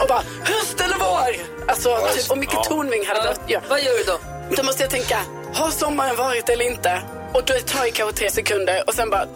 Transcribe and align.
och 0.00 0.08
bara 0.08 0.22
höst 0.44 0.80
eller 0.80 0.96
vår? 0.98 1.36
Alltså, 1.68 1.98
typ, 2.14 2.30
och 2.30 2.38
mycket 2.38 2.64
Tornving 2.64 3.06
hade 3.06 3.20
behövt 3.20 3.50
göra. 3.50 3.62
Vad 3.68 3.80
gör 3.82 3.98
du 3.98 4.04
då? 4.04 4.18
Då 4.56 4.62
måste 4.62 4.82
jag 4.82 4.90
tänka, 4.90 5.18
har 5.54 5.70
sommaren 5.70 6.16
varit 6.16 6.48
eller 6.48 6.64
inte? 6.64 7.02
Och 7.32 7.42
då 7.46 7.54
tar 7.66 7.84
det 7.84 7.90
kanske 7.90 8.18
tre 8.18 8.30
sekunder 8.30 8.82
och 8.86 8.94
sen 8.94 9.10
bara, 9.10 9.26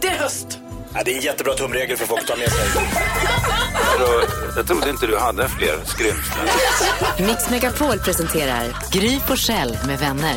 det 0.00 0.08
är 0.08 0.14
höst. 0.18 0.58
Ja, 0.94 1.00
det 1.04 1.12
är 1.12 1.16
en 1.16 1.22
jättebra 1.22 1.54
tumregel 1.54 1.96
för 1.96 2.06
folk 2.06 2.20
att 2.20 2.26
ta 2.26 2.36
med 2.36 2.52
sig. 2.52 2.64
Jag 4.56 4.66
trodde 4.66 4.90
inte 4.90 5.06
du 5.06 5.16
hade 5.18 5.48
fler 5.48 5.78
skrymslen. 5.84 6.46
Mix 7.18 7.50
Megapol 7.50 7.98
presenterar 7.98 8.76
Gry 8.92 9.20
Forssell 9.20 9.78
med 9.86 9.98
vänner. 9.98 10.36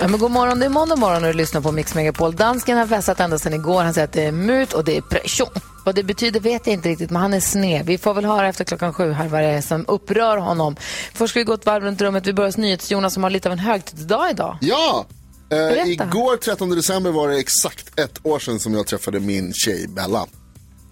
Ja, 0.00 0.08
men 0.08 0.20
god 0.20 0.30
morgon, 0.30 0.58
det 0.58 0.66
är 0.66 0.70
måndag 0.70 0.96
morgon 0.96 1.24
och 1.24 1.32
du 1.32 1.38
lyssnar 1.38 1.60
på 1.60 1.72
Mix 1.72 1.94
Megapol. 1.94 2.36
Dansken 2.36 2.78
har 2.78 2.86
festat 2.86 3.20
ända 3.20 3.38
sedan 3.38 3.54
igår. 3.54 3.82
Han 3.82 3.94
säger 3.94 4.04
att 4.06 4.12
det 4.12 4.22
är 4.24 4.32
mut 4.32 4.72
och 4.72 4.84
det 4.84 4.96
är 4.96 5.00
pression. 5.00 5.48
Vad 5.84 5.94
det 5.94 6.02
betyder 6.02 6.40
vet 6.40 6.66
jag 6.66 6.74
inte 6.74 6.88
riktigt, 6.88 7.10
men 7.10 7.22
han 7.22 7.34
är 7.34 7.40
sned. 7.40 7.86
Vi 7.86 7.98
får 7.98 8.14
väl 8.14 8.24
höra 8.24 8.48
efter 8.48 8.64
klockan 8.64 8.94
sju 8.94 9.12
här 9.12 9.28
vad 9.28 9.42
det 9.42 9.46
är 9.46 9.60
som 9.60 9.84
upprör 9.88 10.36
honom. 10.36 10.76
Först 11.14 11.30
ska 11.30 11.40
vi 11.40 11.44
gå 11.44 11.52
ett 11.52 11.66
varv 11.66 11.82
runt 11.82 12.00
rummet. 12.00 12.26
Vi 12.26 12.32
börjar 12.32 12.48
hos 12.48 12.56
NyhetsJonas 12.56 13.14
som 13.14 13.22
har 13.22 13.30
lite 13.30 13.48
av 13.48 13.52
en 13.52 13.58
högtidsdag 13.58 14.30
idag. 14.30 14.58
Ja! 14.60 15.06
Eh, 15.50 15.88
igår 15.88 16.36
13 16.36 16.70
december 16.70 17.10
var 17.10 17.28
det 17.28 17.38
exakt 17.38 18.00
ett 18.00 18.26
år 18.26 18.38
sedan 18.38 18.60
som 18.60 18.74
jag 18.74 18.86
träffade 18.86 19.20
min 19.20 19.52
tjej 19.52 19.88
Bella. 19.88 20.26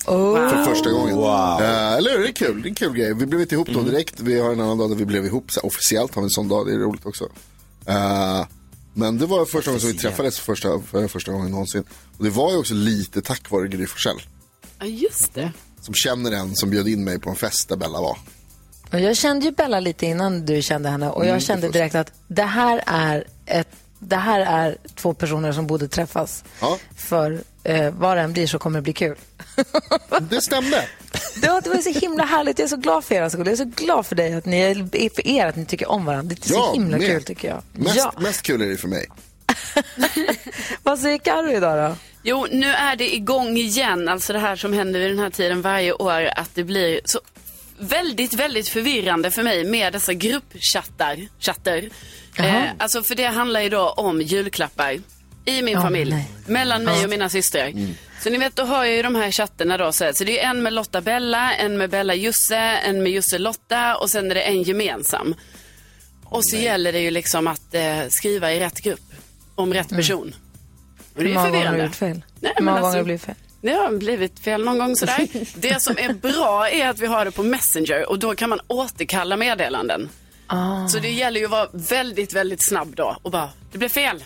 Oh. 0.06 0.50
För 0.50 0.64
första 0.64 0.90
gången. 0.90 1.18
Eh, 1.18 1.92
eller 1.92 2.10
hur? 2.10 2.18
Det 2.18 2.28
är 2.28 2.32
kul. 2.32 2.62
Det 2.62 2.66
är 2.66 2.70
en 2.70 2.74
kul 2.74 2.92
grej. 2.92 3.14
Vi 3.14 3.26
blev 3.26 3.40
inte 3.40 3.54
ihop 3.54 3.68
då 3.68 3.82
direkt. 3.82 4.20
Vi 4.20 4.40
har 4.40 4.52
en 4.52 4.60
annan 4.60 4.78
dag 4.78 4.90
där 4.90 4.96
vi 4.96 5.04
blev 5.04 5.26
ihop. 5.26 5.52
Så 5.52 5.60
här, 5.60 5.66
officiellt 5.66 6.14
har 6.14 6.22
vi 6.22 6.26
en 6.26 6.30
sån 6.30 6.48
dag. 6.48 6.66
Det 6.66 6.72
är 6.72 6.78
roligt 6.78 7.06
också. 7.06 7.24
Eh, 7.86 8.44
men 8.94 9.18
det 9.18 9.26
var 9.26 9.44
första 9.44 9.70
gången 9.70 9.80
som 9.80 9.90
vi 9.90 9.98
träffades 9.98 10.38
första, 10.38 10.80
för 10.80 11.08
första 11.08 11.32
gången 11.32 11.50
någonsin. 11.50 11.84
Och 12.18 12.24
det 12.24 12.30
var 12.30 12.50
ju 12.50 12.56
också 12.58 12.74
lite 12.74 13.22
tack 13.22 13.50
vare 13.50 13.68
Gry 13.68 13.86
Forssell. 13.86 14.16
Ja, 14.78 14.86
just 14.86 15.34
det. 15.34 15.52
Som 15.80 15.94
känner 15.94 16.32
en 16.32 16.56
som 16.56 16.70
bjöd 16.70 16.88
in 16.88 17.04
mig 17.04 17.18
på 17.18 17.30
en 17.30 17.36
fest 17.36 17.68
där 17.68 17.76
Bella 17.76 18.00
var. 18.00 18.18
Och 18.92 19.00
jag 19.00 19.16
kände 19.16 19.46
ju 19.46 19.52
Bella 19.52 19.80
lite 19.80 20.06
innan 20.06 20.46
du 20.46 20.62
kände 20.62 20.88
henne 20.88 21.10
och 21.10 21.22
jag 21.24 21.28
Mm, 21.28 21.40
kände 21.40 21.68
direkt 21.68 21.94
att 21.94 22.12
det 22.28 22.42
här 22.42 22.82
är 22.86 23.24
ett 23.46 23.68
det 23.98 24.16
här 24.16 24.40
är 24.40 24.76
två 24.94 25.14
personer 25.14 25.52
som 25.52 25.66
borde 25.66 25.88
träffas. 25.88 26.44
Ja. 26.60 26.78
För 26.96 27.42
eh, 27.64 27.90
vad 27.90 28.16
det 28.16 28.20
än 28.22 28.32
blir 28.32 28.46
så 28.46 28.58
kommer 28.58 28.78
det 28.78 28.82
bli 28.82 28.92
kul. 28.92 29.16
Det 30.30 30.40
stämde. 30.40 30.88
Det 31.36 31.48
var, 31.48 31.60
det 31.60 31.70
var 31.70 31.76
så 31.78 31.90
himla 32.00 32.24
härligt. 32.24 32.58
Jag 32.58 32.64
är 32.66 32.68
så 32.68 32.76
glad 32.76 33.04
för 33.04 33.14
er 33.14 33.28
skull. 33.28 33.46
Jag 33.46 33.52
är 33.52 33.56
så 33.56 33.64
glad 33.76 34.06
för 34.06 34.16
dig 34.16 34.34
att 34.34 34.44
ni 34.46 34.60
är 34.60 35.14
för 35.14 35.26
er 35.26 35.46
att 35.46 35.56
ni 35.56 35.64
tycker 35.66 35.88
om 35.90 36.04
varandra. 36.04 36.34
Det 36.34 36.46
är 36.46 36.48
så 36.48 36.54
Ja, 36.54 36.72
himla 36.74 36.98
med. 36.98 37.06
kul 37.06 37.22
tycker 37.24 37.48
jag. 37.48 37.62
Mest, 37.72 37.96
Ja. 37.96 38.12
mest 38.18 38.42
kul 38.42 38.62
är 38.62 38.66
det 38.66 38.76
för 38.76 38.88
mig. 38.88 39.06
Vad 40.82 40.98
säger 40.98 41.18
Carro 41.18 41.50
idag 41.50 41.90
då? 41.90 41.96
Jo, 42.22 42.46
nu 42.50 42.66
är 42.72 42.96
det 42.96 43.14
igång 43.14 43.56
igen. 43.56 44.08
Alltså 44.08 44.32
det 44.32 44.38
här 44.38 44.56
som 44.56 44.72
händer 44.72 45.00
vid 45.00 45.10
den 45.10 45.18
här 45.18 45.30
tiden 45.30 45.62
varje 45.62 45.92
år. 45.92 46.30
Att 46.36 46.50
det 46.54 46.64
blir 46.64 47.00
så 47.04 47.20
väldigt, 47.78 48.34
väldigt 48.34 48.68
förvirrande 48.68 49.30
för 49.30 49.42
mig 49.42 49.64
med 49.64 49.92
dessa 49.92 50.12
gruppchattar. 50.14 51.28
Chatter. 51.40 51.88
Eh, 52.36 52.62
alltså 52.78 53.02
för 53.02 53.14
det 53.14 53.26
handlar 53.26 53.60
ju 53.60 53.68
då 53.68 53.88
om 53.90 54.20
julklappar 54.22 55.00
i 55.44 55.62
min 55.62 55.80
familj. 55.80 56.10
nej. 56.10 56.28
Mellan 56.46 56.84
mig 56.84 57.04
och 57.04 57.10
mina 57.10 57.28
systrar. 57.28 57.72
Så 58.22 58.30
ni 58.30 58.38
vet, 58.38 58.56
då 58.56 58.62
har 58.62 58.84
jag 58.84 58.96
ju 58.96 59.02
de 59.02 59.14
här 59.14 59.30
chatterna 59.30 59.76
då. 59.76 59.92
Så 59.92 60.10
så 60.14 60.24
det 60.24 60.40
är 60.40 60.50
en 60.50 60.62
med 60.62 60.72
Lotta 60.72 61.00
Bella, 61.00 61.54
en 61.54 61.78
med 61.78 61.90
Bella 61.90 62.14
Jusse, 62.14 62.56
en 62.58 63.02
med 63.02 63.12
Jusse 63.12 63.38
Lotta 63.38 63.96
och 63.96 64.10
sen 64.10 64.30
är 64.30 64.34
det 64.34 64.42
en 64.42 64.62
gemensam. 64.62 65.34
Och 66.24 66.44
så 66.44 66.56
gäller 66.56 66.92
det 66.92 67.00
ju 67.00 67.10
liksom 67.10 67.46
att 67.46 67.74
eh, 67.74 67.98
skriva 68.10 68.52
i 68.52 68.60
rätt 68.60 68.80
grupp 68.80 69.12
om 69.54 69.74
rätt 69.74 69.88
person. 69.88 70.34
Och 71.14 71.24
det 71.24 71.30
är 71.30 71.34
många 71.34 71.50
gånger 71.50 71.66
har 71.66 71.72
förvirrande. 71.72 71.78
du 71.78 71.84
gjort 71.84 71.94
fel? 71.94 72.22
Nej, 72.40 72.52
men 72.56 72.64
många 72.64 72.76
alltså- 72.76 72.90
har 72.90 72.96
det 72.96 73.04
blivit 73.04 73.22
fel? 73.22 73.34
Det 73.62 73.72
har 73.72 73.98
blivit 73.98 74.40
fel 74.40 74.64
någon 74.64 74.78
gång 74.78 74.96
sådär. 74.96 75.28
Det 75.60 75.82
som 75.82 75.98
är 75.98 76.12
bra 76.12 76.68
är 76.70 76.88
att 76.88 76.98
vi 76.98 77.06
har 77.06 77.24
det 77.24 77.30
på 77.30 77.42
Messenger 77.42 78.10
och 78.10 78.18
då 78.18 78.34
kan 78.34 78.50
man 78.50 78.60
återkalla 78.66 79.36
meddelanden. 79.36 80.08
Ah. 80.46 80.88
Så 80.88 80.98
det 80.98 81.10
gäller 81.10 81.40
ju 81.40 81.44
att 81.46 81.50
vara 81.52 81.68
väldigt, 81.72 82.32
väldigt 82.32 82.68
snabb 82.68 82.96
då 82.96 83.16
och 83.22 83.30
bara, 83.30 83.50
det 83.72 83.78
blev 83.78 83.88
fel. 83.88 84.24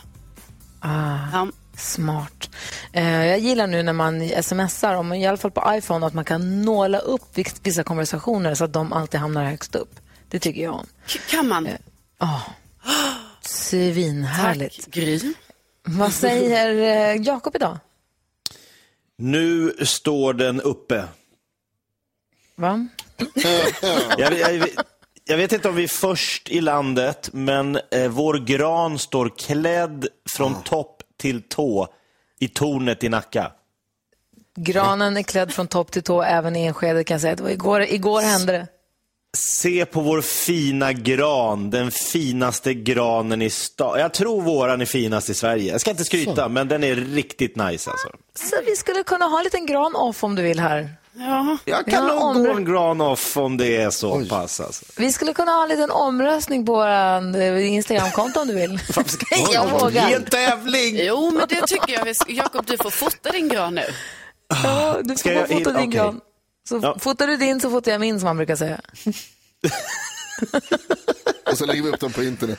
Ah. 0.80 1.18
Ja. 1.32 1.48
Smart. 1.76 2.50
Eh, 2.92 3.26
jag 3.26 3.38
gillar 3.38 3.66
nu 3.66 3.82
när 3.82 3.92
man 3.92 4.28
smsar, 4.42 4.94
om, 4.94 5.12
i 5.12 5.26
alla 5.26 5.36
fall 5.36 5.50
på 5.50 5.64
iPhone, 5.74 6.06
att 6.06 6.14
man 6.14 6.24
kan 6.24 6.62
nåla 6.62 6.98
upp 6.98 7.22
vis- 7.38 7.60
vissa 7.62 7.82
konversationer 7.84 8.54
så 8.54 8.64
att 8.64 8.72
de 8.72 8.92
alltid 8.92 9.20
hamnar 9.20 9.44
högst 9.44 9.74
upp. 9.74 9.94
Det 10.28 10.38
tycker 10.38 10.62
jag 10.62 10.74
om. 10.74 10.86
K- 11.12 11.18
Kan 11.30 11.48
man? 11.48 11.68
Svinhärligt. 13.40 14.84
Tack, 14.84 14.94
Gry. 14.94 15.20
Vad 15.84 16.12
säger 16.12 16.70
eh, 17.14 17.22
Jakob 17.22 17.56
idag? 17.56 17.78
Nu 19.18 19.74
står 19.82 20.34
den 20.34 20.60
uppe. 20.60 21.04
Va? 22.56 22.86
Jag, 24.18 24.38
jag, 24.38 24.68
jag 25.28 25.36
vet 25.36 25.52
inte 25.52 25.68
om 25.68 25.74
vi 25.74 25.84
är 25.84 25.88
först 25.88 26.48
i 26.48 26.60
landet, 26.60 27.30
men 27.32 27.78
eh, 27.90 28.08
vår 28.08 28.34
gran 28.34 28.98
står 28.98 29.32
klädd 29.38 30.06
från 30.36 30.62
topp 30.62 31.02
till 31.20 31.42
tå 31.42 31.88
i 32.40 32.48
tornet 32.48 33.04
i 33.04 33.08
Nacka. 33.08 33.52
Granen 34.56 35.16
är 35.16 35.22
klädd 35.22 35.52
från 35.52 35.66
topp 35.68 35.92
till 35.92 36.02
tå, 36.02 36.22
även 36.22 36.56
i 36.56 36.66
Enskede 36.66 37.04
kan 37.04 37.14
jag 37.14 37.20
säga. 37.20 37.36
Det 37.36 37.42
var 37.42 37.50
igår, 37.50 37.82
igår 37.82 38.20
hände 38.20 38.52
det. 38.52 38.66
Se 39.36 39.84
på 39.84 40.00
vår 40.00 40.20
fina 40.20 40.92
gran, 40.92 41.70
den 41.70 41.90
finaste 41.90 42.74
granen 42.74 43.42
i 43.42 43.50
stan. 43.50 44.00
Jag 44.00 44.14
tror 44.14 44.42
våran 44.42 44.80
är 44.80 44.86
finast 44.86 45.30
i 45.30 45.34
Sverige. 45.34 45.72
Jag 45.72 45.80
ska 45.80 45.90
inte 45.90 46.04
skryta, 46.04 46.48
men 46.48 46.68
den 46.68 46.84
är 46.84 46.94
riktigt 46.94 47.56
nice 47.56 47.90
alltså. 47.90 48.08
Så 48.34 48.56
vi 48.66 48.76
skulle 48.76 49.02
kunna 49.02 49.24
ha 49.24 49.38
en 49.38 49.44
liten 49.44 49.66
gran 49.66 49.96
off 49.96 50.24
om 50.24 50.34
du 50.34 50.42
vill 50.42 50.60
här. 50.60 50.90
Ja. 51.18 51.58
Jag 51.64 51.86
kan 51.86 52.06
nog 52.06 52.18
omrö- 52.22 52.46
gå 52.46 52.56
en 52.56 52.64
gran 52.64 53.00
off 53.00 53.36
om 53.36 53.56
det 53.56 53.76
är 53.76 53.90
så 53.90 54.24
pass 54.24 54.60
alltså. 54.60 54.84
Vi 54.96 55.12
skulle 55.12 55.32
kunna 55.34 55.52
ha 55.52 55.62
en 55.62 55.68
liten 55.68 55.90
omröstning 55.90 56.66
på 56.66 56.72
vår 56.74 57.58
Instagramkonto 57.58 58.40
om 58.40 58.48
du 58.48 58.54
vill. 58.54 58.80
jag 59.52 59.66
Ge 59.66 59.72
vågar. 59.72 60.10
en 60.10 60.24
tävling! 60.24 60.96
Jo, 60.98 61.30
men 61.30 61.46
det 61.48 61.66
tycker 61.66 61.92
jag. 61.92 62.14
Jakob, 62.28 62.66
du 62.66 62.76
får 62.76 62.90
fota 62.90 63.30
din 63.32 63.48
gran 63.48 63.74
nu. 63.74 63.84
Ja, 64.64 64.96
du 65.04 65.16
Ska 65.16 65.28
får 65.28 65.38
jag- 65.38 65.48
fota 65.48 65.70
din 65.72 65.76
okej. 65.76 65.86
gran. 65.86 66.20
Så 66.68 66.80
Ja. 66.82 66.96
fotar 66.98 67.26
du 67.26 67.36
din 67.36 67.60
så 67.60 67.70
fotar 67.70 67.92
jag 67.92 68.00
min 68.00 68.20
som 68.20 68.26
man 68.26 68.36
brukar 68.36 68.56
säga. 68.56 68.80
Och 71.52 71.58
så 71.58 71.66
lägger 71.66 71.82
vi 71.82 71.88
upp 71.90 72.00
dem 72.00 72.12
på 72.12 72.22
internet. 72.24 72.58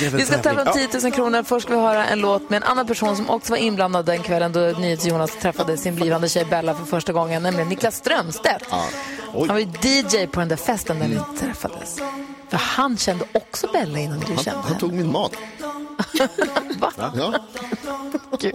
Vi 0.00 0.26
ska 0.26 0.38
tävla 0.38 0.62
om 0.62 0.72
10 0.72 0.88
000 1.02 1.12
kronor. 1.12 1.42
Först 1.42 1.66
ska 1.66 1.74
vi 1.76 1.80
höra 1.80 2.06
en 2.06 2.20
låt 2.20 2.50
med 2.50 2.56
en 2.56 2.62
annan 2.62 2.86
person 2.86 3.16
som 3.16 3.30
också 3.30 3.52
var 3.52 3.56
inblandad 3.56 4.06
den 4.06 4.22
kvällen 4.22 4.52
då 4.52 4.60
NyhetsJonas 4.60 5.36
träffade 5.36 5.76
sin 5.76 5.94
blivande 5.94 6.28
tjej 6.28 6.44
Bella 6.44 6.74
för 6.74 6.84
första 6.84 7.12
gången, 7.12 7.42
nämligen 7.42 7.68
Niklas 7.68 7.96
Strömstedt. 7.96 8.64
Han 9.32 9.46
var 9.48 9.58
ju 9.58 9.66
DJ 9.82 10.26
på 10.26 10.40
den 10.40 10.48
där 10.48 10.56
festen 10.56 10.98
där 10.98 11.08
ni 11.08 11.18
träffades. 11.38 11.98
För 12.48 12.56
han 12.56 12.96
kände 12.96 13.24
också 13.32 13.66
Bella 13.72 13.98
innan 13.98 14.20
du 14.20 14.26
Han, 14.26 14.44
kände 14.44 14.60
han 14.68 14.78
tog 14.78 14.92
min 14.92 15.12
mat. 15.12 15.32
Va? 16.78 16.92
Ja. 17.16 17.34
Gud. 18.40 18.54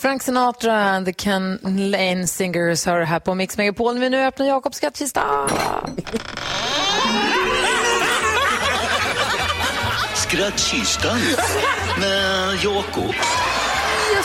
Frank 0.00 0.22
Sinatra 0.22 0.96
and 0.96 1.04
the 1.06 1.12
Ken 1.12 1.58
Lane 1.62 2.26
Singers 2.26 2.86
har 2.86 2.98
det 2.98 3.04
här 3.04 3.20
på 3.20 3.34
Mix 3.34 3.56
Megapol. 3.56 3.98
Vi 3.98 4.10
nu 4.10 4.24
öppnar 4.24 4.46
Jakobs 4.46 4.76
skattkista. 4.76 5.22
Skrattkistan 10.14 11.20
med 12.00 12.54
Jakob 12.64 13.14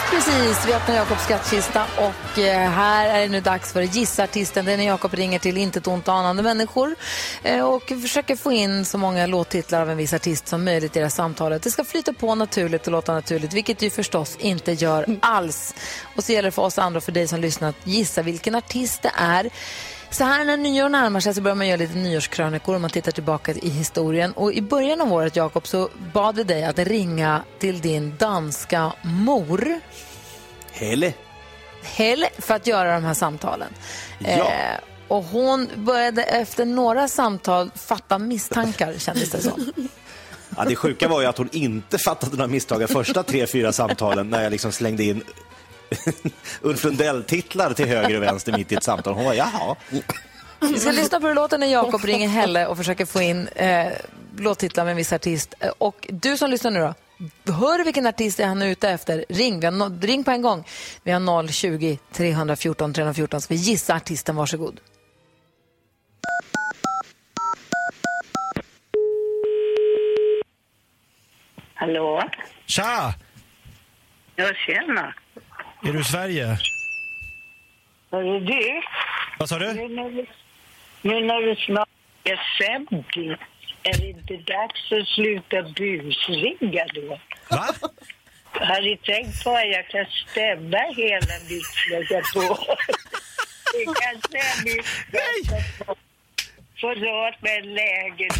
precis. 0.10 0.68
Vi 0.68 0.74
öppnar 0.74 0.96
Jakobs 0.96 1.24
skattkista 1.24 1.86
och 1.98 2.40
eh, 2.40 2.70
här 2.70 3.10
är 3.10 3.22
det 3.22 3.28
nu 3.28 3.42
dags 3.42 3.74
för 3.74 3.82
Gissa 3.82 4.24
artisten. 4.24 4.66
Det 4.66 4.72
är 4.72 4.78
när 4.78 4.86
Jakob 4.86 5.14
ringer 5.14 5.40
till 5.40 5.58
intet 5.58 5.88
ont 5.88 6.08
anande 6.08 6.44
människor 6.44 6.96
eh, 7.44 7.66
och 7.66 7.84
försöker 7.88 8.36
få 8.36 8.52
in 8.52 8.86
så 8.86 8.98
många 8.98 9.28
låttitlar 9.28 9.82
av 9.82 9.90
en 9.90 9.98
viss 9.98 10.14
artist 10.14 10.48
som 10.48 10.64
möjligt 10.64 10.96
i 10.96 11.00
det 11.00 11.06
här 11.06 11.10
samtalet. 11.10 11.64
Det 11.64 11.72
ska 11.72 11.84
flyta 11.84 12.14
på 12.14 12.36
naturligt 12.36 12.88
och 12.88 12.92
låta 12.92 13.14
naturligt, 13.14 13.54
vilket 13.54 13.80
det 13.80 13.86
ju 13.86 13.90
förstås 13.90 14.38
inte 14.40 14.72
gör 14.72 15.18
alls. 15.22 15.76
Och 16.16 16.24
så 16.24 16.32
gäller 16.32 16.48
det 16.48 16.52
för 16.52 16.62
oss 16.62 16.80
andra 16.80 16.98
och 16.98 17.04
för 17.04 17.12
dig 17.12 17.28
som 17.28 17.40
lyssnar 17.40 17.70
att 17.70 17.88
gissa 17.88 18.22
vilken 18.22 18.56
artist 18.56 19.02
det 19.02 19.12
är. 19.16 19.50
Så 20.10 20.24
här 20.24 20.46
när 20.46 20.58
nyår 20.58 20.90
närmar 20.90 21.20
sig 21.20 21.34
så 21.34 21.42
börjar 21.42 21.56
man 21.56 21.68
göra 21.68 21.78
lite 21.78 21.96
nyårskrönikor 21.96 22.76
och 22.76 22.82
man 22.82 22.90
tittar 22.90 23.12
tillbaka 23.12 23.52
i 23.52 23.70
historien. 23.70 24.32
Och 24.32 24.54
i 24.54 24.62
början 24.62 25.02
av 25.02 25.14
året, 25.14 25.36
Jakob, 25.36 25.68
så 25.68 25.90
bad 26.14 26.36
vi 26.36 26.44
dig 26.44 26.64
att 26.64 26.80
ringa 26.80 27.44
till 27.60 27.82
din 27.82 28.18
danska 28.18 28.94
mor, 29.04 29.80
Helle. 30.72 31.14
Helle, 31.84 32.30
för 32.38 32.56
att 32.56 32.68
göra 32.68 32.94
de 32.94 33.04
här 33.04 33.14
samtalen. 33.14 33.70
Ja. 34.20 34.28
Eh, 34.28 34.80
och 35.08 35.24
hon 35.24 35.70
började 35.76 36.24
efter 36.24 36.66
några 36.66 37.08
samtal 37.08 37.72
fatta 37.76 38.18
misstankar, 38.18 38.94
kändes 38.98 39.32
det 39.32 39.42
som. 39.42 39.74
Ja, 40.58 40.66
det 40.66 40.76
sjuka 40.76 41.08
var 41.08 41.22
ju 41.22 41.28
att 41.28 41.38
hon 41.38 41.50
inte 41.52 41.98
fattade 41.98 42.38
några 42.38 42.48
misstag 42.48 42.80
de 42.80 42.88
första 42.88 43.24
tre, 43.24 43.48
fyra 43.48 43.72
samtalen 43.72 44.30
när 44.30 44.44
jag 44.44 44.52
liksom 44.52 44.72
slängde 44.72 45.04
in 45.04 45.24
Ulf 46.62 46.84
Lundell-titlar 46.84 47.74
till 47.74 47.86
höger 47.88 48.18
och 48.18 48.24
vänster 48.24 48.58
mitt 48.58 48.72
i 48.72 48.76
ett 48.76 48.84
samtal. 48.84 49.14
Hon 49.14 49.26
var 49.26 49.34
jaha. 49.34 49.76
Vi 50.62 50.80
ska 50.80 50.92
lyssna 50.92 51.20
på 51.20 51.28
hur 51.28 51.36
det 51.36 51.42
låter 51.42 51.58
när 51.58 51.68
Jakob 51.68 52.04
ringer 52.06 52.28
Helle 52.28 52.68
och 52.68 52.78
försöker 52.78 53.06
få 53.06 53.22
in 53.22 53.48
eh, 53.48 53.88
låttitlar 54.38 54.84
med 54.84 54.92
en 54.92 54.98
viss 54.98 55.14
artist. 55.14 55.54
Eh, 55.60 55.70
Och 55.78 56.08
du 56.10 56.38
som 56.38 56.50
lyssnar 56.50 56.72
nu 56.72 56.80
då, 56.80 56.94
hör 57.54 57.84
vilken 57.84 58.08
artist 58.08 58.40
är 58.40 58.46
han 58.48 58.62
är 58.62 58.68
ute 58.68 58.90
efter? 58.90 59.26
Ring, 59.30 59.60
vi 59.60 59.66
har 59.66 59.74
no- 59.74 60.02
ring 60.02 60.24
på 60.24 60.32
en 60.32 60.42
gång. 60.42 60.68
Vi 61.04 61.12
har 61.12 61.48
020 61.48 62.00
314 62.14 62.94
314 62.94 63.42
så 63.42 63.48
vi 63.50 63.56
gissa 63.56 63.96
artisten, 63.96 64.36
varsågod. 64.36 64.80
Hallå? 71.74 72.24
Tja! 72.66 73.14
Ja, 74.36 74.52
tjena. 74.68 75.14
Är 75.86 75.94
du 75.94 76.00
i 76.00 76.04
Sverige? 76.04 76.58
Hörru 78.12 78.40
du, 78.40 78.82
Vad 79.40 79.50
sa 79.50 79.60
du? 79.60 79.74
nu 79.74 79.88
när 79.88 80.10
du, 80.10 80.26
nu 81.02 81.20
när 81.26 81.42
du 81.42 81.56
snart 81.56 81.90
är 82.24 82.40
50, 82.78 83.38
är 83.84 83.98
det 83.98 84.10
inte 84.10 84.34
dags 84.54 84.92
att 84.92 85.08
sluta 85.08 85.62
busringa 85.62 86.86
då? 86.94 87.20
Va? 87.50 87.68
Har 88.52 88.82
ni 88.82 88.98
tänkt 88.98 89.44
på 89.44 89.50
att 89.56 89.68
jag 89.68 89.88
kan 89.88 90.06
stämma 90.32 90.78
hela 90.96 91.36
mitt 91.50 91.74
megapol? 91.92 92.58
Det 93.74 93.86
kan 93.86 94.22
säga 94.32 94.54
mitt 94.64 94.86
få 96.82 96.88
råd 96.94 97.34
med 97.42 97.58
en 97.58 97.74
lägenhet. 97.74 98.34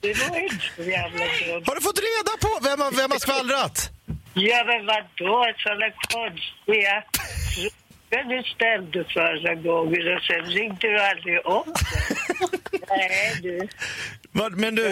Det 0.00 0.14
var 0.28 0.36
inte 0.42 0.64
så 0.76 0.82
jävla 0.82 1.18
dumt. 1.24 1.64
Har 1.66 1.74
du 1.74 1.80
fått 1.80 1.98
reda 1.98 2.32
på 2.40 2.58
vem, 2.62 2.96
vem 2.96 3.10
har 3.10 3.18
skvallrat? 3.18 3.91
Ja, 4.34 4.64
men 4.66 4.86
vadå? 4.86 5.46
Sådana 5.58 5.90
konstiga 5.90 7.04
frågor 7.54 8.36
du 8.36 8.42
ställde 8.54 9.04
förra 9.14 9.54
gången 9.54 10.16
och 10.16 10.22
sen 10.22 10.44
ringde 10.52 10.88
du 10.88 11.00
aldrig 11.00 11.36
upp. 11.36 11.66
Nej, 12.88 13.34
du. 13.42 13.68
Vad- 14.32 14.52
Men 14.58 14.74
du, 14.74 14.86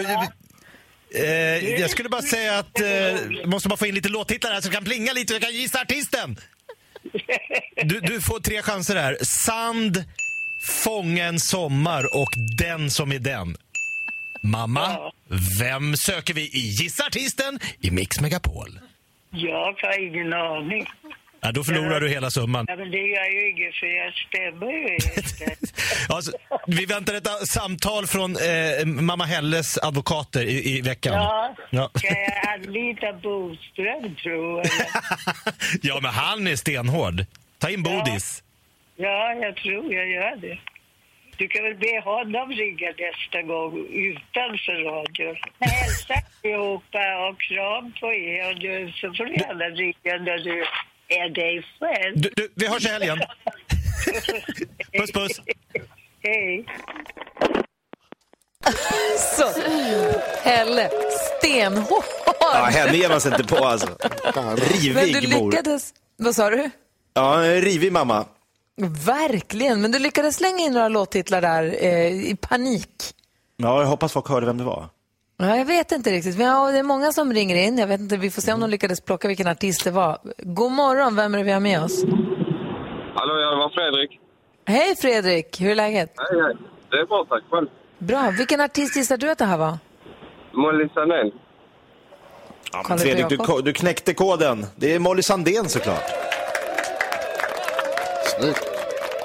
eh, 1.15 1.79
jag 1.79 1.89
skulle 1.89 2.09
bara 2.09 2.21
säga 2.21 2.59
att 2.59 2.79
eh, 2.81 3.45
måste 3.45 3.69
bara 3.69 3.77
få 3.77 3.85
in 3.85 3.95
lite 3.95 4.09
låttitlar 4.09 4.51
här 4.51 4.61
så 4.61 4.67
jag 4.67 4.73
kan 4.73 4.83
plinga 4.83 5.13
lite 5.13 5.33
och 5.33 5.35
jag 5.35 5.41
kan 5.43 5.53
gissa 5.55 5.81
artisten. 5.81 6.35
Du, 7.83 7.99
du 7.99 8.21
får 8.21 8.39
tre 8.39 8.61
chanser 8.61 8.95
här. 8.95 9.17
Sand, 9.45 10.03
Fånga 10.83 11.25
en 11.25 11.39
sommar 11.39 12.03
och 12.21 12.29
Den 12.57 12.91
som 12.91 13.11
är 13.11 13.19
den. 13.19 13.57
Mamma, 14.43 15.11
vem 15.59 15.95
söker 15.97 16.33
vi 16.33 16.41
i 16.41 16.59
Gissa 16.59 17.05
artisten 17.05 17.59
i 17.81 17.91
Mix 17.91 18.19
Megapol? 18.21 18.79
Jag 19.31 19.73
har 19.81 19.99
ingen 20.07 20.33
aning. 20.33 20.85
Ja, 21.43 21.51
då 21.51 21.63
förlorar 21.63 21.99
du 21.99 22.09
hela 22.09 22.29
summan. 22.31 22.65
Ja, 22.69 22.75
men 22.75 22.91
det 22.91 22.97
gör 22.97 23.25
ju 23.33 23.49
inget 23.49 23.75
för 23.75 23.87
jag 23.87 24.13
stämmer 24.13 24.71
ju 24.71 24.93
inte. 24.93 25.71
Alltså, 26.09 26.31
vi 26.67 26.85
väntar 26.85 27.13
ett 27.13 27.27
äh, 27.27 27.33
samtal 27.33 28.07
från 28.07 28.35
eh, 28.35 28.85
mamma 28.85 29.25
Helles 29.25 29.77
advokater 29.77 30.43
i, 30.43 30.77
i 30.77 30.81
veckan. 30.81 31.13
Ja, 31.13 31.55
Ja. 31.69 31.89
ska 31.95 32.07
jag 32.07 32.53
anlita 32.53 33.13
Boström 33.13 34.15
tro 34.15 34.59
eller? 34.59 34.87
ja, 35.81 35.99
men 36.01 36.11
han 36.11 36.47
är 36.47 36.55
stenhård. 36.55 37.25
Ta 37.59 37.69
in 37.69 37.83
Bodis. 37.83 38.43
Ja, 38.95 39.33
jag 39.33 39.55
tror 39.55 39.93
jag 39.93 40.09
gör 40.09 40.35
det. 40.35 40.59
Du 41.41 41.47
kan 41.47 41.63
väl 41.63 41.75
be 41.75 42.01
honom 42.03 42.51
ringa 42.51 42.89
nästa 43.05 43.41
gång 43.41 43.73
utanför 44.09 44.83
radion. 44.83 45.35
Hälsa 45.59 46.13
allihopa 46.43 47.29
och 47.29 47.41
kram 47.41 47.93
på 47.99 48.13
er. 48.13 48.49
Och 48.49 48.59
du, 48.59 48.91
så 48.91 49.13
får 49.13 49.25
du 49.25 49.33
gärna 49.33 49.65
ringa 49.65 50.23
när 50.23 50.37
du 50.37 50.65
är 51.07 51.29
dig 51.29 51.65
själv. 51.79 52.21
Du, 52.21 52.29
du, 52.35 52.51
vi 52.55 52.67
hörs 52.67 52.85
i 52.85 52.87
helgen. 52.89 53.17
Puss, 54.97 55.11
puss. 55.11 55.41
Hej. 56.23 56.65
Så, 59.37 59.61
Helle, 60.43 60.89
stenhård. 61.37 62.03
Ja, 62.39 62.63
henne 62.63 62.97
ger 62.97 63.09
man 63.09 63.21
sig 63.21 63.31
inte 63.31 63.55
på 63.55 63.65
alltså. 63.65 63.97
Men 64.35 64.55
du 64.55 64.61
Rivig 64.61 65.29
mor. 65.29 65.51
lyckades, 65.51 65.93
vad 66.17 66.35
sa 66.35 66.49
du? 66.49 66.69
Ja, 67.13 67.37
rivig 67.41 67.91
mamma. 67.91 68.25
Verkligen, 69.05 69.81
men 69.81 69.91
du 69.91 69.99
lyckades 69.99 70.35
slänga 70.35 70.59
in 70.59 70.73
några 70.73 70.87
låttitlar 70.87 71.41
där 71.41 71.63
eh, 71.83 72.07
i 72.07 72.37
panik. 72.41 72.89
Ja, 73.57 73.79
jag 73.81 73.87
hoppas 73.87 74.13
folk 74.13 74.29
hörde 74.29 74.45
vem 74.45 74.57
det 74.57 74.63
var. 74.63 74.89
Ja, 75.37 75.57
jag 75.57 75.65
vet 75.65 75.91
inte 75.91 76.11
riktigt. 76.11 76.35
Vi 76.35 76.43
har, 76.43 76.71
det 76.71 76.79
är 76.79 76.83
många 76.83 77.11
som 77.11 77.33
ringer 77.33 77.55
in. 77.55 77.77
Jag 77.77 77.87
vet 77.87 77.99
inte, 77.99 78.17
vi 78.17 78.31
får 78.31 78.41
se 78.41 78.53
om 78.53 78.59
de 78.59 78.69
lyckades 78.69 79.01
plocka 79.01 79.27
vilken 79.27 79.47
artist 79.47 79.83
det 79.83 79.91
var. 79.91 80.17
God 80.37 80.71
morgon, 80.71 81.15
vem 81.15 81.33
är 81.33 81.37
det 81.37 81.43
vi 81.43 81.51
har 81.51 81.59
med 81.59 81.83
oss? 81.83 82.03
Hallå, 83.15 83.39
ja, 83.39 83.49
det 83.49 83.55
var 83.57 83.69
Fredrik. 83.69 84.19
Hej 84.65 84.95
Fredrik, 84.95 85.61
hur 85.61 85.71
är 85.71 85.75
läget? 85.75 86.13
Hej, 86.17 86.41
hej. 86.41 86.57
Det 86.89 86.97
är 86.97 87.05
bra, 87.05 87.25
tack 87.29 87.43
själv. 87.51 87.67
Bra. 87.97 88.31
Vilken 88.37 88.61
artist 88.61 88.95
gissar 88.95 89.17
du 89.17 89.31
att 89.31 89.37
det 89.37 89.45
här 89.45 89.57
var? 89.57 89.77
Molly 90.53 90.89
Sandén. 90.93 91.31
Ja, 92.71 92.85
men 92.89 92.97
Fredrik, 92.99 93.29
du, 93.29 93.61
du 93.61 93.73
knäckte 93.73 94.13
koden. 94.13 94.65
Det 94.75 94.95
är 94.95 94.99
Molly 94.99 95.21
Sandén 95.21 95.69
såklart. 95.69 96.03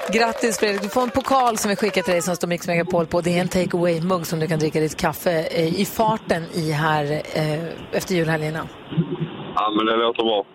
Grattis 0.09 0.59
Fredrik, 0.59 0.81
du 0.81 0.89
får 0.89 1.01
en 1.01 1.09
pokal 1.09 1.57
som 1.57 1.69
vi 1.69 1.75
skickar 1.75 2.01
till 2.01 2.13
dig 2.13 2.21
som 2.21 2.35
står 2.35 2.47
Mix 2.47 2.67
Megapol 2.67 3.05
på. 3.05 3.21
Det 3.21 3.37
är 3.37 3.41
en 3.41 3.47
take 3.47 3.77
away-mugg 3.77 4.25
som 4.25 4.39
du 4.39 4.47
kan 4.47 4.59
dricka 4.59 4.79
ditt 4.79 4.97
kaffe 4.97 5.31
eh, 5.31 5.79
i 5.81 5.85
farten 5.85 6.43
i 6.53 6.71
här 6.71 7.21
eh, 7.33 7.63
efter 7.91 8.15
julhelgerna. 8.15 8.67
Ja, 9.55 9.71
men 9.77 9.85
det 9.85 9.95
låter 9.95 10.23
bra. 10.23 10.45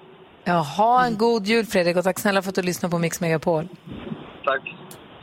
Ja, 0.44 0.52
ha 0.52 1.04
en 1.04 1.18
god 1.18 1.46
jul 1.46 1.66
Fredrik 1.66 1.96
och 1.96 2.04
tack 2.04 2.18
snälla 2.18 2.42
för 2.42 2.48
att 2.48 2.54
du 2.54 2.62
lyssnar 2.62 2.90
på 2.90 2.98
Mix 2.98 3.20
Megapol. 3.20 3.68
Tack. 4.44 4.60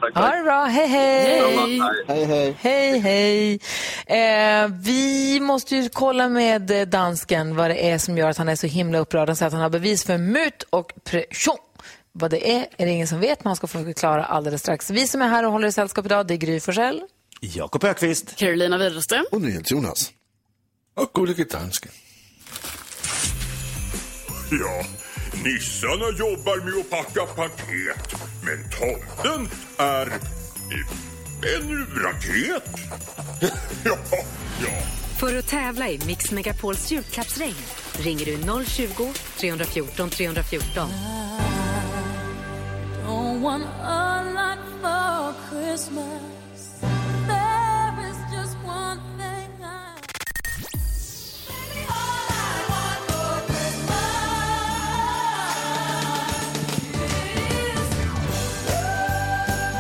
Tack, 0.01 0.17
Ha 0.17 0.36
det 0.36 0.43
bra, 0.43 0.63
hej 0.63 0.88
hej! 0.88 1.41
Hej, 2.08 2.25
hej. 2.25 2.55
Hej, 2.60 3.00
hej. 3.00 3.60
Eh, 4.05 4.67
vi 4.86 5.39
måste 5.41 5.75
ju 5.75 5.89
kolla 5.89 6.29
med 6.29 6.88
dansken 6.88 7.55
vad 7.55 7.69
det 7.69 7.89
är 7.89 7.98
som 7.98 8.17
gör 8.17 8.29
att 8.29 8.38
han 8.38 8.50
är 8.50 8.55
så 8.55 8.67
himla 8.67 8.98
upprörd. 8.98 9.29
Han 9.29 9.36
säger 9.36 9.48
att 9.48 9.53
han 9.53 9.62
har 9.62 9.69
bevis 9.69 10.05
för 10.05 10.17
mut 10.17 10.63
och 10.69 10.93
pression. 11.03 11.58
Vad 12.12 12.32
det 12.32 12.51
är 12.51 12.68
är 12.78 12.86
det 12.86 12.92
ingen 12.92 13.08
som 13.08 13.20
vet, 13.20 13.44
men 13.44 13.50
han 13.50 13.56
ska 13.56 13.68
få 13.68 13.84
förklara 13.84 14.25
alldeles 14.25 14.62
strax. 14.62 14.89
Vi 14.89 15.08
som 15.08 15.22
är 15.22 15.28
här 15.28 15.46
och 15.46 15.51
håller 15.51 15.68
i 15.68 15.72
sällskap 15.72 16.06
idag, 16.06 16.28
det 16.28 16.34
är 16.34 16.38
Gry 16.38 16.60
Forssell. 16.60 17.01
Jakob 17.42 17.84
Ökvist. 17.84 18.36
Carolina 18.36 18.78
Widerström. 18.78 19.25
Och 19.32 19.42
NyhetsJonas. 19.42 20.12
Och 20.96 21.12
gullige 21.13 21.44
dansken. 21.44 21.92
Ja, 24.51 24.86
nissarna 25.44 26.18
jobbar 26.20 26.66
med 26.66 26.80
att 26.80 26.89
packa 26.89 27.25
paket. 27.25 28.16
Men 28.44 28.70
tomten 28.70 29.58
är 29.78 30.06
en 31.58 31.88
raket. 31.96 32.63
ja, 33.84 33.98
ja. 34.63 34.70
För 35.20 35.38
att 35.38 35.48
tävla 35.48 35.89
i 35.89 36.00
Mix 36.08 36.32
Megapols 36.32 36.92
julklappsregn 36.92 37.56
ringer 38.00 38.25
du 38.25 38.66
020 38.66 39.13
314 39.38 40.10
314. 40.10 40.89
Want 43.50 43.63
a 43.63 44.32
lot 44.36 44.60
for 44.79 45.34
Christmas. 45.50 46.49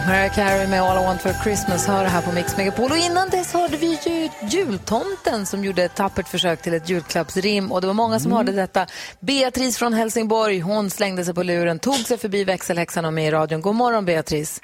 Mariah 0.09 0.33
Carey 0.33 0.67
med 0.67 0.81
All 0.81 1.03
I 1.03 1.05
Want 1.05 1.21
For 1.21 1.33
Christmas 1.43 1.87
hör 1.87 2.05
här 2.05 2.21
på 2.21 2.31
Mix 2.31 2.57
Megapol. 2.57 2.91
Och 2.91 2.97
innan 2.97 3.29
dess 3.29 3.53
hörde 3.53 3.77
vi 3.77 3.87
ju 3.87 4.29
jultomten 4.49 5.45
som 5.45 5.63
gjorde 5.63 5.83
ett 5.83 5.95
tappert 5.95 6.27
försök 6.27 6.61
till 6.61 6.73
ett 6.73 6.89
julklappsrim. 6.89 7.71
Och 7.71 7.81
det 7.81 7.87
var 7.87 7.93
många 7.93 8.19
som 8.19 8.31
hörde 8.31 8.51
detta. 8.51 8.85
Beatrice 9.19 9.77
från 9.77 9.93
Helsingborg, 9.93 10.59
hon 10.59 10.89
slängde 10.89 11.25
sig 11.25 11.33
på 11.33 11.43
luren, 11.43 11.79
tog 11.79 11.95
sig 11.95 12.17
förbi 12.17 12.43
växelhäxan 12.43 13.05
och 13.05 13.13
med 13.13 13.27
i 13.27 13.31
radion. 13.31 13.61
God 13.61 13.75
morgon 13.75 14.05
Beatrice. 14.05 14.61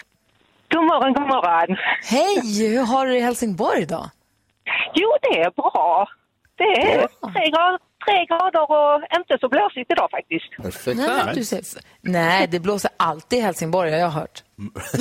God 0.71 0.83
morgon, 0.83 1.13
god 1.13 1.27
morgon. 1.27 1.77
Hej, 2.03 2.67
hur 2.69 2.85
har 2.85 3.05
du 3.05 3.11
det 3.11 3.17
i 3.17 3.21
Helsingborg 3.21 3.85
då? 3.85 4.09
Jo, 4.93 5.09
det 5.21 5.41
är 5.41 5.51
bra. 5.51 6.07
Det 6.57 6.63
är 6.63 6.97
tre 7.33 7.49
grader, 7.49 7.79
tre 8.05 8.25
grader 8.25 8.71
och 8.71 9.01
inte 9.19 9.37
så 9.41 9.49
blåsigt 9.49 9.91
idag 9.91 10.09
faktiskt. 10.11 10.51
Perfekt. 10.57 10.97
Nej, 10.97 11.25
men 11.25 11.35
du 11.35 11.43
ser, 11.45 11.61
nej, 12.01 12.47
det 12.47 12.59
blåser 12.59 12.91
alltid 12.97 13.39
i 13.39 13.41
Helsingborg 13.41 13.91
har 13.91 13.97
jag 13.97 14.09
hört. 14.09 14.43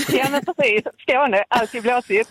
Ja, 0.08 0.26
men 0.30 0.44
precis. 0.44 0.82
Skåne, 0.98 1.44
alltid 1.48 1.82
blåsigt. 1.82 2.30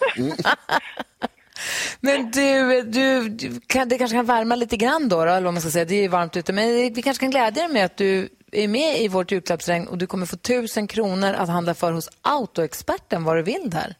Men 1.99 2.31
du, 2.31 2.81
du, 2.81 3.29
du 3.29 3.59
kan, 3.67 3.89
det 3.89 3.97
kanske 3.97 4.17
kan 4.17 4.25
värma 4.25 4.55
lite 4.55 4.77
grann 4.77 5.09
då, 5.09 5.15
då 5.15 5.31
eller 5.31 5.41
vad 5.41 5.53
man 5.53 5.61
ska 5.61 5.71
säga. 5.71 5.85
Det 5.85 5.95
är 5.95 6.01
ju 6.01 6.07
varmt 6.07 6.37
ute. 6.37 6.53
Men 6.53 6.93
vi 6.93 7.01
kanske 7.01 7.21
kan 7.21 7.31
glädja 7.31 7.63
dig 7.63 7.73
med 7.73 7.85
att 7.85 7.97
du 7.97 8.29
är 8.51 8.67
med 8.67 9.01
i 9.01 9.07
vårt 9.07 9.31
julklappsregn 9.31 9.87
och 9.87 9.97
du 9.97 10.07
kommer 10.07 10.25
få 10.25 10.37
tusen 10.37 10.87
kronor 10.87 11.33
att 11.33 11.49
handla 11.49 11.73
för 11.73 11.91
hos 11.91 12.09
Autoexperten 12.21 13.23
vad 13.23 13.35
du 13.35 13.41
vill 13.41 13.69
där. 13.69 13.95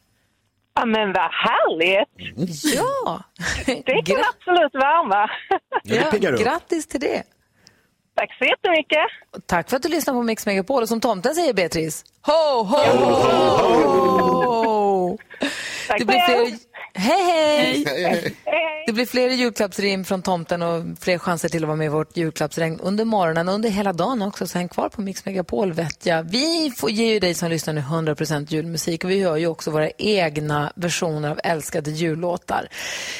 Ja, 0.74 0.84
men 0.86 1.12
vad 1.12 1.30
härligt! 1.32 2.08
Ja! 2.74 3.22
Det 3.66 4.02
kan 4.06 4.24
absolut 4.34 4.74
värma. 4.74 5.30
Ja, 5.82 6.10
grattis 6.38 6.86
till 6.86 7.00
det. 7.00 7.22
Tack 8.16 8.38
så 8.38 8.44
jättemycket. 8.44 8.98
Tack 9.46 9.70
för 9.70 9.76
att 9.76 9.82
du 9.82 9.88
lyssnar 9.88 10.14
på 10.14 10.22
Mix 10.22 10.46
Megapol. 10.46 10.82
Och 10.82 10.88
som 10.88 11.00
tomten 11.00 11.34
säger 11.34 11.54
Beatrice, 11.54 12.04
ho, 12.26 12.62
ho, 12.62 12.76
ho! 14.44 15.18
Tack 15.88 15.98
Det 15.98 16.04
blir 16.04 16.20
fler... 16.26 16.58
Hej, 16.94 17.84
Hej, 17.86 18.34
hej! 18.44 18.84
Det 18.86 18.92
blir 18.92 19.06
fler 19.06 19.30
julklappsrim 19.30 20.04
från 20.04 20.22
tomten 20.22 20.62
och 20.62 20.84
fler 21.00 21.18
chanser 21.18 21.48
till 21.48 21.64
att 21.64 21.68
vara 21.68 21.76
med 21.76 21.84
i 21.84 21.88
vårt 21.88 22.16
julklappsregn 22.16 22.80
under 22.80 23.04
morgonen 23.04 23.48
och 23.48 23.54
under 23.54 23.68
hela 23.68 23.92
dagen 23.92 24.22
också. 24.22 24.46
Så 24.46 24.58
häng 24.58 24.68
kvar 24.68 24.88
på 24.88 25.00
Mix 25.00 25.24
Megapol 25.24 25.72
vet 25.72 26.06
jag. 26.06 26.22
Vi 26.22 26.72
får 26.76 26.90
ge 26.90 27.12
ju 27.12 27.20
dig 27.20 27.34
som 27.34 27.50
lyssnar 27.50 27.74
nu 27.74 27.80
100% 27.80 28.46
julmusik 28.52 29.04
och 29.04 29.10
vi 29.10 29.14
gör 29.14 29.36
ju 29.36 29.46
också 29.46 29.70
våra 29.70 29.90
egna 29.90 30.72
versioner 30.76 31.30
av 31.30 31.40
älskade 31.44 31.90
jullåtar. 31.90 32.68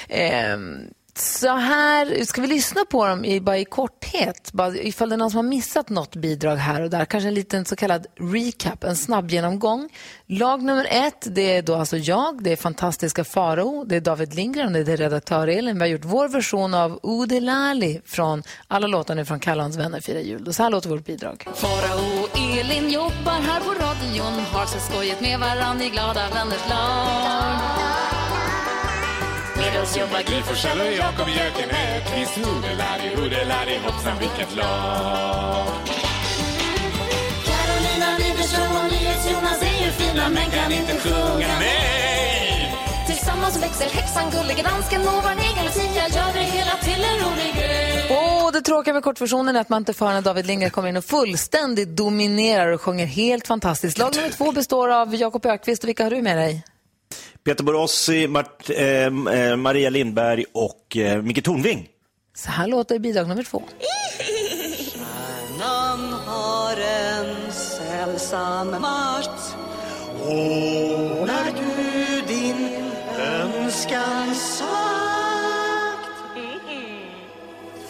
Ehm, 0.08 0.78
så 1.18 1.48
här, 1.48 2.24
ska 2.24 2.40
vi 2.40 2.46
lyssna 2.46 2.84
på 2.84 3.06
dem 3.06 3.24
i, 3.24 3.40
bara 3.40 3.58
i 3.58 3.64
korthet? 3.64 4.52
Bara, 4.52 4.76
ifall 4.76 5.08
det 5.08 5.14
är 5.14 5.16
någon 5.16 5.30
som 5.30 5.36
har 5.36 5.42
missat 5.42 5.88
något 5.88 6.16
bidrag 6.16 6.56
här 6.56 6.80
och 6.80 6.90
där. 6.90 7.04
Kanske 7.04 7.28
en 7.28 7.34
liten 7.34 7.64
så 7.64 7.76
kallad 7.76 8.06
recap, 8.16 8.84
en 8.84 8.96
snabb 8.96 9.30
genomgång. 9.30 9.88
Lag 10.26 10.62
nummer 10.62 10.86
ett, 10.90 11.26
det 11.34 11.56
är 11.56 11.62
då 11.62 11.74
alltså 11.74 11.96
jag, 11.96 12.42
det 12.42 12.52
är 12.52 12.56
fantastiska 12.56 13.24
Faro, 13.24 13.84
det 13.84 13.96
är 13.96 14.00
David 14.00 14.34
Lindgren 14.34 14.66
och 14.66 14.84
det 14.84 14.92
är 14.92 14.96
redaktör 14.96 15.48
Elin. 15.48 15.74
Vi 15.74 15.80
har 15.80 15.86
gjort 15.86 16.04
vår 16.04 16.28
version 16.28 16.74
av 16.74 17.00
Ode 17.02 17.40
Lali 17.40 18.00
från 18.04 18.42
alla 18.68 18.86
låtar 18.86 19.14
nu 19.14 19.24
från 19.24 19.40
Kalle 19.40 19.58
och 19.58 19.64
hans 19.64 19.76
vänner 19.76 20.00
firar 20.00 20.20
jul. 20.20 20.46
Och 20.48 20.54
så 20.54 20.62
här 20.62 20.70
låter 20.70 20.88
vårt 20.88 21.06
bidrag. 21.06 21.48
Farao 21.54 22.22
och 22.22 22.38
Elin 22.38 22.90
jobbar 22.90 23.40
här 23.40 23.60
på 23.60 23.70
radion 23.70 24.40
Har 24.52 24.66
så 24.66 24.78
skojigt 24.78 25.20
med 25.20 25.40
varann 25.40 25.82
i 25.82 25.88
glada 25.90 26.28
vänners 26.34 26.68
lag 26.68 28.13
oss 29.82 29.96
jobbar 29.96 30.22
Gry 30.22 30.42
Forssell 30.42 30.80
och 30.80 30.92
Jakob 30.92 31.28
Jökenäs 31.28 32.36
Hudelari, 32.36 33.08
hudelari, 33.16 33.78
hoppsan 33.84 34.18
vilket 34.20 34.56
lag 34.56 35.66
Carolina 37.48 38.08
Widerström 38.18 38.76
och 38.76 38.92
NyhetsJonas 38.92 39.62
är 39.62 39.84
ju 39.84 39.90
fina 39.90 40.28
men 40.28 40.50
kan 40.50 40.72
inte 40.72 40.94
sjunga 40.96 41.58
Nej! 41.60 42.74
Tillsammans 43.06 43.62
växer 43.62 43.84
häxan 43.84 44.30
gullige 44.30 44.62
dansken 44.62 45.00
och 45.00 45.22
vår 45.22 45.30
egen 45.30 45.64
Lucia 45.64 46.08
gör 46.08 46.32
det 46.34 46.40
hela 46.40 46.76
till 46.76 47.04
en 47.04 47.18
rolig 47.24 47.54
grej 47.54 48.06
Åh, 48.10 48.52
det 48.52 48.60
tråkiga 48.60 48.94
med 48.94 49.02
kortversionen 49.02 49.56
är 49.56 49.60
att 49.60 49.68
man 49.68 49.82
inte 49.82 49.94
får 49.94 50.06
när 50.06 50.22
David 50.22 50.46
Lindgren 50.46 50.70
kommer 50.70 50.88
in 50.88 50.96
och 50.96 51.04
fullständigt 51.04 51.88
dominerar 51.88 52.72
och 52.72 52.80
sjunger 52.80 53.06
helt 53.06 53.46
fantastiskt. 53.46 53.98
Lag 53.98 54.16
nummer 54.16 54.30
två 54.30 54.52
består 54.52 54.88
av 54.88 55.14
Jakob 55.14 55.46
Ökvist 55.46 55.82
och 55.82 55.88
vilka 55.88 56.02
har 56.02 56.10
du 56.10 56.22
med 56.22 56.36
dig? 56.36 56.64
Peter 57.44 57.64
Borossi, 57.64 58.28
Mart, 58.28 58.70
eh, 58.70 59.06
eh, 59.06 59.56
Maria 59.56 59.90
Lindberg 59.90 60.44
och 60.52 60.96
eh, 60.96 61.22
Micke 61.22 61.44
Tornving. 61.44 61.88
Så 62.34 62.50
här 62.50 62.66
låter 62.66 62.98
bidrag 62.98 63.28
nummer 63.28 63.42
två. 63.42 63.62
Stjärnan 64.18 66.12
har 66.12 66.76
en 66.76 67.52
sällsam 67.52 68.70
makt 68.70 69.56
Och 70.20 71.26
när 71.26 71.52
du 71.56 72.20
din 72.28 72.68
önskan 73.18 74.34
sagt 74.34 74.64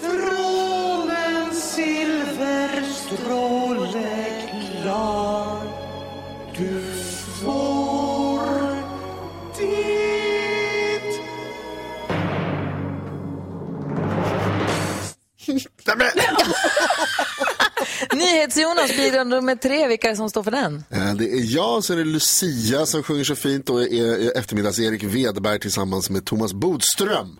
Från 0.01 1.11
en 1.11 1.55
silverstråle 1.55 3.64
NyhetsJonas 18.15 18.97
bidrag 18.97 19.27
nummer 19.27 19.57
tre, 19.57 19.89
vilka 19.89 20.07
är 20.07 20.11
det 20.11 20.17
som 20.17 20.31
står 20.31 20.43
för 20.43 20.51
den? 20.51 20.85
Eh, 20.91 21.15
Det 21.15 21.25
är 21.25 21.55
jag, 21.57 21.85
så 21.85 21.93
är 21.93 21.97
det 21.97 22.05
Lucia 22.05 22.87
som 22.87 23.03
sjunger 23.03 23.25
så 23.25 23.37
fint 23.37 23.71
och 23.71 23.83
är 23.83 24.39
eftermiddags-Erik 24.39 25.03
Wedberg 25.03 25.61
tillsammans 25.61 26.11
med 26.11 26.25
Thomas 26.27 26.53
Bodström. 26.53 27.39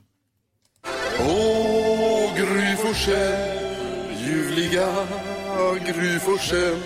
Åh, 1.21 2.35
Gry 2.37 2.77
Forssell, 2.77 3.59
ljuvliga 4.27 5.07
Gry 5.87 6.19
Forssell 6.19 6.77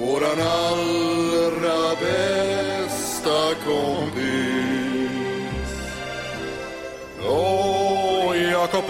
Våran 0.00 0.40
allra 0.40 1.94
bästa 2.00 3.54
kompis 3.64 4.20
Åh, 7.28 8.36
Jakob 8.52 8.84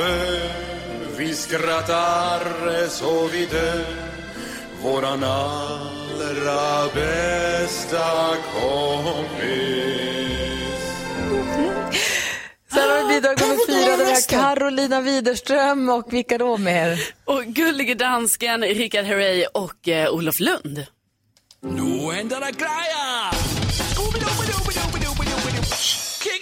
vi 1.19 1.35
skrattar 1.35 2.89
så 2.89 3.27
vi 3.27 3.47
dör 3.47 3.85
Våran 4.83 5.25
allra 5.25 6.89
bästa 6.95 8.37
kompis 8.61 9.97
Sen 12.73 12.91
har 12.91 13.09
vi 13.09 13.15
bidrag 13.15 13.41
nummer 13.41 13.67
fyra 13.67 13.97
där 13.97 14.05
vi 14.05 14.11
har 14.11 14.29
Carolina 14.29 15.01
Widerström 15.01 15.89
och 15.89 16.13
vilka 16.13 16.39
då 16.39 16.57
mer? 16.57 16.99
Och 17.25 17.45
gullige 17.45 17.95
dansken, 17.95 18.63
Richard 18.63 19.05
Herrey 19.05 19.47
och 19.55 19.89
eh, 19.89 20.15
Olof 20.15 20.41
Lund. 20.41 20.87
Nu 21.61 22.13
händer 22.13 22.41
det 22.41 22.53
grejer! 22.53 23.56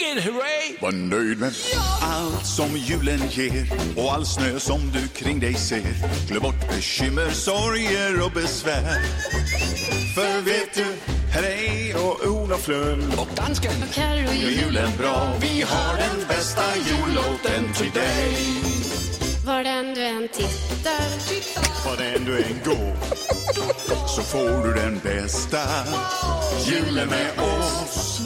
It, 0.05 0.23
hurray! 0.25 0.77
Var 0.81 0.93
nöjd 0.93 1.39
med 1.39 1.53
allt 2.01 2.47
som 2.47 2.77
julen 2.77 3.21
ger 3.31 3.73
och 3.97 4.13
all 4.13 4.27
snö 4.27 4.59
som 4.59 4.91
du 4.93 5.09
kring 5.09 5.41
dig 5.41 5.55
ser. 5.55 5.83
Glöm 6.29 6.43
bort 6.43 6.69
bekymmer, 6.69 7.31
sorger 7.31 8.25
och 8.25 8.31
besvär. 8.31 9.01
För 10.15 10.41
vet 10.41 10.75
du, 10.75 10.85
här 11.31 11.43
är 11.43 11.97
och 12.07 12.27
Olof 12.27 12.69
Lund 12.69 13.15
och 13.19 13.29
dansken 13.37 13.73
gör 13.97 14.33
julen 14.33 14.91
bra. 14.99 15.33
Vi 15.41 15.63
har 15.63 15.97
den 15.97 16.29
bästa 16.29 16.63
jullåten 16.77 17.73
till 17.75 17.91
dig. 17.91 18.37
Var 19.47 19.65
den 19.65 19.95
du 19.95 20.03
än 20.03 20.29
tittar 20.29 21.87
Var 21.87 21.97
den 21.97 22.25
du 22.25 22.37
än 22.37 22.61
går 22.65 22.97
så 24.07 24.23
får 24.23 24.67
du 24.67 24.75
den 24.75 24.99
bästa 24.99 25.61
julen 26.67 27.09
med 27.09 27.31
oss. 27.39 28.21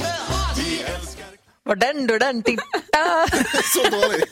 Var 1.69 1.75
den 1.75 2.07
du 2.07 2.19
den 2.19 2.43
titta? 2.43 3.27
Så 3.73 3.91
dålig. 3.91 4.25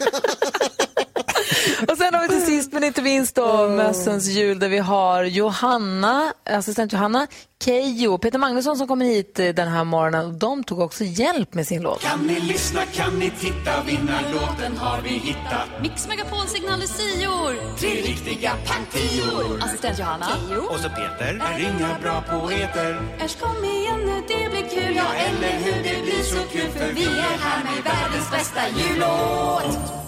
Och 1.89 1.99
sen 1.99 2.15
har 2.15 2.23
vi 2.23 2.29
till 2.29 2.47
sist 2.47 2.73
men 2.73 2.85
inte 2.85 3.03
minst 3.03 3.35
då 3.35 3.69
mössens 3.69 4.27
jul 4.27 4.59
där 4.59 4.69
vi 4.69 4.79
har 4.79 5.25
Johanna, 5.25 6.33
assistent 6.45 6.93
Johanna, 6.93 7.27
Keyyo 7.65 8.09
och 8.09 8.23
Peter 8.23 8.39
Magnusson 8.39 8.77
som 8.77 8.89
kommer 8.89 9.05
hit 9.07 9.39
eh, 9.39 9.49
den 9.49 9.69
här 9.69 9.85
morgonen 9.85 10.27
och 10.27 10.33
de 10.33 10.65
tog 10.65 10.81
också 10.81 11.05
hjälp 11.05 11.55
med 11.55 11.67
sin 11.67 11.83
låt. 11.83 12.03
Kan 12.03 12.27
ni 12.27 12.41
lyssna, 12.41 12.81
kan 12.93 13.19
ni 13.19 13.31
titta, 13.31 13.83
vinnarlåten 13.87 14.77
har 14.77 15.01
vi 15.03 15.09
hittat. 15.09 15.69
Mix 15.83 16.09
Megapol 16.09 16.47
signalisior 16.47 17.77
Tre 17.79 17.89
riktiga 17.89 18.53
pantior. 18.67 19.63
Assistent 19.63 19.99
Johanna 19.99 20.27
Och 20.71 20.81
så 20.81 20.89
Peter. 20.89 21.43
Är 21.55 21.59
inga 21.59 21.99
bra 22.03 22.25
poeter. 22.31 23.01
Äsch 23.25 23.41
kom 23.41 23.65
igen 23.65 24.01
nu, 24.07 24.23
det 24.29 24.51
blir 24.51 24.69
kul 24.69 24.97
Ja, 24.97 25.15
eller 25.15 25.53
hur, 25.65 25.83
det 25.83 26.03
blir 26.03 26.23
så 26.23 26.43
kul 26.53 26.71
för 26.71 26.93
vi 26.93 27.05
är 27.05 27.39
här 27.39 27.65
med 27.65 27.85
världens 27.85 28.31
bästa 28.31 28.61
jullåt. 28.69 30.07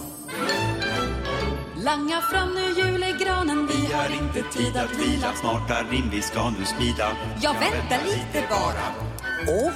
Langa 1.88 2.21
fram 2.30 2.54
nu 2.54 2.66
julegranen, 2.80 3.66
vi 3.66 3.75
Vi 3.87 3.92
har 3.92 4.11
inte 4.23 4.59
tid 4.59 4.76
att 4.76 4.95
vila, 5.00 5.33
smarta 5.40 5.76
rim 5.90 6.11
vi 6.12 6.23
ska 6.23 6.50
nu 6.50 6.64
smida. 6.64 7.16
Ja, 7.42 7.52
vänta 7.61 8.04
lite 8.07 8.47
bara. 8.50 8.87
Åh, 9.49 9.73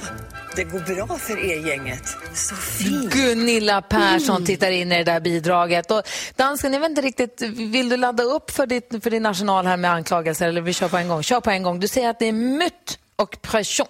det 0.55 0.63
går 0.63 0.79
bra 0.79 1.17
för 1.17 1.37
er 1.51 1.67
gänget. 1.67 2.07
Så 2.33 2.55
fint. 2.55 3.13
Gunilla 3.13 3.81
Persson 3.81 4.35
Mm. 4.35 4.45
tittar 4.45 4.71
in 4.71 4.91
i 4.91 4.97
det 4.97 5.03
där 5.03 5.19
bidraget. 5.19 5.91
Och 5.91 6.01
dansken, 6.35 6.73
jag 6.73 6.79
vet 6.79 6.89
inte 6.89 7.01
riktigt, 7.01 7.41
vill 7.75 7.89
du 7.89 7.97
ladda 7.97 8.23
upp 8.23 8.51
för, 8.51 8.65
ditt, 8.67 9.03
för 9.03 9.09
din 9.09 9.25
arsenal 9.25 9.65
här 9.65 9.77
med 9.77 9.91
anklagelser 9.91 10.47
eller 10.47 10.61
vi 10.61 10.73
kör 10.73 10.87
på 10.89 10.97
en 10.97 11.07
gång? 11.07 11.23
Kör 11.23 11.39
på 11.41 11.49
en 11.51 11.63
gång. 11.63 11.79
Du 11.79 11.87
säger 11.87 12.09
att 12.09 12.19
det 12.19 12.25
är 12.27 12.33
myt 12.33 12.99
och 13.15 13.41
pression. 13.41 13.87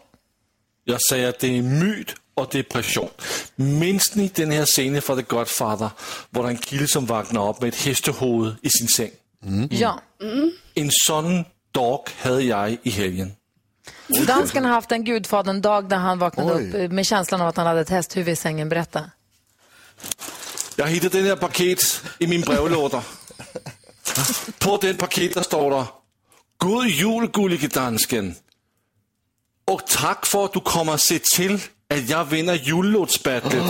Jeg 0.86 1.02
sagde, 1.10 1.28
at 1.28 1.40
det 1.40 1.48
er 1.48 1.62
myt 1.62 2.16
og 2.36 2.54
depression. 2.54 3.10
Mindes 3.58 4.16
ni 4.16 4.28
den 4.28 4.52
her 4.52 4.66
scene 4.66 5.02
fra 5.02 5.14
The 5.14 5.24
Godfather, 5.24 5.90
hvor 6.30 6.42
der 6.42 6.48
er 6.48 6.52
en 6.52 6.58
kilde, 6.58 6.88
som 6.88 7.10
vågner 7.10 7.42
op 7.42 7.62
med 7.62 7.68
et 7.68 7.76
hestehoved 7.76 8.56
i 8.64 8.70
sin 8.80 8.88
seng? 8.88 9.12
Ja. 9.72 9.92
En 10.76 10.92
sådan 11.08 11.46
dog 11.76 12.08
havde 12.18 12.58
jeg 12.58 12.78
i 12.84 12.90
helgen. 12.90 13.36
Dansken 14.28 14.64
har 14.66 14.74
haft 14.74 14.92
en 14.92 15.06
gudfadern-dag 15.06 15.90
där 15.90 15.98
han 15.98 16.20
vaknade 16.20 16.54
Oj. 16.54 16.86
upp 16.86 16.92
med 16.92 17.06
känslan 17.06 17.42
av 17.42 17.48
att 17.48 17.58
han 17.58 17.68
hade 17.68 17.82
ett 17.82 17.90
hästhuvud 17.90 18.34
i 18.34 18.36
sängen. 18.36 18.70
Berätta. 18.70 19.10
Jeg 20.78 20.86
har 20.86 20.92
hittet 20.92 21.12
den 21.12 21.26
her 21.26 21.36
paket 21.36 22.04
i 22.20 22.28
min 22.28 22.42
brevlåder. 22.42 23.02
På 24.60 24.78
den 24.82 24.98
paket, 24.98 25.34
der 25.36 25.42
står 25.42 25.70
der, 25.70 25.86
God 26.58 26.86
jul, 26.86 27.28
gullige 27.28 27.68
dansken. 27.68 28.36
Og 29.68 29.82
tak 29.88 30.26
for, 30.26 30.46
at 30.46 30.54
du 30.54 30.60
kommer 30.60 30.98
se 30.98 31.20
til, 31.36 31.64
at 31.94 32.10
jeg 32.10 32.32
vinder 32.32 32.54
julelåtsbattlet. 32.54 33.64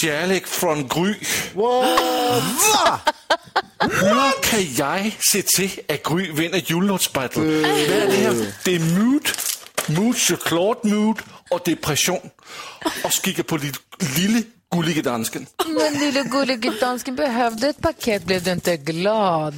Kærlighed 0.00 0.46
fra 0.46 0.82
Gry. 0.88 1.12
Hur 3.82 4.32
kan 4.42 4.60
jeg 4.78 5.16
se 5.30 5.42
til, 5.56 5.70
at 5.88 6.02
Gry 6.02 6.22
vinder 6.34 6.60
julelåtsbattlet? 6.70 7.46
Hvad 7.60 7.98
er 8.02 8.06
det 8.06 8.16
her? 8.18 8.32
Det 8.64 8.74
er 8.74 8.80
mood, 8.98 9.20
mood, 9.88 10.14
chokolade 10.14 10.78
mood 10.84 11.14
og 11.50 11.62
depression. 11.66 12.30
Og 13.04 13.12
skikker 13.12 13.42
på 13.42 13.56
dit 13.56 13.76
lille 14.16 14.44
gullige 14.70 15.02
dansken. 15.02 15.48
Men 15.66 16.00
lille 16.00 16.30
gullige 16.30 16.72
dansken 16.80 17.16
behövde 17.16 17.68
ett 17.68 17.82
paket, 17.82 18.26
blev 18.26 18.40
du 18.40 18.50
inte 18.50 18.76
glad? 18.76 19.52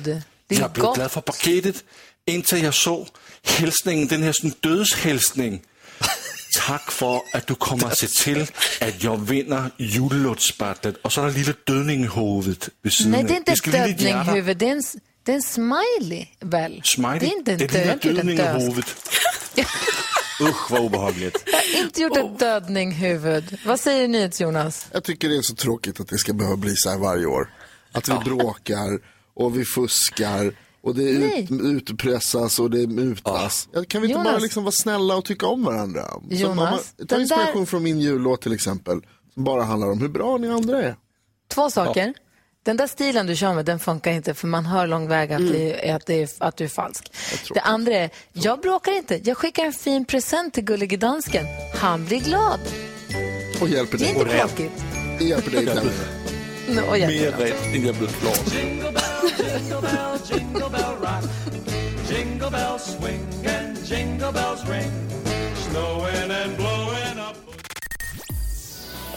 Det 0.51 0.57
är 0.57 0.61
Jeg 0.61 0.73
blev 0.73 0.85
gott. 0.87 0.95
glad 0.97 1.09
for 1.09 1.21
paketet, 1.21 1.85
indtil 2.27 2.63
jeg 2.63 2.75
så 2.75 3.05
hälsningen, 3.45 4.11
den 4.11 4.23
her 4.23 4.33
sådan 4.33 4.55
dødshälsning. 6.59 6.79
Tak 6.79 6.93
for, 6.93 7.25
at 7.35 7.49
du 7.49 7.55
kommer 7.55 7.87
at 7.87 7.99
se 7.99 8.07
til, 8.07 8.51
at 8.81 9.05
jeg 9.05 9.29
vinder 9.29 9.71
julelåtsbattlet. 9.79 10.97
Og 11.03 11.13
så 11.13 11.23
der 11.23 11.31
lille 11.31 11.55
dødning 11.69 12.03
i 12.05 12.07
hovedet 12.07 12.69
ved 12.83 12.91
siden 12.91 13.13
Nej, 13.13 13.23
det 13.23 13.31
är 13.31 13.37
inte 13.37 13.53
ett 13.53 13.65
dödninghuvud. 13.65 14.57
Det 14.57 14.67
är 14.69 14.73
en, 14.73 14.83
det 15.27 15.33
är 15.33 15.37
en 15.37 15.43
smiley, 15.43 16.25
väl? 16.41 16.81
Smiley. 16.85 17.19
Det 17.19 17.27
är 17.27 17.39
inte 17.39 17.53
en 17.53 17.59
det 17.59 17.75
er 17.75 17.85
död. 17.85 17.97
den 17.97 17.97
Jag 17.97 17.97
har 17.97 18.03
der 18.03 18.09
inte 18.09 18.09
gjort 18.09 18.19
en 18.19 18.27
dødning 18.27 18.35
i 18.35 18.37
död. 18.37 18.63
hovedet. 18.63 18.97
Usch 20.41 20.71
vad 20.71 20.81
obehagligt. 20.81 21.43
Jag 21.47 21.79
har 21.79 21.85
inte 21.85 22.01
gjort 22.03 22.17
ett 22.17 22.39
dödninghuvud. 22.39 23.59
Vad 23.65 23.81
säger 23.81 24.09
NyhetsJonas? 24.09 24.87
Jag 24.93 25.05
tycker 25.05 25.29
det 25.29 25.37
är 25.37 25.43
så 25.43 25.55
tråkigt 25.55 26.01
att 26.01 26.09
det 26.09 26.19
ska 26.19 26.33
behöva 26.33 26.57
bli 26.57 26.77
så 26.77 26.91
här 26.91 26.99
varje 26.99 27.27
år. 27.27 27.51
Att 27.93 28.09
vi 28.09 28.15
bråkar 28.25 28.99
och 29.35 29.59
vi 29.59 29.65
fuskar 29.65 30.53
och 30.83 30.95
det 30.95 31.03
ut, 31.03 31.51
utpressas 31.51 32.59
och 32.59 32.71
det 32.71 32.87
mutas. 32.87 33.69
Ja. 33.73 33.85
Kan 33.89 34.03
vi 34.03 34.09
inte 34.09 34.19
Jonas. 34.19 34.33
bara 34.33 34.39
liksom 34.39 34.65
vara 34.65 34.73
snälla 34.73 35.17
och 35.17 35.25
tycka 35.25 35.47
om 35.47 35.65
varandra? 35.65 36.05
Jonas, 36.31 36.57
mamma, 36.57 36.79
ta 37.09 37.21
inspiration 37.21 37.61
där- 37.61 37.67
från 37.67 37.83
min 37.83 38.01
jullåt 38.01 38.43
till 38.43 38.53
exempel. 38.53 39.01
Som 39.35 39.45
bara 39.45 39.63
handlar 39.63 39.89
om 39.91 40.01
hur 40.01 40.09
bra 40.09 40.37
ni 40.37 40.49
andra 40.49 40.83
är. 40.83 40.97
Två 41.55 41.71
saker. 41.71 42.15
Den 42.65 42.77
där 42.77 42.87
stilen 42.87 43.27
du 43.27 43.37
kör 43.37 43.55
med, 43.55 43.65
den 43.65 43.79
funkar 43.79 44.11
inte 44.13 44.35
för 44.35 44.47
man 44.49 44.67
hör 44.67 44.87
lång 44.87 45.09
väg 45.09 45.33
att, 45.33 45.53
det, 45.53 45.89
är- 45.89 45.95
att, 45.97 46.07
det 46.07 46.23
är, 46.23 46.29
att 46.39 46.57
du 46.57 46.65
är 46.65 46.69
falsk. 46.69 47.13
Det 47.55 47.61
andra 47.61 47.95
är, 47.95 48.11
jag 48.33 48.61
bråkar 48.61 48.93
inte. 48.93 49.21
Jag 49.25 49.37
skickar 49.37 49.65
en 49.65 49.73
fin 49.73 50.05
present 50.05 50.55
till 50.55 50.65
gullige 50.65 50.97
dansken. 50.97 51.47
Han 51.75 52.05
blir 52.05 52.21
glad. 52.21 52.61
Och 53.61 53.69
hjälper 53.69 53.99
Det 53.99 54.11
är 54.11 54.15
dig. 54.15 54.23
inte 54.23 54.39
tråkigt. 54.39 54.73
Det 55.19 55.25
hjälper 55.25 55.51
dig. 55.51 55.69
No, 56.69 56.81
och 56.81 56.99
hjälper 56.99 57.17
Mere 57.39 57.45
ret, 57.45 57.65
end 57.75 57.85
jeg 57.85 57.95
er 57.95 57.99
blevet 57.99 58.21
glad. 58.21 59.03
Jingle 59.37 59.83
bell, 59.83 60.19
jingle 60.19 60.71
bell, 60.71 60.97
rock. 60.97 61.25
Jingle 62.07 62.51
bells 62.51 62.97
swing 62.97 63.27
and 63.45 63.85
jingle 63.85 64.33
bells 64.33 64.67
ring. 64.67 64.91
Snowing 65.55 66.31
and 66.31 66.57
blowing 66.57 67.19
up. 67.19 67.37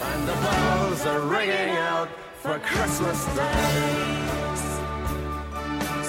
And 0.00 0.28
the 0.28 0.32
bells 0.32 1.06
are 1.06 1.20
ringing 1.20 1.76
out 1.76 2.08
for 2.42 2.58
Christmas 2.58 3.24
Day. 3.36 4.51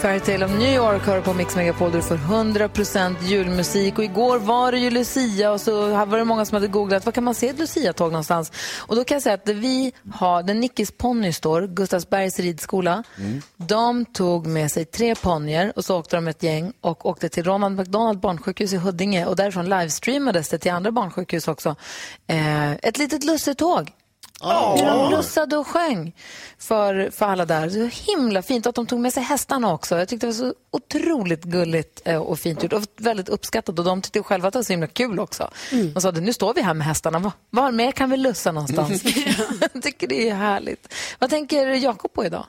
Fairytale 0.03 0.45
of 0.45 0.51
New 0.51 0.75
York 0.75 1.01
hör 1.01 1.21
på 1.21 1.33
Mix 1.33 1.55
Megapol 1.55 1.91
där 1.91 1.97
du 1.97 2.03
får 2.03 2.15
100% 2.15 3.15
julmusik. 3.23 3.97
Och 3.97 4.03
igår 4.03 4.39
var 4.39 4.71
det 4.71 4.77
ju 4.77 4.89
Lucia 4.89 5.51
och 5.51 5.61
så 5.61 5.87
var 6.05 6.17
det 6.17 6.25
många 6.25 6.45
som 6.45 6.55
hade 6.55 6.67
googlat 6.67 7.05
vad 7.05 7.13
kan 7.13 7.23
man 7.23 7.35
se 7.35 7.47
ett 7.47 7.59
Lucia-tåg 7.59 8.11
någonstans. 8.11 8.51
Och 8.79 8.95
då 8.95 9.03
kan 9.03 9.15
jag 9.15 9.21
säga 9.21 9.35
att 9.35 9.49
vi 9.49 9.93
har, 10.13 10.43
där 10.43 10.53
Nickis 10.53 10.91
ponny 10.91 11.33
står, 11.33 11.67
Gustavsbergs 11.67 12.39
ridskola, 12.39 13.03
de 13.57 14.05
tog 14.05 14.47
med 14.47 14.71
sig 14.71 14.85
tre 14.85 15.15
ponnyer 15.15 15.73
och 15.75 15.85
så 15.85 15.99
åkte 15.99 16.15
de 16.15 16.27
ett 16.27 16.43
gäng 16.43 16.73
och 16.81 17.05
åkte 17.05 17.29
till 17.29 17.43
Ronald 17.43 17.75
McDonald 17.75 18.19
barnsjukhus 18.19 18.73
i 18.73 18.77
Huddinge 18.77 19.25
och 19.25 19.35
därifrån 19.35 19.69
livestreamades 19.69 20.49
det 20.49 20.57
till 20.57 20.71
andra 20.71 20.91
barnsjukhus 20.91 21.47
också. 21.47 21.75
Eh, 22.27 22.71
ett 22.71 22.97
litet 22.97 23.23
lussetåg. 23.23 23.91
Hur 24.43 24.85
de 24.85 25.11
lussade 25.11 25.57
och 25.57 25.67
sjöng 25.67 26.13
för, 26.57 27.09
för 27.11 27.25
alla 27.25 27.45
där. 27.45 27.69
Så 27.69 28.11
himla 28.11 28.41
fint. 28.41 28.65
Och 28.65 28.69
att 28.69 28.75
de 28.75 28.85
tog 28.85 28.99
med 28.99 29.13
sig 29.13 29.23
hästarna 29.23 29.73
också. 29.73 29.97
Jag 29.97 30.09
tyckte 30.09 30.27
det 30.27 30.31
var 30.31 30.37
så 30.37 30.53
otroligt 30.71 31.43
gulligt 31.43 32.01
eh, 32.05 32.17
och 32.17 32.39
fint 32.39 32.63
gjort. 32.63 32.73
Och 32.73 32.83
väldigt 32.97 33.29
uppskattat. 33.29 33.79
Och 33.79 33.85
de 33.85 34.01
tyckte 34.01 34.23
själva 34.23 34.47
att 34.47 34.53
det 34.53 34.59
var 34.59 34.63
så 34.63 34.73
himla 34.73 34.87
kul 34.87 35.19
också. 35.19 35.49
De 35.93 36.01
sa, 36.01 36.11
nu 36.11 36.33
står 36.33 36.53
vi 36.53 36.61
här 36.61 36.73
med 36.73 36.87
hästarna. 36.87 37.19
Var, 37.19 37.31
var 37.49 37.71
mer 37.71 37.91
kan 37.91 38.09
vi 38.09 38.17
lussa 38.17 38.51
någonstans? 38.51 39.03
Jag 39.73 39.83
tycker 39.83 40.07
det 40.07 40.29
är 40.29 40.35
härligt. 40.35 40.93
Vad 41.19 41.29
tänker 41.29 41.67
Jakob 41.67 42.13
på 42.13 42.25
idag? 42.25 42.45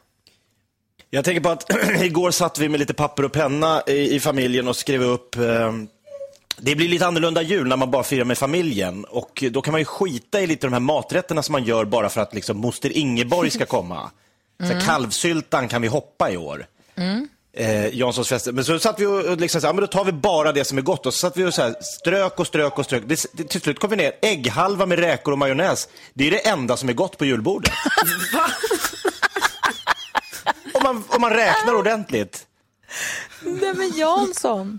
Jag 1.11 1.25
tänker 1.25 1.41
på 1.41 1.49
att 1.49 1.71
igår 2.03 2.31
satt 2.31 2.59
vi 2.59 2.69
med 2.69 2.81
lite 2.81 2.95
papper 2.95 3.25
och 3.25 3.33
penna 3.33 3.83
i, 3.87 4.15
i 4.15 4.21
familjen 4.21 4.69
och 4.69 4.77
skrev 4.77 5.03
upp 5.03 5.37
eh, 5.37 5.73
det 6.57 6.77
blir 6.77 6.89
lite 6.89 7.07
annorlunda 7.07 7.43
jul 7.43 7.69
när 7.69 7.77
man 7.77 7.91
bara 7.91 8.03
firar 8.03 8.25
med 8.25 8.39
familjen 8.39 9.05
och 9.05 9.45
då 9.51 9.63
kan 9.63 9.73
man 9.73 9.81
ju 9.81 9.85
skita 9.85 10.41
i 10.41 10.47
lite 10.47 10.67
de 10.67 10.73
här 10.73 10.81
maträtterna 10.81 11.43
som 11.43 11.53
man 11.53 11.65
gör 11.65 11.85
bara 11.85 12.09
för 12.09 12.21
att 12.21 12.35
liksom 12.35 12.57
moster 12.57 12.97
Ingeborg 12.97 13.51
ska 13.51 13.67
komma. 13.67 14.11
Så 14.59 14.65
Mm. 14.65 14.81
Kalvsyltan 14.81 15.69
kan 15.69 15.83
vi 15.83 15.89
hoppa 15.89 16.31
i 16.31 16.37
år. 16.37 16.67
Mm. 16.97 17.29
Eh, 17.57 17.95
Janssons 17.95 18.29
fester. 18.29 18.53
Men 18.53 18.65
så 18.65 18.79
satt 18.79 19.01
vi 19.01 19.07
och 19.07 19.25
och 19.25 19.37
liksom 19.37 19.61
så 19.61 19.67
här, 19.67 19.75
men 19.75 19.81
då 19.81 19.87
tar 19.87 20.05
vi 20.05 20.13
bara 20.13 20.53
det 20.53 20.65
som 20.65 20.79
är 20.79 20.83
gott. 20.83 21.07
Och 21.07 21.15
så 21.15 21.19
satt 21.19 21.37
vi 21.37 21.45
och 21.45 21.55
så 21.55 21.63
här, 21.63 21.75
strök 21.83 22.41
och 22.41 22.47
strök 22.47 22.79
och 22.79 22.85
strök. 22.85 23.03
Det, 23.07 23.27
det, 23.33 23.45
till 23.45 23.61
slut 23.61 23.79
kom 23.79 23.91
vi 23.91 23.97
ner, 23.97 24.13
ägghalva 24.23 24.87
med 24.87 24.99
räkor 24.99 25.33
och 25.33 25.39
majonnäs. 25.39 25.89
Det 26.15 26.27
är 26.27 26.31
det 26.31 26.49
enda 26.49 26.77
som 26.77 26.89
är 26.89 26.93
gott 26.93 27.19
på 27.19 27.25
julbordet. 27.25 27.73
om, 30.73 30.83
man, 30.83 31.05
om 31.09 31.21
man 31.21 31.31
räknar 31.31 31.75
ordentligt. 31.75 32.47
Nej 33.43 33.75
men 33.75 33.91
Jansson. 33.97 34.79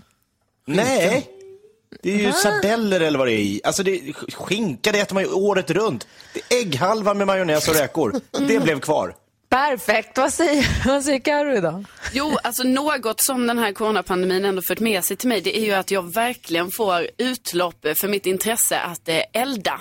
Nej. 0.66 1.35
Det 2.02 2.14
är 2.14 2.18
ju 2.18 2.26
Va? 2.26 2.32
sardeller 2.32 3.00
eller 3.00 3.18
vad 3.18 3.28
det 3.28 3.32
är 3.32 3.38
i. 3.38 3.60
Alltså 3.64 3.82
det 3.82 4.12
skinka 4.32 4.92
det 4.92 5.00
äter 5.00 5.14
man 5.14 5.22
ju 5.22 5.30
året 5.30 5.70
runt. 5.70 6.06
Det 6.34 6.40
är 6.40 6.60
ägghalva 6.60 7.14
med 7.14 7.26
majonnäs 7.26 7.68
och 7.68 7.74
räkor. 7.74 8.20
Det 8.48 8.62
blev 8.62 8.80
kvar. 8.80 9.14
Perfekt. 9.48 10.18
Vad 10.18 10.32
säger, 10.32 10.86
vad 10.86 11.04
säger 11.04 11.18
Karo 11.18 11.56
idag? 11.56 11.84
Jo, 12.12 12.36
alltså 12.42 12.62
något 12.62 13.20
som 13.20 13.46
den 13.46 13.58
här 13.58 13.72
coronapandemin 13.72 14.44
ändå 14.44 14.62
fört 14.62 14.80
med 14.80 15.04
sig 15.04 15.16
till 15.16 15.28
mig, 15.28 15.40
det 15.40 15.58
är 15.58 15.64
ju 15.64 15.72
att 15.72 15.90
jag 15.90 16.14
verkligen 16.14 16.70
får 16.70 17.06
utlopp 17.18 17.86
för 18.00 18.08
mitt 18.08 18.26
intresse 18.26 18.78
att 18.78 19.08
eh, 19.08 19.20
elda. 19.32 19.80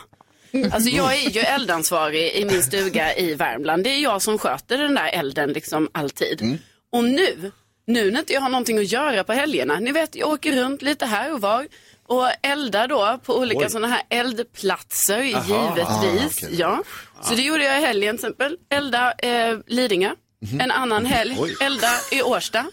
Alltså 0.72 0.90
jag 0.90 1.16
är 1.16 1.30
ju 1.30 1.40
eldansvarig 1.40 2.32
i 2.32 2.46
min 2.46 2.64
stuga 2.64 3.16
i 3.16 3.34
Värmland. 3.34 3.84
Det 3.84 3.90
är 3.90 4.00
jag 4.00 4.22
som 4.22 4.38
sköter 4.38 4.78
den 4.78 4.96
där 4.96 5.10
elden 5.14 5.54
liksom 5.54 5.90
alltid. 5.92 6.60
Och 6.92 7.04
nu, 7.04 7.52
nu 7.88 8.12
när 8.12 8.20
inte 8.20 8.34
jag 8.34 8.42
har 8.42 8.50
någonting 8.50 8.78
att 8.78 8.92
göra 8.92 9.24
på 9.24 9.34
helgerna, 9.34 9.80
ni 9.80 9.92
vet 9.92 10.16
jag 10.16 10.30
åker 10.30 10.52
runt 10.52 10.82
lite 10.82 11.06
här 11.06 11.34
och 11.34 11.42
var 11.42 11.68
och 12.08 12.28
eldar 12.42 12.88
då 12.88 13.20
på 13.26 13.38
olika 13.38 13.70
sådana 13.70 13.88
här 13.88 14.02
eldplatser 14.10 15.36
Aha. 15.36 15.76
givetvis. 15.76 16.44
Ah, 16.44 16.46
okej. 16.48 16.60
ja. 16.60 16.84
Så 17.22 17.36
det 17.36 17.42
gjorde 17.42 17.64
jag 17.64 17.78
i 17.82 17.86
helgen 17.86 18.18
till 18.18 18.26
exempel. 18.26 18.58
Elda 18.70 19.14
eh, 19.18 19.58
Lidingö. 19.68 20.12
En 20.60 20.72
annan 20.72 21.06
helg 21.06 21.36
Oj. 21.40 21.56
elda 21.62 21.90
i 22.12 22.22
Årsta. 22.22 22.66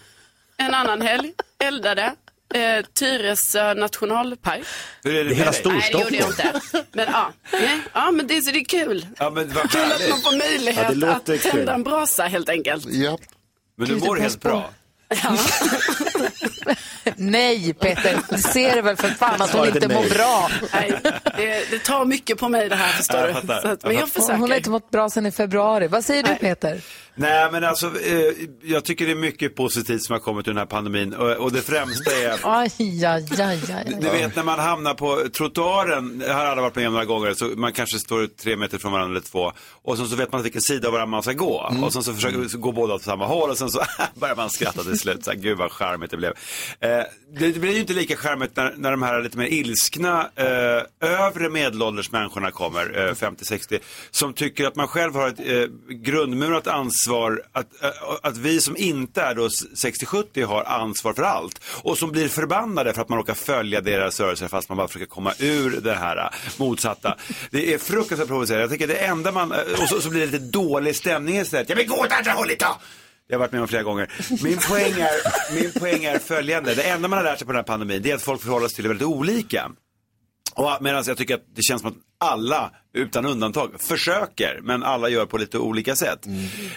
En 0.57 0.75
annan 0.75 1.03
helg 1.03 1.33
eldade 1.65 2.15
eh, 2.55 2.85
Tyresö 2.99 3.75
nationalpark. 3.75 4.63
Hur 5.05 5.15
är 5.17 5.25
det, 5.25 5.35
hela 5.35 5.51
dig? 5.51 5.63
Nej, 5.65 5.91
det 5.93 5.99
gjorde 6.01 6.17
jag 6.17 6.29
inte. 6.29 6.61
Men 6.93 7.07
ja, 7.13 7.33
nej, 7.53 7.81
ja 7.93 8.11
men 8.11 8.27
det, 8.27 8.43
så 8.43 8.51
det 8.51 8.59
är 8.59 8.65
kul. 8.65 9.07
Ja, 9.19 9.31
men 9.31 9.53
vad 9.53 9.71
Kul 9.71 9.93
att 9.93 10.09
man 10.11 10.19
får 10.21 10.39
möjlighet 10.39 10.97
Ja, 10.97 11.09
att 11.09 11.27
kul. 11.27 11.39
tända 11.41 11.75
en 11.75 11.83
brasa 11.83 12.23
helt 12.25 12.49
enkelt. 12.49 12.85
Ja. 12.89 13.19
Men 13.77 13.89
du 13.89 13.97
mår 13.97 14.17
helt 14.17 14.41
bra. 14.41 14.71
Ja. 15.09 15.37
Nej, 17.17 17.75
Peter. 17.75 18.19
Du 18.31 18.39
ser 18.39 18.83
väl 18.83 18.97
för 18.97 19.09
fan 19.09 19.43
att 19.43 19.53
hon 19.53 19.67
inte 19.67 19.89
mår 19.89 20.01
nej. 20.01 20.11
bra. 20.11 20.51
Nej, 20.73 21.01
det, 21.37 21.71
det 21.71 21.79
tar 21.79 22.05
mycket 22.05 22.39
på 22.39 22.49
mig 22.49 22.69
det 22.69 22.77
här 22.77 22.93
förstår 22.93 23.43
du. 23.47 23.53
att, 23.53 23.85
men 23.85 23.95
jag 23.95 24.09
försöker. 24.09 24.37
Hon 24.37 24.51
har 24.51 24.57
inte 24.57 24.71
mått 24.71 24.91
bra 24.91 25.11
sedan 25.11 25.27
i 25.27 25.33
februari. 25.33 25.89
Vad 25.89 26.05
säger 26.05 26.23
du, 26.23 26.35
Peter? 26.35 26.81
Nej, 27.15 27.49
men 27.53 27.65
alltså, 27.65 27.87
eh, 27.87 28.47
jag 28.63 28.85
tycker 28.85 29.07
det 29.07 29.13
är 29.13 29.17
mycket 29.17 29.57
positivt 29.57 30.03
som 30.03 30.13
har 30.13 30.21
kommit 30.21 30.49
ur 30.49 30.53
den 30.53 30.59
här 30.59 30.67
pandemin. 30.67 31.15
Och, 31.15 31.31
och 31.31 31.53
det 31.53 31.63
främsta 31.63 32.11
är... 32.13 32.39
Aj, 32.61 32.71
aj, 32.81 33.05
aj, 33.05 33.27
aj, 33.41 33.61
aj. 33.73 33.97
Du 34.01 34.09
vet 34.09 34.37
när 34.37 34.43
man 34.43 34.59
hamnar 34.59 34.95
på 34.95 35.29
trottoaren, 35.33 36.19
det 36.19 36.33
har 36.33 36.45
alla 36.45 36.63
varit 36.63 36.77
med 36.77 36.87
om 36.87 36.93
några 36.93 37.05
gånger, 37.05 37.35
så 37.35 37.45
man 37.45 37.73
kanske 37.73 37.99
står 37.99 38.27
tre 38.27 38.57
meter 38.57 38.79
från 38.79 38.93
varandra 38.93 39.17
eller 39.17 39.29
två. 39.29 39.53
Och 39.83 39.97
sen 39.97 40.07
så 40.07 40.17
vet 40.17 40.33
man 40.33 40.43
vilken 40.43 40.63
sida 40.63 40.89
av 40.89 40.93
varandra 40.93 41.11
man 41.11 41.23
ska 41.23 41.33
gå. 41.33 41.69
Mm. 41.71 41.85
Och 41.85 41.93
sen 41.93 42.03
så 42.03 42.15
försöker 42.15 42.49
så 42.49 42.59
går 42.59 42.73
båda 42.73 42.95
åt 42.95 43.03
samma 43.03 43.27
håll 43.27 43.51
och 43.51 43.59
sen 43.59 43.71
så 43.71 43.83
börjar 44.15 44.37
man 44.37 44.51
skratta 44.51 44.83
till 44.83 44.99
slut. 44.99 45.25
Så 45.25 45.31
här, 45.31 45.39
Gud 45.39 45.59
vad 45.59 45.73
charmigt 45.73 46.12
det 46.13 46.17
blev. 46.17 46.33
Eh, 46.81 47.05
det 47.35 47.61
blir 47.61 47.73
ju 47.73 47.81
inte 47.81 47.93
lika 47.93 48.17
charmigt 48.17 48.57
när, 48.57 48.75
när 48.77 48.91
de 48.91 49.03
här 49.03 49.23
lite 49.23 49.39
mer 49.39 49.47
ilskna 49.47 50.31
eh, 50.37 51.11
övre 51.11 51.49
medelålders 51.49 52.13
människorna 52.13 52.51
kommer, 52.51 53.09
eh, 53.09 53.15
50-60, 53.15 53.79
som 54.11 54.35
tycker 54.35 54.67
att 54.67 54.77
man 54.77 54.89
själv 54.89 55.15
har 55.15 55.29
ett 55.29 55.41
eh, 55.41 55.69
grundmurat 55.89 56.67
ansvar, 56.67 57.43
att, 57.53 57.83
eh, 57.83 57.91
att 58.23 58.37
vi 58.37 58.61
som 58.61 58.77
inte 58.77 59.23
är 59.23 59.35
då 59.35 59.49
60-70 59.49 60.45
har 60.45 60.65
ansvar 60.65 61.13
för 61.13 61.23
allt. 61.23 61.61
Och 61.83 61.99
som 61.99 62.13
blir 62.13 62.29
förbannade 62.29 62.93
för 62.93 63.03
att 63.03 63.09
man 63.09 63.19
råkar 63.19 63.35
följa 63.35 63.81
deras 63.81 64.21
rörelser 64.21 64.49
fast 64.49 64.69
man 64.69 64.79
bara 64.79 64.89
försöker 64.89 65.07
komma 65.07 65.35
ur 65.39 65.81
det 65.81 65.95
här 65.95 66.17
eh, 66.17 66.31
motsatta. 66.57 67.17
Det 67.51 67.75
är 67.75 67.79
fruktansvärt 67.79 68.29
provocerande. 68.29 68.63
Jag 68.63 68.71
tycker 68.71 68.89
det 68.89 68.95
enda 68.95 69.33
man, 69.33 69.53
eh, 69.53 69.59
och 69.83 69.89
så, 69.89 70.01
så 70.01 70.11
blir 70.11 70.21
det 70.21 70.27
lite 70.27 70.45
dålig 70.45 70.97
stämning 70.97 71.39
istället. 71.39 71.69
Jag 71.69 71.77
vill 71.77 71.89
gå 71.89 71.97
åt 71.97 72.13
andra 72.13 72.33
hållet 72.33 72.61
då! 72.61 72.77
Jag 73.27 73.37
har 73.37 73.41
varit 73.41 73.53
med 73.53 73.61
om 73.61 73.69
flera 73.69 73.83
gånger. 73.83 74.13
Min 74.45 74.59
poäng, 74.59 74.93
är, 74.93 75.63
min 75.63 75.73
poäng 75.73 76.05
är 76.05 76.19
följande. 76.19 76.75
Det 76.75 76.83
enda 76.83 77.09
man 77.09 77.17
har 77.17 77.25
lärt 77.25 77.39
sig 77.39 77.47
på 77.47 77.53
den 77.53 77.59
här 77.59 77.65
pandemin 77.65 78.03
det 78.03 78.11
är 78.11 78.15
att 78.15 78.23
folk 78.23 78.43
förhåller 78.43 78.69
sig 78.69 78.77
till 78.77 78.89
väldigt 78.89 79.07
olika. 79.07 79.71
Och 80.55 80.71
medan 80.81 81.05
jag 81.07 81.17
tycker 81.17 81.35
att 81.35 81.45
det 81.55 81.63
känns 81.63 81.83
som 81.83 81.91
att 81.91 81.97
alla, 82.19 82.71
utan 82.95 83.27
undantag, 83.27 83.71
försöker, 83.79 84.61
men 84.63 84.83
alla 84.83 85.09
gör 85.09 85.27
på 85.27 85.39
lite 85.39 85.59
olika 85.59 85.97
sätt. 85.97 86.27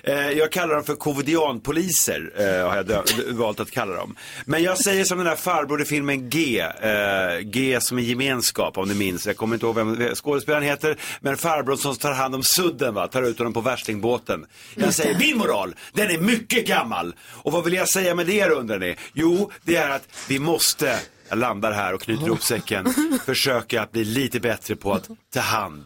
Eh, 0.03 0.29
jag 0.29 0.51
kallar 0.51 0.75
dem 0.75 0.83
för 0.83 0.95
covidianpoliser, 0.95 2.31
eh, 2.38 2.69
har 2.69 2.75
jag 2.75 2.85
dö- 2.88 3.03
valt 3.31 3.59
att 3.59 3.71
kalla 3.71 3.93
dem. 3.95 4.15
Men 4.45 4.63
jag 4.63 4.77
säger 4.77 5.03
som 5.03 5.17
den 5.17 5.27
där 5.27 5.35
farbror 5.35 5.81
i 5.81 5.85
filmen 5.85 6.29
G, 6.29 6.59
eh, 6.59 7.39
G 7.43 7.77
som 7.81 7.99
i 7.99 8.01
gemenskap 8.01 8.77
om 8.77 8.88
ni 8.88 8.93
minns. 8.93 9.27
Jag 9.27 9.38
kommer 9.38 9.55
inte 9.55 9.65
ihåg 9.65 9.75
vem 9.75 10.15
skådespelaren 10.15 10.63
heter, 10.63 10.97
men 11.19 11.38
farbrorn 11.38 11.77
som 11.77 11.95
tar 11.95 12.13
hand 12.13 12.35
om 12.35 12.43
sudden, 12.43 12.93
va? 12.93 13.07
tar 13.07 13.23
ut 13.23 13.38
honom 13.38 13.53
på 13.53 13.61
värstingbåten. 13.61 14.45
Jag 14.75 14.93
säger, 14.93 15.19
min 15.19 15.38
moral, 15.38 15.75
den 15.93 16.11
är 16.11 16.17
mycket 16.17 16.67
gammal. 16.67 17.15
Och 17.25 17.51
vad 17.51 17.63
vill 17.63 17.73
jag 17.73 17.89
säga 17.89 18.15
med 18.15 18.25
det 18.27 18.49
undrar 18.49 18.79
ni? 18.79 18.95
Jo, 19.13 19.51
det 19.63 19.75
är 19.75 19.89
att 19.89 20.07
vi 20.29 20.39
måste 20.39 20.99
jag 21.29 21.38
landar 21.38 21.71
här 21.71 21.93
och 21.93 22.01
knyter 22.01 22.25
ihop 22.25 22.43
säcken. 22.43 22.93
Försöka 23.25 23.81
att 23.81 23.91
bli 23.91 24.05
lite 24.05 24.39
bättre 24.39 24.75
på 24.75 24.93
att 24.93 25.09
ta 25.33 25.39
hand 25.39 25.85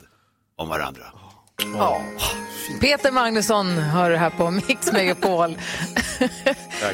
om 0.57 0.69
varandra. 0.69 1.03
Ja. 1.75 2.01
Peter 2.81 3.11
Magnusson 3.11 3.77
hör 3.77 4.09
det 4.09 4.17
här 4.17 4.29
på 4.29 4.51
Mix 4.51 4.91
Megapol. 4.91 5.57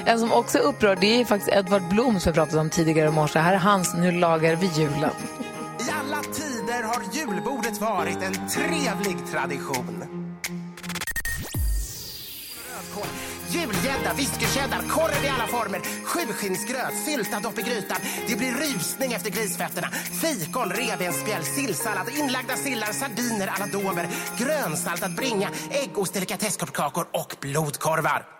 en 0.06 0.20
som 0.20 0.32
också 0.32 0.58
är 0.58 0.62
upprörd 0.62 0.98
det 1.02 1.22
är 1.22 1.26
faktiskt 1.26 1.58
Edvard 1.58 1.90
Blom 1.90 2.20
som 2.20 2.32
vi 2.32 2.36
pratade 2.36 2.62
om 2.62 2.70
tidigare 2.70 3.08
i 3.08 3.12
morse. 3.12 3.40
Här 3.40 3.54
är 3.54 3.58
hans 3.58 3.94
Nu 3.94 4.12
lagar 4.12 4.56
vi 4.56 4.68
julen. 4.68 5.12
I 5.80 5.92
alla 6.00 6.22
tider 6.22 6.84
har 6.84 7.02
julbordet 7.14 7.82
varit 7.82 8.18
en 8.22 8.50
trevlig 8.50 9.18
tradition. 9.32 10.04
Rödkål, 12.74 13.08
Julgädda, 13.56 14.14
whiskycheddar, 14.14 14.82
korv 14.90 15.26
i 15.26 15.30
alla 15.30 15.48
former, 15.48 15.82
sjuskinsgröt, 16.04 16.94
sylta 17.06 17.40
dopp 17.40 17.60
i 17.60 17.62
grytan. 17.62 17.98
Det 18.28 18.36
blir 18.36 18.52
rusning 18.52 19.14
efter 19.14 19.30
grisfötterna. 19.32 19.90
Fikon, 20.22 20.70
revbensspjäll, 20.70 21.44
sillsallad, 21.44 22.10
inlagda 22.10 22.56
sillar, 22.56 22.92
sardiner 22.94 23.48
alla 23.48 23.68
domer, 23.68 24.08
grönsaltad 24.38 25.16
bringa, 25.16 25.50
äggost, 25.72 26.14
delikatesskorvkakor 26.14 27.06
och 27.12 27.36
blodkorvar. 27.42 28.35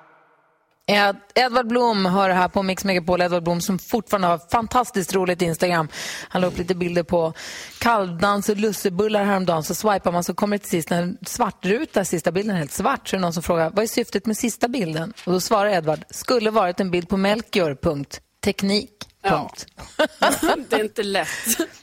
Ed, 0.88 1.16
Edvard 1.36 1.68
Blom 1.68 2.06
hör 2.06 2.30
här 2.30 2.48
på 2.48 2.64
Mix 2.64 2.86
Megapol. 2.86 3.22
Edvard 3.22 3.44
Blom 3.44 3.62
som 3.62 3.80
fortfarande 3.80 4.28
har 4.28 4.42
fantastiskt 4.52 5.16
roligt 5.16 5.42
Instagram. 5.42 5.88
Han 6.30 6.42
la 6.42 6.48
upp 6.48 6.58
lite 6.58 6.76
bilder 6.76 7.04
på 7.04 7.34
kalvdans 7.80 8.50
och 8.50 8.58
lussebullar 8.58 9.24
häromdagen. 9.24 9.64
Så 9.64 9.76
swipar 9.76 10.12
man 10.12 10.24
så 10.24 10.34
kommer 10.34 10.58
det 10.58 10.62
till 10.62 10.70
sist 10.70 10.92
en 10.92 11.18
svartruta, 11.26 12.06
sista 12.06 12.32
bilden 12.32 12.56
är 12.56 12.60
helt 12.60 12.72
svart. 12.72 13.08
Så 13.08 13.16
är 13.16 13.18
det 13.18 13.22
någon 13.22 13.34
som 13.34 13.44
frågar, 13.44 13.70
vad 13.70 13.84
är 13.84 13.88
syftet 13.88 14.26
med 14.26 14.38
sista 14.38 14.68
bilden? 14.68 15.14
Och 15.26 15.34
då 15.34 15.40
svarar 15.40 15.70
Edvard, 15.70 16.00
skulle 16.10 16.52
varit 16.52 16.80
en 16.80 16.92
bild 16.92 17.10
på 17.10 17.18
Melchior, 17.18 17.78
punkt. 17.82 18.22
Teknik, 18.44 18.92
punkt. 19.24 19.66
det 20.70 20.76
är 20.76 20.84
inte 20.84 21.04
lätt. 21.04 21.28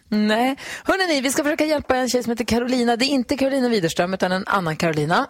Nej. 0.08 0.56
Hörrni, 0.84 1.20
vi 1.20 1.30
ska 1.30 1.42
försöka 1.42 1.64
hjälpa 1.64 1.96
en 1.96 2.08
tjej 2.08 2.22
som 2.22 2.30
heter 2.30 2.44
Carolina. 2.44 2.96
Det 2.96 3.04
är 3.04 3.08
inte 3.08 3.36
Carolina 3.36 3.68
Widerström 3.68 4.14
utan 4.14 4.32
en 4.32 4.46
annan 4.46 4.76
Carolina. 4.76 5.26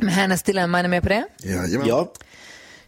Med 0.00 0.14
hennes 0.14 0.42
dilemma, 0.42 0.78
är 0.78 0.82
ni 0.82 0.88
med 0.88 1.02
på 1.02 1.08
det? 1.08 1.24
Jajamän. 1.38 1.88
Ja. 1.88 2.12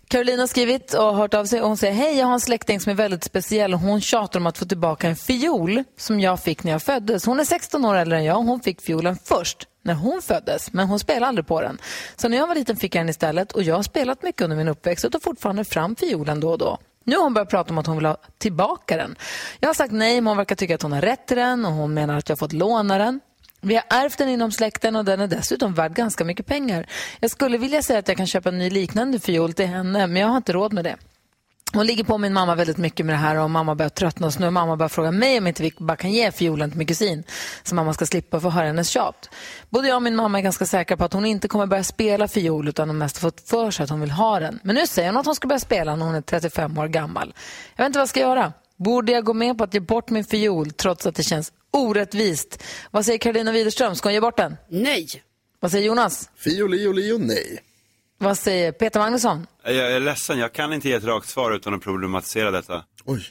Carolina 0.09 0.43
har 0.43 0.47
skrivit 0.47 0.95
och 0.95 1.17
hört 1.17 1.35
av 1.35 1.45
sig 1.45 1.61
och 1.61 1.69
hon 1.69 1.77
säger 1.77 1.95
hej, 1.95 2.19
jag 2.19 2.27
har 2.27 2.33
en 2.33 2.41
släkting 2.41 2.81
som 2.81 2.91
är 2.91 2.95
väldigt 2.95 3.25
speciell 3.25 3.75
och 3.75 3.81
hon 3.81 4.01
tjatar 4.01 4.41
om 4.41 4.47
att 4.47 4.59
få 4.59 4.65
tillbaka 4.65 5.09
en 5.09 5.17
fiol 5.17 5.85
som 5.99 6.21
jag 6.21 6.41
fick 6.41 6.65
när 6.65 6.73
jag 6.73 6.83
föddes. 6.83 7.27
Hon 7.27 7.41
är 7.41 7.45
16 7.45 7.85
år 7.85 7.95
äldre 7.95 8.19
än 8.19 8.25
jag 8.25 8.37
och 8.37 8.45
hon 8.45 8.61
fick 8.61 8.81
fiolen 8.81 9.17
först 9.25 9.69
när 9.85 9.95
hon 9.95 10.23
föddes, 10.23 10.73
men 10.73 10.89
hon 10.89 10.99
spelade 10.99 11.27
aldrig 11.27 11.47
på 11.47 11.61
den. 11.61 11.79
Så 12.17 12.29
när 12.29 12.37
jag 12.37 12.47
var 12.47 12.55
liten 12.55 12.77
fick 12.77 12.95
jag 12.95 13.01
den 13.01 13.09
istället 13.09 13.53
och 13.53 13.63
jag 13.63 13.77
har 13.77 13.83
spelat 13.83 14.23
mycket 14.23 14.43
under 14.43 14.57
min 14.57 14.69
uppväxt 14.69 15.05
och 15.05 15.13
tar 15.13 15.21
fortfarande 15.21 15.65
fram 15.65 15.97
fiolen 15.97 16.41
då 16.41 16.51
och 16.51 16.59
då. 16.59 16.79
Nu 17.05 17.17
har 17.17 17.23
hon 17.23 17.35
börjat 17.35 17.51
prata 17.51 17.71
om 17.71 17.79
att 17.79 17.87
hon 17.87 17.97
vill 17.97 18.07
ha 18.07 18.17
tillbaka 18.39 18.97
den. 18.97 19.17
Jag 19.61 19.69
har 19.69 19.75
sagt 19.75 19.93
nej, 19.93 20.15
men 20.21 20.27
hon 20.27 20.37
verkar 20.37 20.55
tycka 20.57 20.75
att 20.75 20.83
hon 20.83 20.93
har 20.93 21.01
rätt 21.01 21.27
till 21.27 21.37
den 21.37 21.65
och 21.65 21.73
hon 21.73 21.95
menar 21.95 22.19
att 22.19 22.29
jag 22.29 22.37
har 22.37 22.39
fått 22.39 22.53
låna 22.53 22.99
den. 22.99 23.21
Vi 23.65 23.75
har 23.75 23.85
ärvt 23.89 24.19
den 24.19 24.29
inom 24.29 24.53
släkten 24.53 24.97
och 24.97 25.05
den 25.05 25.21
är 25.21 25.27
dessutom 25.27 25.75
värd 25.75 25.95
ganska 25.95 26.25
mycket 26.25 26.47
pengar. 26.47 26.87
Jag 27.21 27.31
skulle 27.31 27.59
vilja 27.59 27.83
säga 27.83 27.99
att 27.99 28.09
jag 28.09 28.17
kan 28.17 28.27
köpa 28.27 28.49
en 28.49 28.59
ny 28.59 28.71
liknande 28.71 29.19
fiol 29.21 29.53
till 29.53 29.67
henne, 29.67 30.07
men 30.07 30.23
jag 30.23 30.29
har 30.29 30.37
inte 30.37 30.53
råd 30.53 30.73
med 30.73 30.85
det. 30.85 30.97
Hon 31.75 31.87
ligger 31.87 32.05
på 32.05 32.19
min 32.19 32.33
mamma 32.33 32.55
väldigt 32.55 32.77
mycket 32.77 33.07
med 33.07 33.15
det 33.15 33.19
här 33.19 33.37
och 33.37 33.51
mamma 33.51 33.75
börjar 33.75 33.91
tröttna 33.91 34.27
och 34.27 34.41
nu 34.41 34.47
har 34.47 34.51
mamma 34.51 34.77
börjat 34.77 34.93
fråga 34.93 35.11
mig 35.11 35.39
om 35.39 35.47
inte 35.47 35.63
vi 35.63 35.73
bara 35.79 35.97
kan 35.97 36.13
ge 36.13 36.33
fiolen 36.33 36.71
till 36.71 36.79
min 36.79 36.87
kusin 36.87 37.25
så 37.63 37.75
mamma 37.75 37.95
ska 37.95 38.07
slippa 38.07 38.41
få 38.41 38.51
höra 38.51 38.67
hennes 38.67 38.89
tjat. 38.89 39.31
Både 39.71 39.89
jag 39.89 39.97
och 39.97 40.03
min 40.03 40.17
mamma 40.17 40.39
är 40.39 40.43
ganska 40.43 40.67
säkra 40.67 40.97
på 40.97 41.05
att 41.05 41.13
hon 41.13 41.25
inte 41.25 41.49
kommer 41.49 41.67
börja 41.67 41.85
spela 41.85 42.29
fiol 42.29 42.69
utan 42.69 42.89
hon 42.89 42.99
mest 42.99 43.19
fått 43.19 43.49
för 43.49 43.71
sig 43.71 43.85
att 43.85 43.91
hon 43.91 44.01
vill 44.01 44.11
ha 44.11 44.41
den. 44.41 44.59
Men 44.63 44.75
nu 44.75 44.87
säger 44.87 45.09
hon 45.09 45.17
att 45.17 45.27
hon 45.27 45.35
ska 45.35 45.49
börja 45.49 45.61
spela 45.61 45.97
när 45.97 46.07
hon 46.07 46.15
är 46.15 46.23
35 46.23 46.79
år 46.79 46.89
gammal. 46.89 47.35
Jag 47.77 47.85
vet 47.85 47.87
inte 47.87 47.99
vad 47.99 48.03
jag 48.03 48.09
ska 48.09 48.21
göra. 48.21 48.53
Borde 48.77 49.13
jag 49.13 49.25
gå 49.25 49.35
med 49.35 49.59
på 49.59 49.65
att 49.65 49.75
ge 49.75 49.81
bort 49.81 50.11
min 50.11 50.25
fiol 50.25 50.71
trots 50.71 51.07
att 51.07 51.15
det 51.15 51.23
känns 51.23 51.53
orättvist? 51.73 52.63
Vad 52.91 53.05
säger 53.05 53.19
Karolina 53.19 53.53
Widerström? 53.53 53.95
Ska 53.95 54.09
hon 54.09 54.15
ge 54.15 54.21
bort 54.21 54.37
den? 54.37 54.57
Nej. 54.69 55.07
Vad 55.61 55.71
säger 55.71 55.87
Jonas? 55.87 56.31
Fio, 56.37 56.67
lio, 56.67 56.93
lio, 56.93 57.19
nej. 57.19 57.59
Vad 58.19 58.39
säger 58.39 58.73
Peter 58.73 59.01
Magnusson? 59.01 59.47
Jag 59.65 59.75
är 59.93 60.01
ledsen, 60.01 60.39
jag 60.39 60.53
kan 60.53 60.73
inte 60.73 60.89
ge 60.89 60.95
ett 60.95 61.05
rakt 61.05 61.29
svar 61.29 61.53
utan 61.53 61.75
att 61.75 61.83
problematisera 61.83 62.51
detta. 62.51 62.85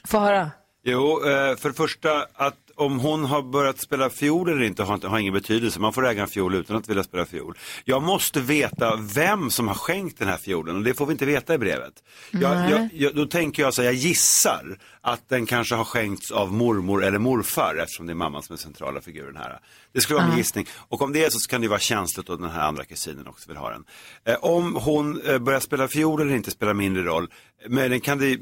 Få 0.04 0.18
höra. 0.18 0.50
Jo, 0.84 1.24
eh, 1.26 1.56
för 1.56 1.68
det 1.68 1.74
första 1.74 2.26
att 2.34 2.61
om 2.74 3.00
hon 3.00 3.24
har 3.24 3.42
börjat 3.42 3.80
spela 3.80 4.10
fiol 4.10 4.48
eller 4.48 4.62
inte 4.62 4.82
har, 4.82 5.08
har 5.08 5.18
ingen 5.18 5.34
betydelse. 5.34 5.80
Man 5.80 5.92
får 5.92 6.06
äga 6.06 6.22
en 6.22 6.28
fiol 6.28 6.54
utan 6.54 6.76
att 6.76 6.88
vilja 6.88 7.02
spela 7.02 7.26
fiol. 7.26 7.58
Jag 7.84 8.02
måste 8.02 8.40
veta 8.40 8.96
vem 8.96 9.50
som 9.50 9.68
har 9.68 9.74
skänkt 9.74 10.18
den 10.18 10.28
här 10.28 10.36
fiolen 10.36 10.76
och 10.76 10.82
det 10.82 10.94
får 10.94 11.06
vi 11.06 11.12
inte 11.12 11.26
veta 11.26 11.54
i 11.54 11.58
brevet. 11.58 11.92
Jag, 12.30 12.70
jag, 12.70 12.88
jag, 12.92 13.14
då 13.14 13.26
tänker 13.26 13.62
jag 13.62 13.74
så 13.74 13.82
här, 13.82 13.88
jag 13.88 13.94
gissar 13.94 14.78
att 15.00 15.28
den 15.28 15.46
kanske 15.46 15.74
har 15.74 15.84
skänkts 15.84 16.30
av 16.30 16.52
mormor 16.52 17.04
eller 17.04 17.18
morfar 17.18 17.76
eftersom 17.82 18.06
det 18.06 18.12
är 18.12 18.14
mamman 18.14 18.42
som 18.42 18.54
är 18.54 18.58
centrala 18.58 19.00
figuren 19.00 19.36
här. 19.36 19.60
Det 19.92 20.00
skulle 20.00 20.18
vara 20.18 20.28
min 20.28 20.38
gissning. 20.38 20.66
Och 20.88 21.02
om 21.02 21.12
det 21.12 21.24
är 21.24 21.30
så, 21.30 21.38
så 21.38 21.48
kan 21.48 21.60
det 21.60 21.68
vara 21.68 21.80
känsligt 21.80 22.30
att 22.30 22.40
den 22.40 22.50
här 22.50 22.68
andra 22.68 22.84
kusinen 22.84 23.26
också 23.26 23.48
vill 23.48 23.56
ha 23.56 23.70
den. 23.70 23.84
Eh, 24.24 24.36
om 24.40 24.76
hon 24.76 25.20
eh, 25.20 25.38
börjar 25.38 25.60
spela 25.60 25.88
fiol 25.88 26.20
eller 26.20 26.34
inte 26.34 26.50
spelar 26.50 26.74
mindre 26.74 27.02
roll. 27.02 27.28
Men 27.68 28.00
kan 28.00 28.18
det 28.18 28.38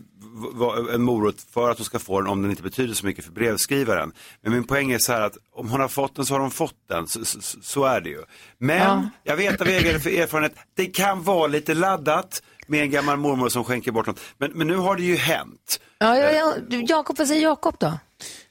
en 0.94 1.02
morot 1.02 1.36
för 1.54 1.70
att 1.70 1.78
hon 1.78 1.84
ska 1.84 1.98
få 1.98 2.20
den 2.20 2.30
om 2.30 2.42
den 2.42 2.50
inte 2.50 2.62
betyder 2.62 2.94
så 2.94 3.06
mycket 3.06 3.24
för 3.24 3.32
brevskrivaren. 3.32 4.12
Men 4.42 4.52
min 4.52 4.64
poäng 4.64 4.92
är 4.92 4.98
så 4.98 5.12
här 5.12 5.20
att 5.20 5.36
om 5.52 5.68
hon 5.70 5.80
har 5.80 5.88
fått 5.88 6.16
den 6.16 6.26
så 6.26 6.34
har 6.34 6.40
hon 6.40 6.50
fått 6.50 6.74
den. 6.88 7.06
Så, 7.06 7.24
så, 7.24 7.40
så 7.62 7.84
är 7.84 8.00
det 8.00 8.08
ju. 8.10 8.22
Men 8.58 8.78
Ja. 8.78 9.08
jag 9.24 9.36
vet 9.36 9.60
av 9.60 9.66
egen 9.68 9.94
erfarenhet, 9.96 10.54
det 10.76 10.86
kan 10.86 11.22
vara 11.22 11.46
lite 11.46 11.74
laddat 11.74 12.42
med 12.66 12.82
en 12.82 12.90
gammal 12.90 13.16
mormor 13.16 13.48
som 13.48 13.64
skänker 13.64 13.92
bort 13.92 14.06
något. 14.06 14.20
Men, 14.38 14.50
men 14.54 14.66
nu 14.66 14.76
har 14.76 14.96
det 14.96 15.02
ju 15.02 15.16
hänt. 15.16 15.80
Ja, 15.98 16.16
ja, 16.18 16.30
ja. 16.30 16.54
Du, 16.68 16.82
Jakob, 16.88 17.18
vad 17.18 17.28
säger 17.28 17.42
Jakob 17.42 17.74
då? 17.78 17.98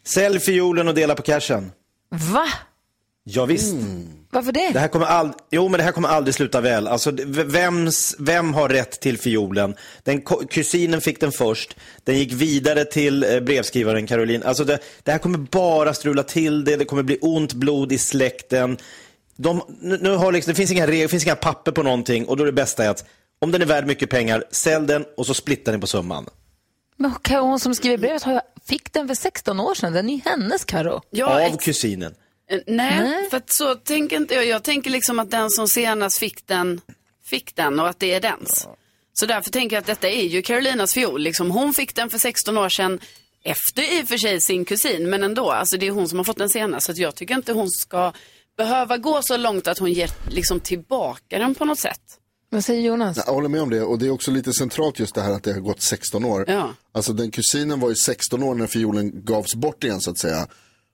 Sälj 0.05 0.39
fiolen 0.39 0.87
och 0.87 0.93
dela 0.95 1.15
på 1.15 1.21
cashen. 1.21 1.71
Va? 2.33 2.47
Ja, 3.31 3.45
visst. 3.45 3.75
Varför 4.31 4.51
det? 4.51 4.69
Det 4.73 4.79
här 4.79 4.87
kommer 4.87 5.05
ald- 5.05 5.33
jo, 5.51 5.69
men 5.69 5.77
det 5.77 5.83
här 5.83 5.91
kommer 5.91 6.09
aldrig 6.09 6.35
sluta 6.35 6.61
väl. 6.61 6.87
Alltså, 6.87 7.11
vems, 7.25 8.15
vem 8.19 8.53
har 8.53 8.69
rätt 8.69 8.99
till 8.99 9.17
fiolen? 9.17 9.75
Den, 10.03 10.21
ko- 10.21 10.47
kusinen 10.49 11.01
fick 11.01 11.19
den 11.19 11.31
först. 11.31 11.75
Den 12.03 12.17
gick 12.17 12.33
vidare 12.33 12.85
till 12.85 13.23
eh, 13.23 13.39
brevskrivaren 13.39 14.07
Caroline. 14.07 14.43
Alltså, 14.43 14.63
det, 14.63 14.79
det 15.03 15.11
här 15.11 15.19
kommer 15.19 15.37
bara 15.37 15.93
strula 15.93 16.23
till 16.23 16.63
det. 16.65 16.75
Det 16.75 16.85
kommer 16.85 17.03
bli 17.03 17.17
ont 17.21 17.53
blod 17.53 17.91
i 17.91 17.97
släkten. 17.97 18.77
De, 19.35 19.61
nu, 19.81 20.09
har 20.15 20.31
liksom, 20.31 20.51
det 20.51 20.55
finns 20.55 20.71
inga 20.71 20.87
regler, 20.87 21.01
det 21.01 21.07
finns 21.09 21.25
inga 21.25 21.35
papper 21.35 21.71
på 21.71 21.83
någonting 21.83 22.25
och 22.25 22.37
då 22.37 22.43
är 22.43 22.45
det 22.45 22.51
bästa 22.53 22.83
är 22.85 22.89
att 22.89 23.05
om 23.41 23.51
den 23.51 23.61
är 23.61 23.65
värd 23.65 23.87
mycket 23.87 24.09
pengar, 24.09 24.43
sälj 24.51 24.87
den 24.87 25.05
och 25.17 25.25
så 25.25 25.33
splittar 25.33 25.71
ni 25.71 25.77
på 25.79 25.87
summan. 25.87 26.25
Men 26.97 27.13
hon 27.39 27.59
som 27.59 27.75
skriver 27.75 27.97
brevet 27.97 28.23
fick 28.67 28.93
den 28.93 29.07
för 29.07 29.15
16 29.15 29.59
år 29.59 29.75
sedan. 29.75 29.93
Den 29.93 30.09
är 30.09 30.21
hennes, 30.25 30.65
Karo. 30.65 31.01
Ja, 31.09 31.45
Av 31.47 31.57
kusinen. 31.57 32.13
Eh, 32.49 32.59
Nej, 32.67 33.29
för 33.29 33.37
att 33.37 33.51
så 33.51 33.75
tänker 33.75 34.15
inte 34.15 34.35
jag. 34.35 34.45
Jag 34.45 34.63
tänker 34.63 34.89
liksom 34.89 35.19
att 35.19 35.31
den 35.31 35.49
som 35.49 35.67
senast 35.67 36.17
fick 36.17 36.47
den, 36.47 36.81
fick 37.25 37.55
den 37.55 37.79
och 37.79 37.89
att 37.89 37.99
det 37.99 38.13
är 38.13 38.21
dens. 38.21 38.67
Så 39.13 39.25
därför 39.25 39.51
tänker 39.51 39.75
jag 39.75 39.81
att 39.81 39.87
detta 39.87 40.09
är 40.09 40.25
ju 40.25 40.41
Carolinas 40.41 40.93
fiol. 40.93 41.21
Liksom, 41.21 41.51
hon 41.51 41.73
fick 41.73 41.95
den 41.95 42.09
för 42.09 42.17
16 42.17 42.57
år 42.57 42.69
sedan 42.69 42.99
efter 43.43 43.99
i 43.99 44.03
och 44.03 44.07
för 44.07 44.17
sig 44.17 44.41
sin 44.41 44.65
kusin, 44.65 45.09
men 45.09 45.23
ändå. 45.23 45.51
Alltså 45.51 45.77
det 45.77 45.87
är 45.87 45.91
hon 45.91 46.09
som 46.09 46.17
har 46.19 46.23
fått 46.23 46.37
den 46.37 46.49
senast. 46.49 46.85
Så 46.85 46.91
att 46.91 46.97
jag 46.97 47.15
tycker 47.15 47.35
inte 47.35 47.53
hon 47.53 47.69
ska 47.69 48.13
behöva 48.57 48.97
gå 48.97 49.21
så 49.21 49.37
långt 49.37 49.67
att 49.67 49.77
hon 49.77 49.93
ger 49.93 50.09
liksom 50.29 50.59
tillbaka 50.59 51.39
den 51.39 51.55
på 51.55 51.65
något 51.65 51.79
sätt. 51.79 52.01
Vad 52.51 52.65
säger 52.65 52.81
Jonas? 52.81 53.17
Jag 53.25 53.33
håller 53.33 53.49
med 53.49 53.61
om 53.61 53.69
det 53.69 53.81
och 53.81 53.99
det 53.99 54.05
är 54.05 54.11
också 54.11 54.31
lite 54.31 54.53
centralt 54.53 54.99
just 54.99 55.15
det 55.15 55.21
här 55.21 55.31
att 55.31 55.43
det 55.43 55.53
har 55.53 55.59
gått 55.59 55.81
16 55.81 56.25
år. 56.25 56.45
Ja. 56.47 56.73
Alltså 56.91 57.13
den 57.13 57.31
kusinen 57.31 57.79
var 57.79 57.89
ju 57.89 57.95
16 57.95 58.43
år 58.43 58.55
när 58.55 58.67
fiolen 58.67 59.25
gavs 59.25 59.55
bort 59.55 59.83
igen 59.83 60.01
så 60.01 60.11
att 60.11 60.17
säga. 60.17 60.47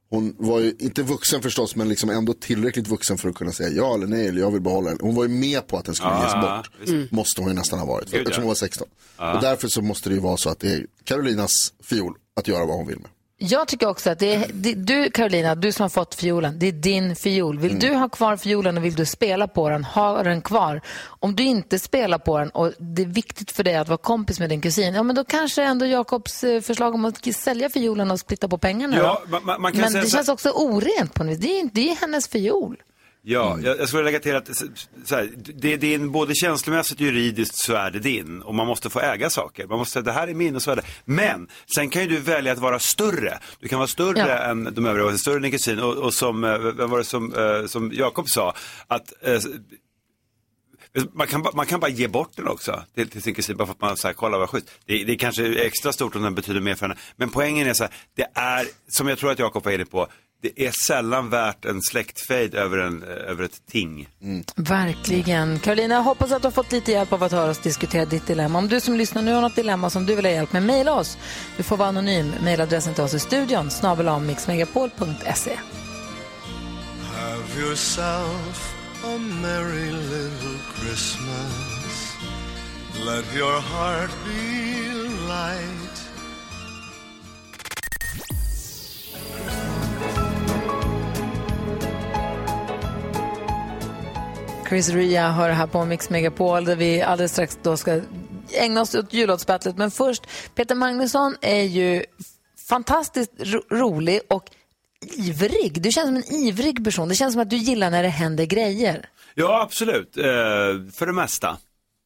Hon 0.09 0.35
var 0.37 0.59
ju 0.59 0.75
inte 0.79 1.03
vuxen 1.03 1.41
förstås 1.41 1.75
men 1.75 1.89
liksom 1.89 2.09
ändå 2.09 2.33
tillräckligt 2.33 2.87
vuxen 2.87 3.17
för 3.17 3.29
att 3.29 3.35
kunna 3.35 3.51
säga 3.51 3.69
ja 3.69 3.95
eller 3.95 4.07
nej 4.07 4.27
eller 4.27 4.41
jag 4.41 4.51
vill 4.51 4.61
behålla 4.61 4.89
den. 4.89 4.99
Hon 5.01 5.15
var 5.15 5.23
ju 5.23 5.29
med 5.29 5.67
på 5.67 5.77
att 5.77 5.85
den 5.85 5.95
skulle 5.95 6.11
Ja, 6.11 6.23
ges 6.23 6.33
bort. 6.33 6.89
Mm. 6.89 7.07
Måste 7.11 7.41
hon 7.41 7.49
ju 7.49 7.55
nästan 7.55 7.79
ha 7.79 7.85
varit 7.85 8.09
för, 8.09 8.17
eftersom 8.17 8.43
hon 8.43 8.47
var 8.47 8.55
16. 8.55 8.87
Ja. 9.17 9.35
Och 9.35 9.41
därför 9.41 9.67
så 9.67 9.81
måste 9.81 10.09
det 10.09 10.15
ju 10.15 10.21
vara 10.21 10.37
så 10.37 10.49
att 10.49 10.59
det 10.59 10.73
är 10.73 10.85
Carolinas 11.03 11.73
fiol 11.83 12.15
att 12.35 12.47
göra 12.47 12.65
vad 12.65 12.75
hon 12.77 12.87
vill 12.87 12.99
med. 12.99 13.09
Jag 13.37 13.67
tycker 13.67 13.87
också 13.87 14.09
att 14.09 14.19
det 14.19 14.33
är, 14.35 14.45
det, 14.53 14.73
du 14.73 15.09
Carolina, 15.11 15.55
du 15.55 15.71
som 15.71 15.83
har 15.83 15.89
fått 15.89 16.15
fiolen, 16.15 16.59
det 16.59 16.67
är 16.67 16.71
din 16.71 17.15
fiol. 17.15 17.59
Vill 17.59 17.71
Mm. 17.71 17.79
du 17.79 17.93
ha 17.95 18.09
kvar 18.09 18.37
fiolen 18.37 18.77
och 18.77 18.85
vill 18.85 18.95
du 18.95 19.05
spela 19.05 19.47
på 19.47 19.69
den, 19.69 19.83
ha 19.83 20.23
den 20.23 20.41
kvar. 20.41 20.81
Om 21.05 21.35
du 21.35 21.43
inte 21.43 21.79
spelar 21.79 22.17
på 22.17 22.37
den 22.39 22.49
och 22.49 22.71
det 22.77 23.01
är 23.01 23.05
viktigt 23.05 23.51
för 23.51 23.63
dig 23.63 23.75
att 23.75 23.87
vara 23.87 23.97
kompis 23.97 24.39
med 24.39 24.49
din 24.49 24.61
kusin, 24.61 24.93
ja 24.95 25.03
men 25.03 25.15
då 25.15 25.23
kanske 25.23 25.63
ändå 25.63 25.85
Jakobs 25.85 26.43
eh, 26.43 26.61
förslag 26.61 26.95
om 26.95 27.05
att 27.05 27.35
sälja 27.35 27.69
fiolen 27.69 28.11
och 28.11 28.19
splitta 28.19 28.47
på 28.47 28.57
pengarna 28.57 28.97
Ja, 28.97 29.21
man- 29.27 29.43
man- 29.45 29.61
Men 29.61 29.73
säga 29.91 30.01
det 30.03 30.09
så 30.09 30.17
känns 30.17 30.29
också 30.29 30.49
orent 30.49 31.13
på 31.13 31.23
något 31.23 31.31
vis. 31.33 31.39
Det 31.39 31.59
är, 31.59 31.69
det 31.73 31.89
är 31.91 31.95
hennes 31.95 32.27
fiol. 32.27 32.77
Ja, 33.27 33.59
jag, 33.63 33.79
jag 33.79 33.87
skulle 33.87 34.03
lägga 34.03 34.19
till 34.19 34.35
att 34.35 34.55
så- 34.57 34.65
så 35.05 35.15
här, 35.15 35.29
det 35.35 35.73
är 35.73 35.77
din, 35.77 36.11
både 36.11 36.35
känslomässigt 36.35 36.95
och 36.99 37.05
juridiskt 37.05 37.55
så 37.65 37.73
är 37.73 37.91
det 37.91 37.99
din. 37.99 38.41
Och 38.41 38.55
man 38.55 38.67
måste 38.67 38.89
få 38.89 38.99
äga 38.99 39.29
saker. 39.29 39.67
Man 39.67 39.77
måste 39.77 39.93
säga 39.93 40.03
det 40.03 40.11
här 40.11 40.27
är 40.27 40.33
min 40.33 40.55
och 40.55 40.61
så 40.61 40.71
är 40.71 40.75
det. 40.75 40.81
Men 41.05 41.47
sen 41.75 41.89
kan 41.89 42.01
ju 42.01 42.07
du 42.07 42.17
välja 42.19 42.51
att 42.51 42.59
vara 42.59 42.79
större. 42.79 43.39
Du 43.59 43.67
kan 43.67 43.79
vara 43.79 43.87
större 43.87 44.19
Ja. 44.19 44.37
än 44.37 44.73
de 44.73 44.85
övriga, 44.85 45.17
större 45.17 45.35
än 45.35 45.41
din 45.41 45.51
kusin. 45.51 45.79
Och, 45.79 45.93
och 45.97 46.13
som, 46.13 46.43
eh, 46.43 46.57
vad 46.57 46.89
var 46.89 46.97
det 46.97 47.03
som, 47.03 47.33
eh, 47.33 47.65
som 47.65 47.91
Jakob 47.93 48.25
sa, 48.29 48.53
att 48.87 49.13
eh, 49.21 49.39
man 51.13 51.27
kan, 51.27 51.45
man 51.53 51.65
kan 51.65 51.79
bara 51.79 51.91
ge 51.91 52.07
bort 52.07 52.31
den 52.35 52.47
också 52.47 52.83
till, 52.95 53.09
till 53.09 53.21
sin 53.21 53.33
kusin 53.35 53.57
bara 53.57 53.65
för 53.65 53.73
att 53.73 53.81
man 53.81 53.97
säger 53.97 54.13
kolla 54.13 54.37
vad 54.37 54.49
schysst. 54.49 54.71
Det, 54.85 55.03
det 55.03 55.13
är 55.13 55.17
kanske 55.17 55.45
är 55.47 55.55
extra 55.65 55.93
stort 55.93 56.15
om 56.15 56.21
den 56.21 56.35
betyder 56.35 56.59
mer 56.59 56.75
för 56.75 56.85
henne. 56.87 56.99
Men 57.15 57.29
poängen 57.29 57.67
är 57.67 57.73
så 57.73 57.83
här, 57.83 57.93
det 58.15 58.27
är, 58.33 58.67
som 58.87 59.07
jag 59.07 59.17
tror 59.17 59.31
att 59.31 59.39
Jakob 59.39 59.63
var 59.65 59.71
inne 59.71 59.85
på, 59.85 60.07
det 60.41 60.67
är 60.67 60.73
sällan 60.87 61.29
värt 61.29 61.65
en 61.65 61.81
släktfejd 61.81 62.55
över, 62.55 62.77
en, 62.77 63.03
över 63.03 63.43
ett 63.43 63.65
ting. 63.67 64.09
Verkligen. 64.55 65.59
Carolina, 65.59 65.95
jag 65.95 66.03
hoppas 66.03 66.31
att 66.31 66.41
du 66.41 66.45
har 66.45 66.51
fått 66.51 66.71
lite 66.71 66.91
hjälp 66.91 67.13
av 67.13 67.23
att 67.23 67.31
höra 67.31 67.51
oss 67.51 67.59
diskutera 67.59 68.05
ditt 68.05 68.27
dilemma. 68.27 68.59
Om 68.59 68.67
du 68.67 68.79
som 68.79 68.95
lyssnar 68.95 69.21
nu 69.21 69.33
har 69.33 69.41
något 69.41 69.55
dilemma 69.55 69.89
som 69.89 70.05
du 70.05 70.15
vill 70.15 70.25
ha 70.25 70.31
hjälp 70.31 70.53
med, 70.53 70.63
mejla 70.63 70.93
oss. 70.93 71.17
Du 71.57 71.63
får 71.63 71.77
vara 71.77 71.89
anonym. 71.89 72.33
Mejladressen 72.43 72.93
till 72.93 73.03
oss 73.03 73.13
i 73.13 73.19
studion, 73.19 73.71
snabel 73.71 74.19
mixmegapol.se. 74.21 75.57
Have 77.13 77.59
yourself 77.59 78.75
a 79.03 79.17
merry 79.17 79.91
little 79.91 80.59
Christmas. 80.75 82.15
Let 83.05 83.25
your 83.35 83.59
heart 83.61 84.11
be 84.25 84.93
light. 85.27 85.84
Chris 94.75 94.89
Ria 94.89 95.31
hör 95.31 95.49
här 95.49 95.67
på 95.67 95.85
Mix 95.85 96.09
Megapol 96.09 96.65
där 96.65 96.75
vi 96.75 97.01
alldeles 97.01 97.31
strax 97.31 97.59
då 97.61 97.77
ska 97.77 98.01
ägna 98.53 98.81
oss 98.81 98.95
åt 98.95 99.13
jullåtsbattlet. 99.13 99.77
Men 99.77 99.91
först, 99.91 100.23
Peter 100.55 100.75
Magnusson 100.75 101.35
är 101.41 101.63
ju 101.63 102.03
fantastiskt 102.69 103.31
ro 103.37 103.61
rolig 103.71 104.21
och 104.29 104.43
ivrig. 105.17 105.81
Du 105.81 105.91
känns 105.91 106.07
som 106.07 106.15
en 106.15 106.45
ivrig 106.45 106.83
person. 106.85 107.09
Det 107.09 107.15
känns 107.15 107.33
som 107.33 107.41
att 107.41 107.49
du 107.49 107.55
gillar 107.55 107.91
när 107.91 108.03
det 108.03 108.09
händer 108.09 108.45
grejer. 108.45 109.09
Ja, 109.35 109.61
absolut. 109.61 110.17
Eh, 110.17 110.23
för 110.93 111.05
det 111.05 111.13
mesta. 111.13 111.57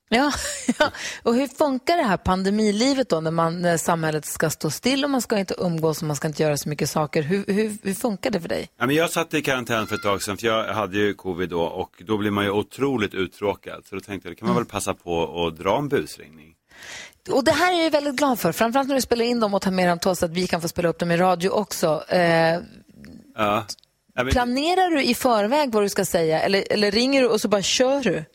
Ja, 0.10 0.32
ja. 0.80 0.92
och 1.24 1.36
hur 1.36 1.48
funkar 1.48 1.98
det 1.98 2.04
här 2.04 2.18
pandemilivet 2.18 3.10
då 3.10 3.20
när, 3.20 3.32
man, 3.32 3.62
när 3.62 3.78
samhället 3.78 4.26
ska 4.26 4.50
stå 4.50 4.70
still 4.70 5.04
och 5.04 5.10
man 5.10 5.22
ska 5.22 5.40
inte 5.40 5.56
umgås 5.58 6.02
och 6.02 6.08
man 6.08 6.16
ska 6.16 6.28
inte 6.28 6.44
göra 6.44 6.58
så 6.58 6.70
mycket 6.70 6.90
saker? 6.90 7.22
Hur, 7.24 7.46
hur, 7.48 7.78
hur 7.84 7.94
funkar 7.94 8.32
det 8.32 8.42
för 8.42 8.50
dig? 8.50 8.70
Ja, 8.80 8.86
men 8.86 8.96
jag 8.96 9.10
satt 9.10 9.34
i 9.34 9.42
karantän 9.42 9.88
för 9.88 9.96
ett 9.96 10.04
tag 10.04 10.24
sedan, 10.24 10.38
för 10.38 10.48
jag 10.48 10.74
hade 10.74 10.98
ju 10.98 11.14
covid 11.14 11.50
då 11.50 11.62
och 11.62 12.04
då 12.06 12.18
blir 12.18 12.32
man 12.32 12.44
ju 12.44 12.52
otroligt 12.52 13.14
uttråkad. 13.14 13.84
Så 13.90 13.96
då 13.96 14.02
tänkte 14.02 14.28
jag, 14.28 14.36
det 14.36 14.40
kan 14.40 14.48
man 14.48 14.58
väl 14.58 14.66
passa 14.66 14.94
på 14.94 15.46
att 15.48 15.58
dra 15.58 15.78
en 15.78 15.90
busringning. 15.90 16.56
Och 17.32 17.44
det 17.44 17.52
här 17.52 17.74
är 17.80 17.84
jag 17.84 17.92
väldigt 17.92 18.16
glad 18.16 18.40
för, 18.40 18.52
framförallt 18.52 18.88
när 18.88 18.96
du 18.96 19.02
spelar 19.02 19.26
in 19.26 19.40
dem 19.40 19.54
och 19.54 19.62
tar 19.62 19.72
med 19.72 19.90
dem 19.90 20.00
till 20.00 20.10
oss 20.10 20.20
så 20.20 20.26
att 20.26 20.32
vi 20.32 20.48
kan 20.48 20.62
få 20.62 20.68
spela 20.68 20.90
upp 20.90 21.00
dem 21.00 21.12
i 21.12 21.18
radio 21.18 21.50
också. 21.50 22.04
Eh, 22.08 22.60
Ja. 23.36 23.66
Planerar 24.32 24.90
du 24.90 25.04
i 25.04 25.16
förväg 25.16 25.72
vad 25.72 25.84
du 25.84 25.90
ska 25.90 26.06
säga 26.06 26.42
eller, 26.42 26.64
eller 26.70 26.92
ringer 26.92 27.22
du 27.22 27.28
och 27.28 27.42
så 27.42 27.48
bara 27.48 27.62
kör 27.62 28.02
du? 28.04 28.26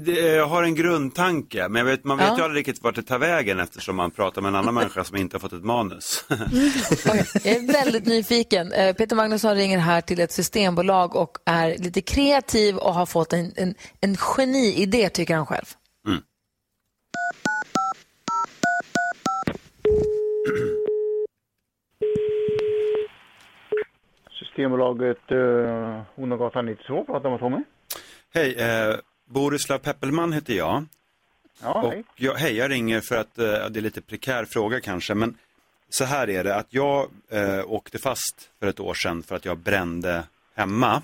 Det, 0.00 0.12
jag 0.20 0.46
har 0.46 0.62
en 0.62 0.74
grundtanke, 0.74 1.68
men 1.68 1.78
jag 1.78 1.84
vet, 1.84 2.04
man 2.04 2.18
vet 2.18 2.26
Ja. 2.26 2.36
ju 2.38 2.42
aldrig 2.44 2.58
riktigt 2.60 2.82
vart 2.84 2.94
det 2.94 3.02
tar 3.02 3.18
vägen 3.18 3.60
eftersom 3.60 3.96
man 3.96 4.10
pratar 4.10 4.42
med 4.42 4.48
en 4.48 4.54
annan 4.54 4.74
människa 4.74 5.04
som 5.04 5.16
inte 5.16 5.34
har 5.36 5.40
fått 5.40 5.52
ett 5.52 5.64
manus. 5.64 6.24
Jag 6.28 7.46
är 7.46 7.72
väldigt 7.72 8.06
nyfiken. 8.06 8.72
Eh, 8.72 8.94
Peter 8.94 9.16
Magnusson 9.16 9.54
ringer 9.54 9.78
här 9.78 10.00
till 10.00 10.20
ett 10.20 10.32
systembolag 10.32 11.16
och 11.16 11.38
är 11.46 11.78
lite 11.78 12.00
kreativ 12.00 12.76
och 12.76 12.94
har 12.94 13.06
fått 13.06 13.32
en, 13.32 13.52
en, 13.56 13.74
en 14.00 14.16
geniidé 14.16 15.08
tycker 15.08 15.34
han 15.36 15.46
själv. 15.46 15.66
Mm. 16.08 16.20
Systembolaget 24.38 25.32
uh, 25.32 26.02
Hornagatan 26.16 26.66
92 26.66 27.04
pratar 27.04 27.30
med 27.30 27.38
Tommy. 27.40 27.58
Hej, 28.34 28.54
eh, 28.58 28.94
Borislav 29.34 29.78
Peppelman 29.78 30.32
heter 30.32 30.54
jag. 30.54 30.84
Ja, 31.62 31.82
och 31.82 31.92
hej. 31.92 32.04
jag, 32.16 32.34
hej, 32.34 32.56
jag 32.56 32.70
ringer 32.70 33.00
för 33.00 33.16
att 33.16 33.38
eh, 33.38 33.44
det 33.44 33.80
är 33.80 33.80
lite 33.80 34.00
prekär 34.00 34.44
fråga 34.44 34.80
kanske, 34.80 35.14
men 35.14 35.38
så 35.88 36.04
här 36.04 36.30
är 36.30 36.44
det 36.44 36.54
att 36.54 36.66
jag 36.70 37.10
eh, 37.28 37.64
åkte 37.66 37.98
fast 37.98 38.50
för 38.58 38.66
ett 38.66 38.80
år 38.80 38.94
sedan 38.94 39.22
för 39.22 39.36
att 39.36 39.44
jag 39.44 39.58
brände 39.58 40.24
hemma. 40.54 41.02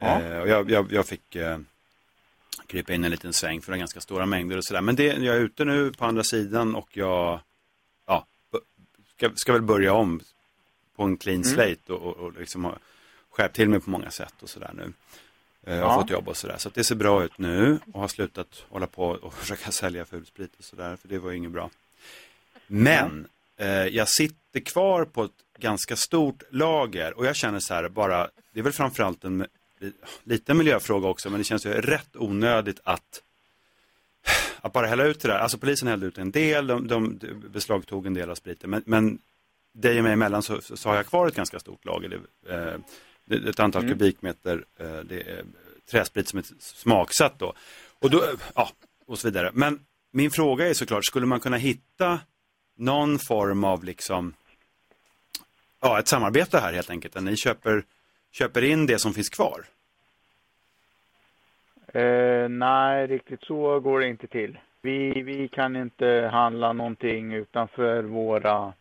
Ja. 0.00 0.22
Eh, 0.22 0.38
och 0.38 0.48
jag, 0.48 0.70
jag, 0.70 0.92
jag 0.92 1.06
fick 1.06 1.36
eh, 1.36 1.58
krypa 2.66 2.92
in 2.92 3.04
en 3.04 3.10
liten 3.10 3.32
sväng 3.32 3.60
för 3.60 3.72
det 3.72 3.76
var 3.76 3.78
ganska 3.78 4.00
stora 4.00 4.26
mängder 4.26 4.56
och 4.56 4.64
sådär. 4.64 4.80
Men 4.80 4.96
det, 4.96 5.04
jag 5.04 5.36
är 5.36 5.40
ute 5.40 5.64
nu 5.64 5.92
på 5.92 6.04
andra 6.04 6.24
sidan 6.24 6.74
och 6.74 6.96
jag 6.96 7.40
ja, 8.06 8.26
ska, 9.16 9.30
ska 9.34 9.52
väl 9.52 9.62
börja 9.62 9.92
om 9.92 10.20
på 10.96 11.02
en 11.02 11.16
clean 11.16 11.42
Mm. 11.42 11.54
slate 11.54 11.92
och, 11.92 12.02
och, 12.02 12.16
och 12.16 12.32
liksom 12.32 12.72
skärpt 13.30 13.56
till 13.56 13.68
mig 13.68 13.80
på 13.80 13.90
många 13.90 14.10
sätt 14.10 14.34
och 14.42 14.48
sådär 14.48 14.70
nu. 14.74 14.92
Eh, 15.66 15.74
Jag 15.76 15.84
har 15.84 15.90
Ja. 15.94 16.00
fått 16.00 16.10
jobb 16.10 16.28
och 16.28 16.36
sådär. 16.36 16.56
Så 16.58 16.70
det 16.74 16.84
ser 16.84 16.94
bra 16.94 17.24
ut 17.24 17.38
nu 17.38 17.78
och 17.92 18.00
har 18.00 18.08
slutat 18.08 18.64
hålla 18.68 18.86
på 18.86 19.04
och 19.06 19.34
försöka 19.38 19.70
sälja 19.70 20.04
fulsprit 20.04 20.52
och 20.58 20.64
sådär. 20.64 20.96
För 20.96 21.08
det 21.08 21.18
var 21.18 21.30
ju 21.30 21.36
inget 21.36 21.50
bra. 21.50 21.70
Men 22.66 23.26
eh, 23.56 23.68
jag 23.68 24.08
sitter 24.08 24.60
kvar 24.60 25.04
på 25.04 25.24
ett 25.24 25.30
ganska 25.58 25.96
stort 25.96 26.42
lager 26.50 27.18
och 27.18 27.26
jag 27.26 27.36
känner 27.36 27.60
så 27.60 27.74
här 27.74 27.88
bara, 27.88 28.28
det 28.52 28.60
är 28.60 28.64
väl 28.64 28.72
framförallt 28.72 29.24
en 29.24 29.46
liten 30.24 30.56
miljöfråga 30.58 31.08
också, 31.08 31.30
men 31.30 31.38
det 31.40 31.44
känns 31.44 31.66
ju 31.66 31.70
rätt 31.72 32.16
onödigt 32.16 32.80
att 32.84 33.20
att 34.60 34.72
bara 34.72 34.86
hälla 34.86 35.04
ut 35.04 35.20
det 35.20 35.28
där. 35.28 35.38
Alltså 35.38 35.58
polisen 35.58 35.88
hällde 35.88 36.06
ut 36.06 36.18
en 36.18 36.30
del, 36.30 36.66
de, 36.66 36.88
de 36.88 37.18
beslagtog 37.52 38.06
en 38.06 38.14
del 38.14 38.30
av 38.30 38.34
spriten, 38.34 38.70
men, 38.70 38.82
men 38.86 39.18
dig 39.72 39.98
och 39.98 40.04
mig 40.04 40.12
emellan 40.12 40.42
så, 40.42 40.60
så 40.60 40.88
har 40.88 40.96
jag 40.96 41.06
kvar 41.06 41.26
ett 41.28 41.34
ganska 41.34 41.58
stort 41.60 41.84
lager. 41.84 42.20
Eh, 42.48 42.74
ett 43.30 43.60
antal 43.60 43.82
Mm. 43.82 43.98
kubikmeter, 43.98 44.64
eh, 44.78 44.96
det 44.96 45.20
är 45.20 45.44
träsprit 45.90 46.28
som 46.28 46.38
är 46.38 46.44
smaksatt 46.60 47.38
då. 47.38 47.54
Och 47.98 48.10
då, 48.10 48.24
ja, 48.54 48.68
och 49.06 49.18
så 49.18 49.28
vidare. 49.28 49.50
Men 49.54 49.80
min 50.10 50.30
fråga 50.30 50.68
är 50.68 50.74
såklart, 50.74 51.04
skulle 51.04 51.26
man 51.26 51.40
kunna 51.40 51.56
hitta 51.56 52.20
någon 52.76 53.18
form 53.18 53.64
av 53.64 53.84
liksom, 53.84 54.34
ja, 55.80 55.98
ett 55.98 56.08
samarbete 56.08 56.58
här 56.58 56.72
helt 56.72 56.90
enkelt, 56.90 57.14
där 57.14 57.20
ni 57.20 57.36
köper, 57.36 57.84
köper 58.32 58.64
in 58.64 58.86
det 58.86 58.98
som 58.98 59.14
finns 59.14 59.28
kvar? 59.28 59.64
Eh, 61.94 62.48
nej, 62.48 63.06
riktigt 63.06 63.42
så 63.42 63.80
går 63.80 64.00
det 64.00 64.08
inte 64.08 64.26
till. 64.26 64.58
Vi, 64.82 65.22
vi 65.22 65.48
kan 65.48 65.76
inte 65.76 66.28
handla 66.32 66.72
någonting 66.72 67.32
utanför 67.32 68.02
våra 68.02 68.72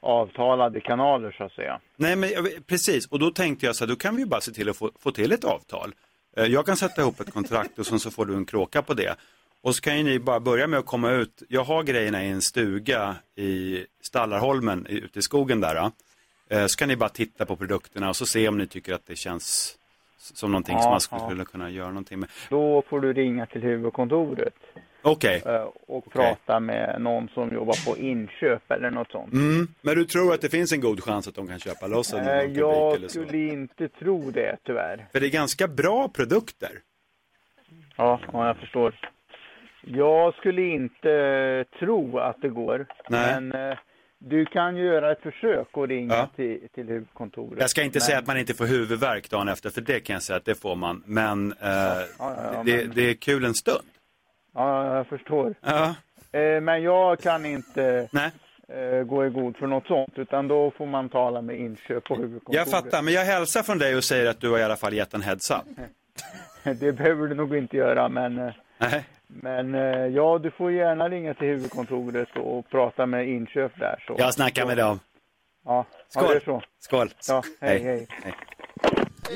avtalade 0.00 0.80
kanaler 0.80 1.30
så 1.38 1.44
att 1.44 1.52
säga. 1.52 1.80
Nej, 1.96 2.16
men 2.16 2.30
precis. 2.66 3.06
Och 3.06 3.18
då 3.18 3.30
tänkte 3.30 3.66
jag 3.66 3.76
så 3.76 3.84
här, 3.84 3.88
då 3.88 3.96
kan 3.96 4.16
vi 4.16 4.22
ju 4.22 4.28
bara 4.28 4.40
se 4.40 4.52
till 4.52 4.68
att 4.68 4.76
få, 4.76 4.90
få 4.98 5.10
till 5.10 5.32
ett 5.32 5.44
avtal. 5.44 5.94
Eh, 6.36 6.44
Jag 6.44 6.66
kan 6.66 6.76
sätta 6.76 7.02
ihop 7.02 7.20
ett 7.20 7.32
kontrakt 7.32 7.78
och 7.78 7.86
sen 7.86 7.98
så 8.00 8.10
får 8.10 8.26
du 8.26 8.34
en 8.34 8.44
kråka 8.44 8.82
på 8.82 8.94
det. 8.94 9.14
Och 9.62 9.74
så 9.74 9.80
kan 9.82 9.98
ju 9.98 10.04
ni 10.04 10.18
bara 10.18 10.40
börja 10.40 10.66
med 10.66 10.78
att 10.78 10.86
komma 10.86 11.10
ut. 11.10 11.42
Jag 11.48 11.64
har 11.64 11.82
grejerna 11.82 12.24
i 12.24 12.28
en 12.28 12.42
stuga 12.42 13.16
i 13.36 13.84
Stallarholmen 14.00 14.86
ute 14.86 15.18
i 15.18 15.22
skogen 15.22 15.60
där. 15.60 15.90
Eh, 16.50 16.66
Så 16.66 16.76
kan 16.78 16.88
ni 16.88 16.96
bara 16.96 17.08
titta 17.08 17.46
på 17.46 17.56
produkterna 17.56 18.08
och 18.08 18.16
så 18.16 18.26
se 18.26 18.48
om 18.48 18.58
ni 18.58 18.66
tycker 18.66 18.94
att 18.94 19.06
det 19.06 19.16
känns 19.16 19.76
som 20.18 20.50
någonting 20.52 20.74
som 20.74 20.82
Ja, 20.84 20.90
man 20.90 21.00
skulle 21.00 21.40
ja. 21.40 21.44
kunna 21.44 21.70
göra 21.70 21.88
någonting 21.88 22.20
med. 22.20 22.28
Då 22.50 22.82
får 22.88 23.00
du 23.00 23.12
ringa 23.12 23.46
till 23.46 23.62
huvudkontoret 23.62 24.54
Okej. 25.06 25.42
eh, 25.46 25.68
och 25.86 26.12
prata 26.12 26.60
med 26.60 27.00
någon 27.00 27.28
som 27.28 27.52
jobbar 27.54 27.86
på 27.90 27.98
inköp 27.98 28.70
eller 28.70 28.90
något 28.90 29.10
sånt. 29.10 29.32
Mm. 29.32 29.68
Men 29.80 29.94
du 29.94 30.04
tror 30.04 30.34
att 30.34 30.40
det 30.40 30.48
finns 30.48 30.72
en 30.72 30.80
god 30.80 31.00
chans 31.04 31.28
att 31.28 31.34
de 31.34 31.46
kan 31.48 31.58
köpa 31.58 31.86
loss 31.86 32.12
en 32.14 32.24
publik 32.24 32.56
Jag 32.58 33.10
skulle 33.10 33.38
inte 33.38 33.88
tro 33.88 34.30
det 34.30 34.56
tyvärr. 34.64 35.06
För 35.12 35.20
det 35.20 35.26
är 35.26 35.30
ganska 35.30 35.68
bra 35.68 36.08
produkter. 36.08 36.70
Ja, 37.96 38.20
ja 38.32 38.46
jag 38.46 38.56
förstår. 38.56 38.94
Jag 39.88 40.34
skulle 40.34 40.62
inte 40.62 41.10
eh, 41.12 41.78
tro 41.78 42.18
att 42.18 42.42
det 42.42 42.48
går. 42.48 42.86
Nej. 43.08 43.40
Men 43.40 43.76
du 44.18 44.44
kan 44.46 44.76
ju 44.76 44.84
göra 44.84 45.12
ett 45.12 45.22
försök 45.22 45.68
och 45.76 45.88
ringa 45.88 46.14
Ja. 46.14 46.28
till, 46.36 46.68
till 46.74 46.86
huvudkontoret. 46.88 47.60
Jag 47.60 47.70
ska 47.70 47.82
inte 47.82 47.96
Men- 47.96 48.00
säga 48.00 48.18
att 48.18 48.26
man 48.26 48.38
inte 48.38 48.54
får 48.54 48.66
huvudvärk 48.66 49.30
dagen 49.30 49.48
efter, 49.48 49.70
för 49.70 49.80
det 49.80 50.00
kan 50.00 50.14
jag 50.14 50.22
säga 50.22 50.36
att 50.36 50.44
det 50.44 50.54
får 50.54 50.76
man. 50.76 51.02
Men, 51.06 51.52
eh, 51.52 51.68
ja, 52.18 52.62
det, 52.64 52.76
men- 52.86 52.92
det 52.94 53.10
är 53.10 53.14
kul 53.14 53.44
en 53.44 53.54
stund. 53.54 53.84
Ja, 54.56 54.96
jag 54.96 55.06
förstår. 55.06 55.54
Ja. 55.60 55.94
Eh, 56.32 56.60
Men 56.60 56.82
jag 56.82 57.18
kan 57.20 57.46
inte 57.46 58.08
eh, 58.68 59.02
gå 59.02 59.26
i 59.26 59.30
god 59.30 59.56
för 59.56 59.66
något 59.66 59.86
sånt, 59.86 60.12
utan 60.18 60.48
då 60.48 60.70
får 60.70 60.86
man 60.86 61.08
tala 61.08 61.42
med 61.42 61.56
inköp 61.60 62.04
på 62.04 62.14
huvudkontoret. 62.16 62.56
Jag 62.66 62.68
fattar, 62.82 63.02
men 63.02 63.14
jag 63.14 63.24
hälsar 63.24 63.62
från 63.62 63.78
dig 63.78 63.96
och 63.96 64.04
säger 64.04 64.30
att 64.30 64.40
du 64.40 64.50
har 64.50 64.58
i 64.58 64.62
alla 64.62 64.76
fall 64.76 64.92
gett 64.94 65.14
en 65.14 65.22
heads 65.22 65.50
up. 65.50 65.56
Det 66.80 66.92
behöver 66.92 67.26
du 67.26 67.34
nog 67.34 67.56
inte 67.56 67.76
göra, 67.76 68.08
men, 68.08 68.38
eh, 68.38 68.52
Nej. 68.78 69.04
men 69.26 69.74
ja, 70.14 70.38
du 70.38 70.50
får 70.50 70.72
gärna 70.72 71.08
ringa 71.08 71.34
till 71.34 71.46
huvudkontoret 71.48 72.28
och 72.36 72.70
prata 72.70 73.06
med 73.06 73.28
inköp 73.28 73.72
där. 73.78 74.04
Så. 74.06 74.14
Jag 74.18 74.34
snackar 74.34 74.66
med 74.66 74.76
dem. 74.76 75.00
Ja, 75.64 75.84
ja 76.14 76.20
Skål. 76.20 76.40
så. 76.44 76.62
Skål. 76.78 77.10
Ja, 77.28 77.42
hej, 77.60 77.78
hej. 77.82 78.06
Du 79.28 79.34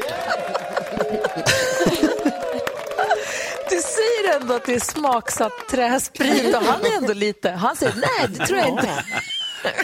säger 4.30 4.40
ändå 4.40 4.54
att 4.54 4.64
det 4.64 4.74
är 4.74 4.80
smaksatt 4.80 5.52
träsprit 5.70 6.54
och 6.56 6.62
han 6.62 6.84
är 6.84 6.96
ändå 6.96 7.12
lite... 7.12 7.50
Han 7.50 7.76
säger 7.76 7.94
nej, 7.94 8.28
det 8.28 8.46
tror 8.46 8.58
jag 8.58 8.68
inte. 8.68 9.04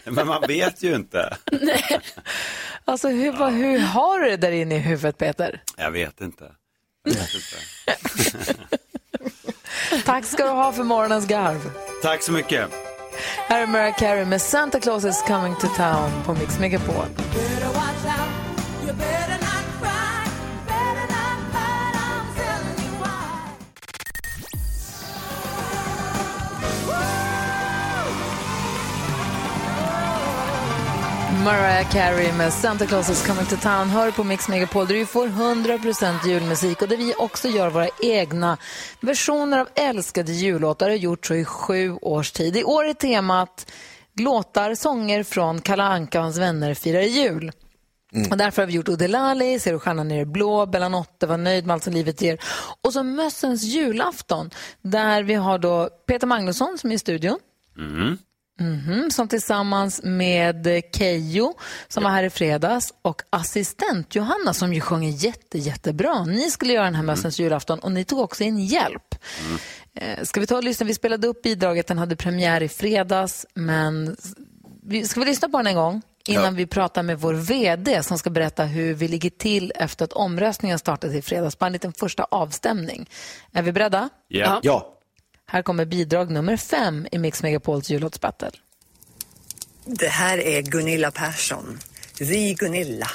Men 0.05 0.27
man 0.27 0.43
vet 0.49 0.83
ju 0.83 0.95
inte. 0.95 1.37
Alltså 2.89 3.09
hur, 3.09 3.33
vad, 3.33 3.53
hur 3.53 3.79
har 3.79 4.21
du 4.21 4.31
det 4.31 4.37
där 4.37 4.53
inne 4.53 4.75
i 4.75 4.79
huvudet 4.79 5.19
Peter? 5.19 5.63
Jag 5.77 5.91
vet 5.91 6.21
inte. 6.21 6.51
Jag 7.05 7.13
vet 7.13 7.35
inte. 7.35 7.57
Tack 10.05 10.25
ska 10.25 10.45
du 10.45 10.51
ha 10.51 10.73
för 10.73 10.85
morgonens 10.85 11.27
garv. 11.27 11.71
Tack 12.03 12.23
så 12.23 12.33
mycket. 12.33 12.71
Här 13.49 13.63
är 13.63 13.67
Mariah 13.67 13.97
Carey 13.97 14.25
med 14.25 14.43
Santa 14.43 14.81
Claus 14.81 15.05
is 15.05 15.23
coming 15.23 15.55
to 15.55 15.67
town 15.77 16.11
på 16.25 16.35
Mix 16.35 16.59
Megapol. 16.59 17.07
Mariah 31.47 31.91
Carey 31.91 32.33
med 32.33 32.53
Santa 32.53 32.87
Claus 32.87 33.11
is 33.11 33.27
coming 33.27 33.47
to 33.47 33.57
town. 33.57 33.89
Hör 33.89 34.11
på 34.11 34.25
Mix 34.25 34.49
Megapol 34.49 34.87
där 34.87 34.95
du 34.95 35.07
får 35.07 35.27
100% 35.27 36.29
julmusik 36.29 36.83
och 36.83 36.89
där 36.89 36.97
vi 36.97 37.15
också 37.19 37.49
gör 37.49 37.71
våra 37.71 37.89
egna 38.03 38.59
versioner 39.01 39.59
av 39.59 39.69
älskade 39.75 40.33
jullåtar 40.33 40.87
och 40.87 40.93
har 40.93 40.99
gjort 40.99 41.27
så 41.27 41.35
i 41.35 41.45
sju 41.45 41.93
års 41.93 42.33
tid. 42.33 42.57
I 42.57 42.65
år 42.65 42.85
är 42.85 42.95
temat 42.95 43.73
låtar, 44.17 44.75
sånger 44.75 45.23
från 45.23 45.61
Kalle 45.61 45.83
Anka 45.83 46.19
och 46.19 46.25
hans 46.25 46.39
vänner 46.39 46.75
firar 46.75 47.01
jul. 47.01 47.53
Och 48.31 48.37
därför 48.37 48.63
har 48.63 48.67
vi 48.67 48.73
gjort 48.73 48.89
Odelali, 48.89 49.59
Ser 49.59 49.73
du 49.73 49.79
stjärnan 49.79 50.11
i 50.11 50.19
det 50.19 50.27
blå, 50.27 50.67
Bellanotte, 50.67 51.27
Var 51.27 51.37
nöjd 51.37 51.67
med 51.67 51.75
allt 51.75 51.85
som 51.85 51.93
livet 51.93 52.23
ger. 52.23 52.39
Och 52.83 52.93
så 52.93 53.03
Mössens 53.03 53.63
julafton, 53.63 54.51
där 54.83 55.23
vi 55.23 55.35
har 55.35 55.59
då 55.59 55.89
Peter 56.07 56.27
Magnusson 56.27 56.79
som 56.79 56.91
är 56.91 56.95
i 56.95 56.99
studion. 56.99 57.39
Mm. 57.79 58.19
Mhm, 58.61 59.11
som 59.11 59.29
tillsammans 59.29 60.01
med 60.05 60.83
Keyyo 60.97 61.55
som 61.89 62.03
var 62.03 62.11
här 62.11 62.23
i 62.23 62.31
fredags 62.31 62.95
och 63.03 63.23
assistent 63.31 64.15
Johanna 64.15 64.55
som 64.55 64.75
ju 64.75 64.81
sjunger 64.81 65.11
jätte, 65.11 65.59
jättebra. 65.59 66.25
Ni 66.25 66.51
skulle 66.51 66.73
göra 66.73 66.85
den 66.85 66.95
här 66.95 67.03
Mössens 67.03 67.39
julafton 67.41 67.79
och 67.79 67.93
ni 67.93 68.05
tog 68.05 68.21
också 68.21 68.45
in 68.45 68.59
hjälp. 68.59 69.15
Eh, 69.95 70.23
Ska 70.25 70.41
vi 70.41 70.47
ta 70.47 70.57
och 70.57 70.65
lyssna? 70.65 70.87
Vi 70.87 70.95
spelade 70.95 71.27
upp 71.27 71.43
bidraget, 71.43 71.87
den 71.87 71.99
hade 71.99 72.17
premiär 72.17 72.63
i 72.63 72.69
fredags, 72.69 73.47
men 73.55 74.17
ska 75.05 75.21
vi 75.21 75.27
lyssna 75.27 75.49
på 75.49 75.57
den 75.57 75.67
en 75.67 75.75
gång? 75.75 76.03
Innan 76.29 76.45
Ja. 76.45 76.51
vi 76.51 76.67
pratar 76.67 77.03
med 77.03 77.21
vår 77.21 77.35
VD 77.35 78.03
som 78.03 78.19
ska 78.19 78.31
berätta 78.31 78.65
hur 78.65 78.95
vi 78.95 79.09
ligger 79.09 79.31
till 79.31 79.73
efter 79.77 80.05
att 80.05 80.13
omröstningen 80.13 80.79
startade 80.79 81.17
i 81.19 81.23
fredags. 81.23 81.59
Bara 81.59 81.67
en 81.67 81.73
liten 81.73 81.93
första 81.93 82.25
avstämning. 82.25 83.09
Är 83.53 83.63
vi 83.63 83.73
beredda? 83.73 84.09
Ja. 84.29 84.61
Ja. 84.63 84.93
Här 85.49 85.63
kommer 85.63 85.85
bidrag 85.85 86.31
nummer 86.31 86.57
fem 86.57 87.07
i 87.13 87.19
Mix 87.19 87.43
Megapols 87.43 87.91
jullåtsbattle. 87.91 88.51
Det 89.85 90.09
här 90.09 90.39
är 90.39 90.63
Gunilla 90.63 91.11
Persson, 91.11 91.79
The 92.19 92.55
Gunilla. 92.55 93.11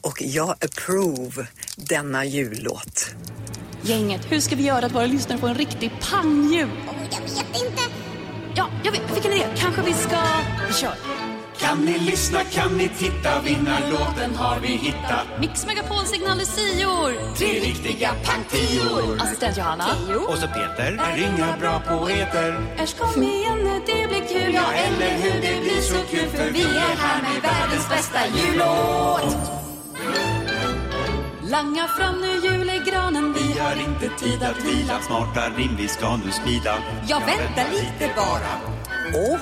Och 0.00 0.22
jag 0.22 0.50
approve 0.50 1.48
denna 1.76 2.24
jullåt. 2.24 3.10
Gänget, 3.82 4.32
hur 4.32 4.40
ska 4.40 4.56
vi 4.56 4.62
göra 4.62 4.86
att 4.86 4.94
våra 4.94 5.06
lyssnare 5.06 5.38
får 5.38 5.48
en 5.48 5.54
riktig 5.54 5.92
pangjul? 6.10 6.68
Jag 7.10 7.20
vet 7.20 7.62
inte. 7.62 7.82
Ja, 8.54 8.70
jag 8.84 8.92
vet. 8.92 9.14
Vilken 9.14 9.32
idé? 9.32 9.46
Kanske 9.56 9.82
vi 9.82 9.92
ska... 9.92 10.22
Vi 10.68 10.74
kör. 10.74 11.29
Kan 11.60 11.78
ni 11.84 11.98
lyssna, 11.98 12.40
kan 12.44 12.76
ni 12.76 12.88
titta, 12.88 13.40
vinnarlåten 13.40 14.34
har 14.36 14.60
vi 14.60 14.68
hittat. 14.68 15.26
Mix 15.40 15.66
Megapol 15.66 16.04
signalisior. 16.06 17.34
Tre 17.36 17.60
riktiga 17.60 18.10
pangtior. 18.24 19.20
Assistent 19.22 19.56
Johanna. 19.56 19.84
Och 20.28 20.38
så 20.38 20.46
Peter, 20.46 21.00
är 21.12 21.16
inga 21.18 21.56
bra 21.60 21.80
poeter. 21.80 22.76
Äsch 22.78 22.96
kom 22.98 23.22
igen 23.22 23.58
nu, 23.58 23.80
det 23.86 24.08
blir 24.08 24.28
kul. 24.28 24.54
Ja, 24.54 24.72
eller 24.72 25.10
hur, 25.10 25.40
det 25.40 25.60
blir 25.60 25.80
så 25.80 26.00
kul 26.10 26.28
för 26.28 26.50
vi 26.50 26.62
är 26.62 26.96
här 26.96 27.22
med 27.22 27.42
världens 27.42 27.88
bästa 27.88 28.18
jullåt. 28.26 29.36
Langa 31.50 31.88
fram 31.98 32.20
nu 32.20 32.48
julegranen. 32.48 33.32
Vi 33.32 33.58
har 33.58 33.76
inte 33.80 34.24
tid 34.24 34.42
att 34.42 34.64
vila, 34.64 35.00
smarta 35.00 35.48
rim 35.56 35.76
vi 35.78 35.88
ska 35.88 36.16
nu 36.16 36.30
smida. 36.32 36.74
Ja, 37.06 37.18
vänta 37.18 37.70
lite 37.72 38.14
bara. 38.16 38.52
Åh, 39.14 39.40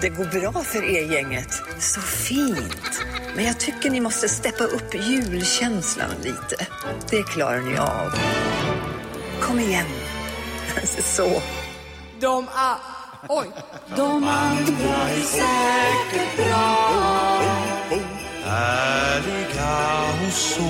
det 0.00 0.08
går 0.08 0.24
bra 0.24 0.62
för 0.62 0.84
er 0.84 1.12
gänget. 1.12 1.62
Så 1.78 2.00
fint. 2.00 3.04
Men 3.36 3.44
jag 3.44 3.60
tycker 3.60 3.90
ni 3.90 4.00
måste 4.00 4.28
steppa 4.28 4.64
upp 4.64 4.94
julkänslan 4.94 6.10
lite. 6.22 6.66
Det 7.10 7.22
klarar 7.22 7.60
ni 7.60 7.76
av. 7.76 8.18
Kom 9.40 9.60
igen. 9.60 9.86
Så. 10.98 11.42
De 12.20 12.48
är... 12.48 12.76
Oj. 13.28 13.46
De 13.96 14.24
andra 14.24 15.08
är 15.10 15.20
säkert 15.20 16.36
bra. 16.36 16.90
Härliga 18.44 20.04
och 20.26 20.32
så. 20.32 20.64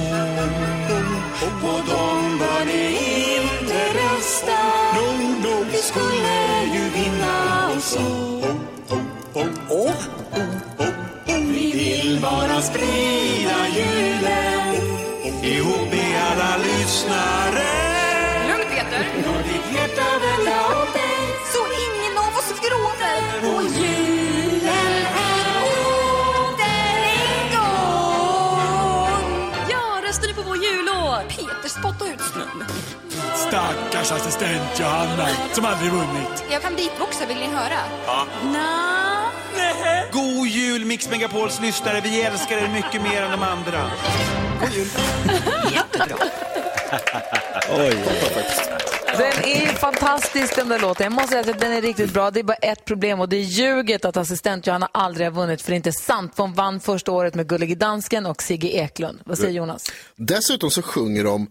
Vi 11.26 11.72
vill 11.72 12.20
bara 12.22 12.62
sprida 12.62 13.58
julen 13.76 14.74
ihop 15.42 15.90
med 15.90 16.22
alla 16.30 16.56
lyssnare. 16.56 17.68
Lugn 18.48 18.68
Peter. 18.70 19.02
Låt 19.26 19.44
ditt 19.44 19.66
hjärta 19.76 20.06
välla 20.24 20.56
åt 20.82 20.92
dig. 20.94 21.16
Så 21.52 21.60
ingen 21.86 22.18
av 22.18 22.32
oss 22.38 22.50
gråter. 22.64 23.18
Och 23.54 23.62
julen 23.62 23.93
Stackars 33.48 34.12
assistent 34.12 34.80
Johanna 34.80 35.28
som 35.52 35.64
aldrig 35.64 35.92
vunnit. 35.92 36.44
Jag 36.50 36.62
kan 36.62 36.76
beatboxa, 36.76 37.26
vill 37.26 37.38
ni 37.38 37.46
höra? 37.46 37.78
Ja. 38.06 38.26
Nja. 38.44 38.94
God 40.12 40.46
jul 40.46 40.84
Mix 40.84 41.10
Megapols 41.10 41.60
lyssnare, 41.60 42.00
vi 42.00 42.22
älskar 42.22 42.56
er 42.56 42.68
mycket 42.68 43.02
mer 43.02 43.22
än 43.22 43.30
de 43.30 43.42
andra. 43.42 43.90
Oj. 47.78 47.96
Den 49.18 49.44
är 49.44 49.66
fantastisk 49.66 50.56
den 50.56 50.68
där 50.68 50.78
låten. 50.80 51.04
Jag 51.04 51.12
måste 51.12 51.28
säga 51.28 51.40
att 51.54 51.60
den 51.60 51.72
är 51.72 51.82
riktigt 51.82 52.12
bra. 52.12 52.30
Det 52.30 52.40
är 52.40 52.44
bara 52.44 52.54
ett 52.54 52.84
problem 52.84 53.20
och 53.20 53.28
det 53.28 53.36
är 53.36 53.40
ljuget 53.40 54.04
att 54.04 54.16
assistent 54.16 54.66
Johanna 54.66 54.88
aldrig 54.92 55.26
har 55.26 55.32
vunnit 55.32 55.62
för 55.62 55.70
det 55.70 55.74
är 55.74 55.76
inte 55.76 55.92
sant. 55.92 56.32
För 56.36 56.42
hon 56.42 56.52
vann 56.52 56.80
första 56.80 57.12
året 57.12 57.34
med 57.34 57.46
Gullige 57.48 57.74
Dansken 57.74 58.26
och 58.26 58.42
Sigge 58.42 58.68
Eklund. 58.68 59.20
Vad 59.24 59.38
säger 59.38 59.52
Jonas? 59.52 59.82
Dessutom 60.16 60.70
så 60.70 60.82
sjunger 60.82 61.24
de 61.24 61.46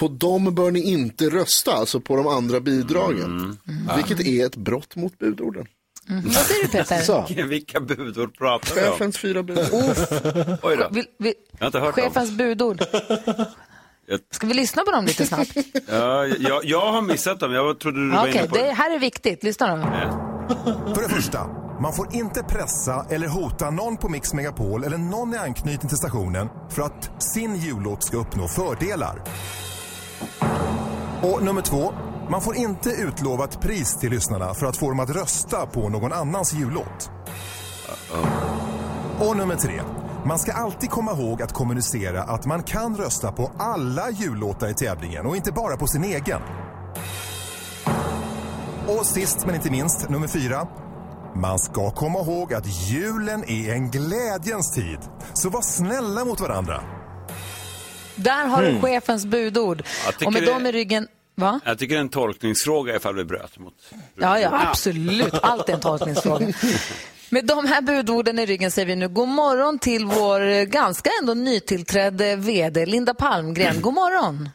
På 0.00 0.08
dem 0.08 0.54
bör 0.54 0.70
ni 0.70 0.80
inte 0.80 1.24
rösta, 1.30 1.72
alltså 1.72 2.00
på 2.00 2.16
de 2.16 2.26
andra 2.26 2.60
bidragen. 2.60 3.24
Mm. 3.68 3.96
Vilket 3.96 4.26
är 4.26 4.46
ett 4.46 4.56
brott 4.56 4.96
mot 4.96 5.18
budorden. 5.18 5.66
Mm. 6.08 6.22
Vad 6.24 6.34
säger 6.34 6.62
du 6.62 6.68
Peter? 6.68 7.00
Så. 7.02 7.26
Vilka 7.46 7.80
budord 7.80 8.38
pratar 8.38 8.74
vi 8.74 8.80
om? 8.80 8.92
Chefens 8.92 9.18
fyra 9.18 9.42
budord. 9.42 9.96
Oj 10.62 10.76
då. 10.76 10.88
Vill, 10.90 11.04
vill, 11.18 11.34
Jag 11.52 11.58
har 11.60 11.66
inte 11.66 11.78
hört 11.78 11.96
dem. 11.96 12.04
chefens 12.04 12.30
budord. 12.30 12.82
Jag- 14.06 14.20
Ska 14.30 14.46
vi 14.46 14.54
lyssna 14.54 14.82
på 14.82 14.90
dem 14.90 15.04
lite 15.04 15.26
snabbt? 15.26 15.52
Ja, 15.88 16.26
jag, 16.26 16.64
jag 16.64 16.92
har 16.92 17.02
missat 17.02 17.40
dem. 17.40 17.52
Jag 17.52 17.78
trodde 17.80 18.00
du 18.06 18.10
var 18.10 18.20
Okej, 18.20 18.34
inne 18.38 18.48
på 18.48 18.56
det 18.56 18.72
här 18.72 18.94
är 18.94 18.98
viktigt. 18.98 19.42
Lyssna 19.42 19.76
då. 19.76 19.82
För 20.94 21.02
det 21.02 21.08
första, 21.08 21.46
man 21.82 21.92
får 21.92 22.14
inte 22.14 22.42
pressa 22.42 23.06
eller 23.10 23.28
hota 23.28 23.70
någon 23.70 23.96
på 23.96 24.08
Mix 24.08 24.32
Megapol 24.34 24.84
eller 24.84 24.98
någon 24.98 25.34
i 25.34 25.36
anknytning 25.36 25.88
till 25.88 25.98
stationen 25.98 26.48
för 26.70 26.82
att 26.82 27.22
sin 27.34 27.56
jullåt 27.56 28.04
ska 28.04 28.16
uppnå 28.16 28.48
fördelar. 28.48 29.22
Och 31.22 31.44
nummer 31.44 31.62
två, 31.62 31.92
man 32.30 32.40
får 32.40 32.56
inte 32.56 32.90
utlova 32.90 33.44
ett 33.44 33.60
pris 33.60 33.96
till 33.96 34.10
lyssnarna 34.10 34.54
för 34.54 34.66
att 34.66 34.76
få 34.76 34.88
dem 34.88 35.00
att 35.00 35.10
rösta 35.10 35.66
på 35.66 35.88
någon 35.88 36.12
annans 36.12 36.52
jullåt. 36.52 37.10
Och 39.20 39.36
nummer 39.36 39.56
tre, 39.56 39.82
man 40.24 40.38
ska 40.38 40.52
alltid 40.52 40.90
komma 40.90 41.12
ihåg 41.12 41.42
att 41.42 41.52
kommunicera 41.52 42.22
att 42.22 42.46
man 42.46 42.62
kan 42.62 42.96
rösta 42.96 43.32
på 43.32 43.52
alla 43.58 44.10
jullåtar 44.10 44.68
i 44.68 44.74
tävlingen 44.74 45.26
och 45.26 45.36
inte 45.36 45.52
bara 45.52 45.76
på 45.76 45.86
sin 45.86 46.04
egen. 46.04 46.40
Och 48.86 49.06
sist 49.06 49.46
men 49.46 49.54
inte 49.54 49.70
minst, 49.70 50.08
nummer 50.08 50.28
fyra. 50.28 50.68
Man 51.34 51.58
ska 51.58 51.90
komma 51.90 52.18
ihåg 52.18 52.54
att 52.54 52.90
julen 52.90 53.44
är 53.44 53.72
en 53.74 53.90
glädjens 53.90 54.74
tid. 54.74 54.98
Så 55.32 55.50
var 55.50 55.62
snälla 55.62 56.24
mot 56.24 56.40
varandra. 56.40 56.99
Där 58.22 58.46
har 58.46 58.62
du 58.62 58.68
Mm. 58.68 58.82
chefens 58.82 59.26
budord. 59.26 59.82
Jag 60.04 60.14
tycker 60.14 60.26
Och 60.26 60.32
med 60.32 60.42
det- 60.42 60.52
dem 60.52 60.66
i 60.66 60.72
ryggen... 60.72 61.08
Va? 61.34 61.60
Jag 61.64 61.78
tycker 61.78 61.94
det 61.94 61.98
är 61.98 62.00
en 62.02 62.08
tolkningsfråga 62.08 62.96
ifall 62.96 63.16
vi 63.16 63.24
bröt 63.24 63.58
mot... 63.58 63.74
Ja, 64.14 64.38
ja, 64.38 64.66
absolut. 64.68 65.34
Allt 65.42 65.68
är 65.68 65.72
en 65.74 65.80
tolkningsfråga. 65.80 66.46
Med 67.30 67.46
de 67.46 67.66
här 67.66 67.82
budorden 67.82 68.38
i 68.38 68.46
ryggen 68.46 68.70
säger 68.70 68.86
vi 68.86 68.96
nu 68.96 69.08
god 69.08 69.28
morgon 69.28 69.78
till 69.78 70.04
vår 70.06 70.40
eh, 70.48 70.62
ganska 70.64 71.10
ändå 71.20 71.34
nytillträdde 71.34 72.36
VD 72.36 72.86
Linda 72.86 73.14
Palmgren. 73.14 73.80
God 73.80 73.94
morgon! 73.94 74.48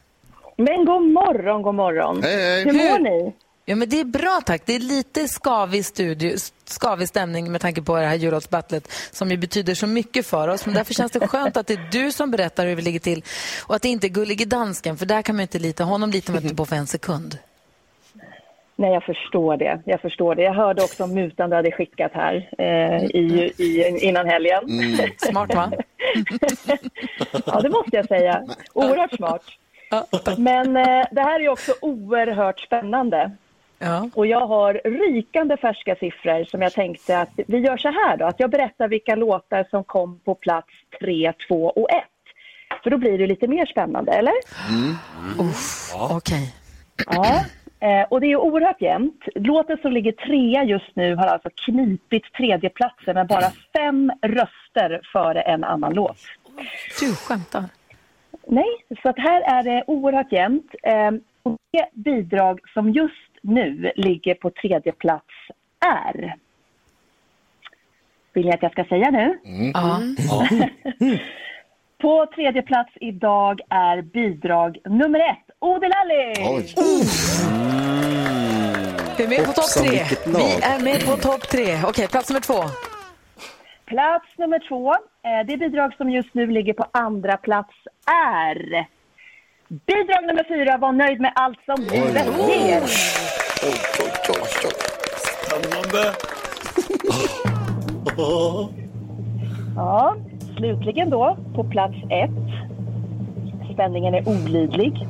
Men 0.57 0.85
god 0.85 1.01
morgon, 1.11 1.61
god 1.61 1.75
morgon. 1.75 2.23
Hur 2.23 2.73
mår 2.73 2.99
ni? 2.99 3.33
Ja, 3.67 3.75
men 3.75 3.89
det 3.89 3.99
är 3.99 4.05
bra 4.05 4.41
tack. 4.45 4.61
Det 4.65 4.75
är 4.75 4.79
lite 4.79 5.27
skavig, 5.27 5.85
studio, 5.85 6.37
skavig 6.65 7.07
stämning 7.07 7.51
med 7.51 7.61
tanke 7.61 7.81
på 7.81 7.95
det 7.95 8.05
här 8.05 8.15
jullåtsbattlet 8.15 8.91
som 9.11 9.31
ju 9.31 9.37
betyder 9.37 9.73
så 9.73 9.87
mycket 9.87 10.25
för 10.25 10.47
oss. 10.47 10.65
Men 10.65 10.75
därför 10.75 10.93
känns 10.93 11.11
det 11.11 11.27
skönt 11.27 11.57
att 11.57 11.67
det 11.67 11.73
är 11.73 11.87
du 11.91 12.11
som 12.11 12.31
berättar 12.31 12.67
hur 12.67 12.75
vi 12.75 12.81
ligger 12.81 12.99
till 12.99 13.23
och 13.67 13.75
att 13.75 13.81
det 13.81 13.87
inte 13.87 14.07
är 14.07 14.09
Gullige 14.09 14.45
Dansken 14.45 14.97
för 14.97 15.05
där 15.05 15.21
kan 15.21 15.35
man 15.35 15.41
inte 15.41 15.59
lita. 15.59 15.83
Honom 15.83 16.11
litar 16.11 16.33
man 16.33 16.43
inte 16.43 16.55
på 16.55 16.65
för 16.65 16.75
en 16.75 16.87
sekund. 16.87 17.37
Nej, 18.75 18.93
jag 18.93 19.03
förstår 19.03 19.57
det. 19.57 19.81
Jag 19.85 20.01
förstår 20.01 20.35
det. 20.35 20.43
Jag 20.43 20.53
hörde 20.53 20.83
också 20.83 21.03
om 21.03 21.13
mutan 21.13 21.49
du 21.49 21.55
hade 21.55 21.71
skickat 21.71 22.11
här 22.13 22.49
eh, 22.57 23.03
i, 23.05 23.53
i, 23.57 23.99
innan 24.01 24.27
helgen. 24.27 24.63
Mm. 24.69 25.09
Smart, 25.17 25.55
va? 25.55 25.71
ja, 27.45 27.61
det 27.61 27.69
måste 27.69 27.95
jag 27.95 28.05
säga. 28.05 28.43
Oerhört 28.73 29.15
smart. 29.15 29.43
Men 30.37 30.77
eh, 30.77 31.05
det 31.11 31.21
här 31.21 31.39
är 31.39 31.49
också 31.49 31.73
oerhört 31.81 32.59
spännande. 32.59 33.31
Och 34.13 34.27
jag 34.27 34.47
har 34.47 34.73
rykande 34.73 35.57
färska 35.57 35.95
siffror 35.95 36.43
som 36.45 36.61
jag 36.61 36.73
tänkte 36.73 37.19
att 37.19 37.29
vi 37.47 37.57
gör 37.57 37.77
så 37.77 37.87
här 37.87 38.17
då, 38.17 38.25
att 38.25 38.39
jag 38.39 38.49
berättar 38.51 38.87
vilka 38.87 39.15
låtar 39.15 39.67
som 39.69 39.83
kom 39.83 40.19
på 40.19 40.35
plats 40.35 40.67
3, 40.99 41.33
2 41.47 41.65
och 41.65 41.91
1. 41.91 42.03
För 42.83 42.89
då 42.89 42.97
blir 42.97 43.17
det 43.17 43.27
lite 43.27 43.47
mer 43.47 43.65
spännande, 43.65 44.11
eller? 44.11 44.33
Okej. 46.15 46.53
Ja, 47.05 47.45
eh, 47.79 48.07
och 48.09 48.21
det 48.21 48.27
är 48.27 48.35
oerhört 48.35 48.81
jämnt. 48.81 49.23
Låten 49.35 49.77
som 49.81 49.91
ligger 49.91 50.11
trea 50.11 50.63
just 50.63 50.95
nu 50.95 51.15
har 51.15 51.27
alltså 51.27 51.49
knipit 51.65 52.23
tredjeplatsen 52.37 53.13
med 53.13 53.27
bara 53.27 53.51
fem 53.77 54.11
röster 54.21 55.01
före 55.13 55.41
en 55.41 55.63
annan 55.63 55.93
låt. 55.93 56.17
Du 56.99 57.15
skämtar? 57.15 57.63
Nej, 58.47 58.85
så 59.01 59.09
att 59.09 59.19
här 59.19 59.41
är 59.41 59.63
det 59.63 59.83
oerhört 59.87 60.31
jämnt. 60.31 60.75
Eh, 60.83 61.11
och 61.43 61.57
det 61.71 61.89
bidrag 61.93 62.59
som 62.73 62.91
just 62.91 63.34
nu 63.47 63.91
ligger 63.95 64.33
på 64.35 64.49
tredje 64.49 64.91
plats 64.91 65.33
är... 65.85 66.35
Vill 68.33 68.45
ni 68.45 68.51
att 68.51 68.63
jag 68.63 68.71
ska 68.71 68.83
säga 68.85 69.11
nu? 69.11 69.39
Ja. 69.73 70.01
På 72.01 72.25
tredje 72.35 72.61
plats 72.61 72.91
idag 72.95 73.61
är 73.69 74.01
bidrag 74.01 74.77
nummer 74.85 75.19
ett, 75.19 75.55
Odelali! 75.59 76.33
Vi 79.17 79.23
är 79.23 79.27
med 79.27 79.45
på 79.45 79.51
topp 79.51 79.69
tre. 79.77 80.03
Vi 80.25 80.65
är 80.65 80.83
med 80.83 81.05
på 81.05 81.17
topp 81.17 81.41
tre. 81.41 81.83
Okej, 81.85 82.07
plats 82.07 82.29
nummer 82.29 82.41
två. 82.41 82.63
Plats 83.85 84.25
nummer 84.37 84.67
två, 84.67 84.93
eh, 84.93 85.45
det 85.47 85.57
bidrag 85.57 85.93
som 85.97 86.09
just 86.09 86.33
nu 86.33 86.47
ligger 86.47 86.73
på 86.73 86.85
andra 86.91 87.37
plats 87.37 87.73
är... 88.05 88.85
Bidrag 89.83 90.25
nummer 90.27 90.45
fyra, 90.47 90.77
var 90.77 90.91
nöjd 90.91 91.21
med 91.21 91.31
allt 91.35 91.59
som 91.65 91.83
livet 91.83 92.49
ger. 92.49 92.81
Spännande. 95.45 96.13
Ja, 99.75 100.15
slutligen 100.57 101.09
då, 101.09 101.37
på 101.55 101.63
plats 101.63 101.95
ett. 102.09 102.29
Spänningen 103.73 104.13
är 104.13 104.29
olidlig. 104.29 105.07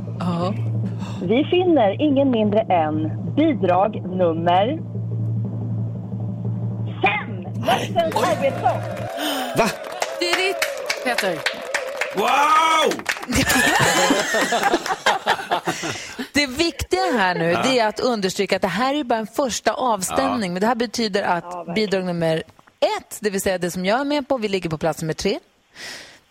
Vi 1.21 1.43
finner 1.43 2.01
ingen 2.01 2.31
mindre 2.31 2.59
än 2.59 3.11
bidrag 3.35 4.03
nummer 4.05 4.67
fem. 7.01 7.45
Arbetssång. 7.67 8.81
Va? 9.57 9.65
Det 10.19 10.25
är 10.25 10.47
ditt, 10.47 10.57
Peter. 11.05 11.35
Wow! 12.15 12.93
Det 16.33 16.47
viktiga 16.47 17.01
här 17.01 17.35
nu 17.35 17.45
Ja. 17.51 17.61
det 17.63 17.79
är 17.79 17.87
att 17.87 17.99
understryka 17.99 18.55
att 18.55 18.61
det 18.61 18.67
här 18.67 18.93
är 18.93 19.03
bara 19.03 19.19
en 19.19 19.27
första 19.27 19.73
avstämning. 19.73 20.49
Ja. 20.49 20.53
Men 20.53 20.61
det 20.61 20.67
här 20.67 20.75
betyder 20.75 21.23
att 21.23 21.75
bidrag 21.75 22.05
nummer 22.05 22.43
ett, 22.79 23.17
det 23.19 23.29
vill 23.29 23.41
säga 23.41 23.57
det 23.57 23.71
som 23.71 23.85
jag 23.85 23.99
är 23.99 24.03
med 24.05 24.27
på, 24.27 24.37
vi 24.37 24.47
ligger 24.47 24.69
på 24.69 24.77
plats 24.77 25.01
nummer 25.01 25.13
tre. 25.13 25.39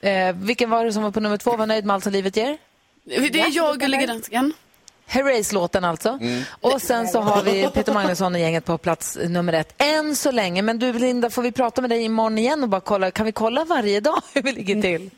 Eh, 0.00 0.32
vilken 0.34 0.70
var 0.70 0.84
det 0.84 0.92
som 0.92 1.02
var 1.02 1.10
på 1.10 1.20
nummer 1.20 1.36
två? 1.36 1.56
Var 1.56 1.66
nöjd 1.66 1.84
med 1.84 1.94
allt 1.94 2.04
som 2.04 2.12
livet 2.12 2.36
ger? 2.36 2.58
Det 3.04 3.40
är 3.40 3.56
jag, 3.56 3.80
Gullige 3.80 4.06
Dansken. 4.06 4.52
Herreys-låten 5.06 5.84
alltså. 5.84 6.18
Och 6.60 6.82
sen 6.82 7.08
så 7.08 7.20
har 7.20 7.42
vi 7.42 7.68
Peter 7.74 7.92
Magnusson 7.94 8.34
och 8.34 8.40
gänget 8.40 8.64
på 8.64 8.78
plats 8.78 9.18
nummer 9.28 9.52
ett. 9.52 9.74
Än 9.78 10.16
så 10.16 10.30
länge. 10.30 10.62
Men 10.62 10.78
du 10.78 10.92
Linda, 10.92 11.30
får 11.30 11.42
vi 11.42 11.52
prata 11.52 11.80
med 11.80 11.90
dig 11.90 12.02
imorgon 12.02 12.38
igen 12.38 12.62
och 12.62 12.68
bara 12.68 12.80
kolla, 12.80 13.10
kan 13.10 13.26
vi 13.26 13.32
kolla 13.32 13.64
varje 13.64 14.00
dag 14.00 14.22
hur 14.34 14.42
vi 14.42 14.52
ligger 14.52 14.82
till? 14.82 15.10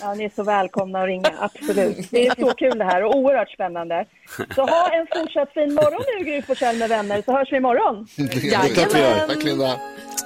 Ja, 0.00 0.14
ni 0.14 0.24
är 0.24 0.30
så 0.36 0.42
välkomna 0.42 1.00
att 1.00 1.06
ringa, 1.06 1.30
absolut. 1.40 2.10
Det 2.10 2.26
är 2.26 2.34
så 2.40 2.54
kul 2.54 2.78
det 2.78 2.84
här 2.84 3.04
och 3.04 3.16
oerhört 3.16 3.50
spännande. 3.50 4.04
Så 4.54 4.62
ha 4.62 4.88
en 4.88 5.06
fortsatt 5.14 5.52
fin 5.52 5.74
morgon 5.74 6.02
nu, 6.18 6.24
Gry 6.24 6.42
Forssell 6.42 6.76
med 6.78 6.88
vänner, 6.88 7.22
så 7.26 7.32
hörs 7.32 7.52
vi 7.52 7.56
imorgon. 7.56 8.06
Jajamän. 8.42 9.28
Tack 9.28 9.44
Linda. 9.44 9.76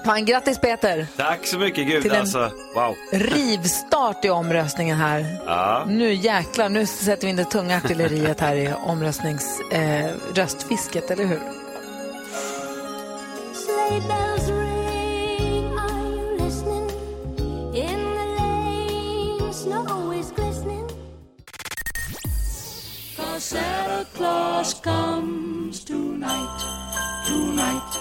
Fan, 0.05 0.25
grattis 0.25 0.59
Peter! 0.59 1.07
Tack 1.17 1.47
så 1.47 1.59
mycket, 1.59 1.87
gud 1.87 2.03
Till 2.03 2.11
en- 2.13 2.21
alltså. 2.21 2.51
Wow. 2.75 2.95
Rivstart 3.13 4.25
i 4.25 4.31
omröstningen 4.31 4.97
här. 4.97 5.25
Ja. 5.47 5.85
Nu 5.89 6.13
jäklar, 6.15 6.69
nu 6.69 6.87
sätter 6.87 7.23
vi 7.25 7.31
in 7.31 7.37
det 7.37 7.45
tunga 7.45 7.77
artilleriet 7.77 8.41
här 8.41 8.55
i 8.57 8.73
omröstnings... 8.87 9.61
Eh, 9.73 10.07
röstfisket, 10.35 11.11
eller 11.11 11.25
hur? 11.25 11.41
Claus 24.19 24.75
comes 24.81 25.85
tonight, 25.85 26.61
tonight, 27.29 27.99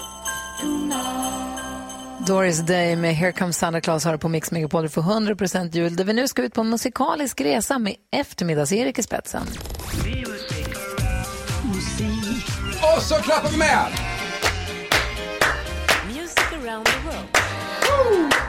tonight. 0.60 2.26
Doris 2.26 2.58
Day 2.58 2.96
med 2.96 3.14
Here 3.14 3.32
Comes 3.32 3.56
Santa 3.56 3.80
Claus 3.80 4.04
har 4.04 4.16
på 4.16 4.28
Mix 4.28 4.50
Megapol 4.50 4.88
för 4.88 5.00
100% 5.00 5.76
jul 5.76 5.96
där 5.96 6.04
vi 6.04 6.12
nu 6.12 6.28
ska 6.28 6.42
ut 6.42 6.54
på 6.54 6.60
en 6.60 6.70
musikalisk 6.70 7.40
resa 7.40 7.78
med 7.78 7.94
eftermiddags-Erik 8.10 8.98
i 8.98 9.02
spetsen. 9.02 9.46
Och 12.96 13.02
så 13.02 13.14
klappar 13.14 13.50
vi 13.50 13.56
med! 13.56 13.86
Music 16.06 16.52
around 16.52 16.86
the 16.86 16.98
world. 17.04 17.28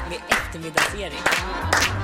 Med 0.09 0.19
eftermiddagsserie. 0.29 1.98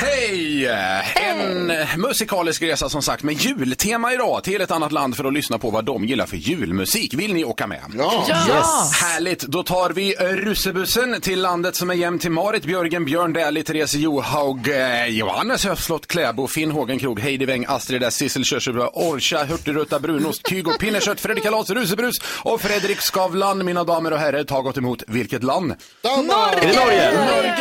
Hej! 0.00 0.66
En 1.14 1.72
musikalisk 1.96 2.62
resa 2.62 2.88
som 2.88 3.02
sagt 3.02 3.22
med 3.22 3.34
jultema 3.34 4.12
idag 4.12 4.44
till 4.44 4.60
ett 4.60 4.70
annat 4.70 4.92
land 4.92 5.16
för 5.16 5.24
att 5.24 5.32
lyssna 5.32 5.58
på 5.58 5.70
vad 5.70 5.84
de 5.84 6.04
gillar 6.04 6.26
för 6.26 6.36
julmusik. 6.36 7.14
Vill 7.14 7.34
ni 7.34 7.44
åka 7.44 7.66
med? 7.66 7.80
Ja! 7.98 8.24
Yes. 8.28 8.92
Härligt! 9.02 9.40
Då 9.40 9.62
tar 9.62 9.90
vi 9.90 10.14
russebussen 10.14 11.20
till 11.20 11.40
landet 11.40 11.76
som 11.76 11.90
är 11.90 11.94
jämnt 11.94 12.22
till 12.22 12.30
Marit, 12.30 12.64
Björgen, 12.64 13.04
Björn 13.04 13.32
Dählie, 13.32 13.62
Therese 13.62 13.94
Johaug, 13.94 14.68
eh, 14.68 15.06
Johannes 15.06 15.64
Höfslott, 15.64 16.06
Kläbo, 16.06 16.46
Finn 16.46 16.70
Hågenkroog, 16.70 17.20
Heidi 17.20 17.44
Weng, 17.46 17.64
Astrid 17.68 18.02
S, 18.02 18.14
Sissel 18.14 18.44
Kyrkjebø, 18.44 18.86
Orcha, 18.92 19.44
Hurtigrutta, 19.44 20.00
Brunost, 20.00 20.48
Kygo, 20.48 20.70
Pinnekött, 20.78 21.20
Fredrik 21.20 21.44
Kalas, 21.44 21.70
Rusebrus 21.70 22.16
och 22.42 22.60
Fredrik 22.60 23.00
Skavlan. 23.00 23.64
Mina 23.64 23.84
damer 23.84 24.12
och 24.12 24.18
herrar, 24.18 24.44
ta 24.44 24.60
gott 24.60 24.76
emot 24.78 25.02
vilket 25.06 25.42
land? 25.42 25.74
Danmark! 26.02 26.64
Är 26.64 26.68
det 26.68 26.74
Norge? 26.80 27.12
Norge! 27.12 27.58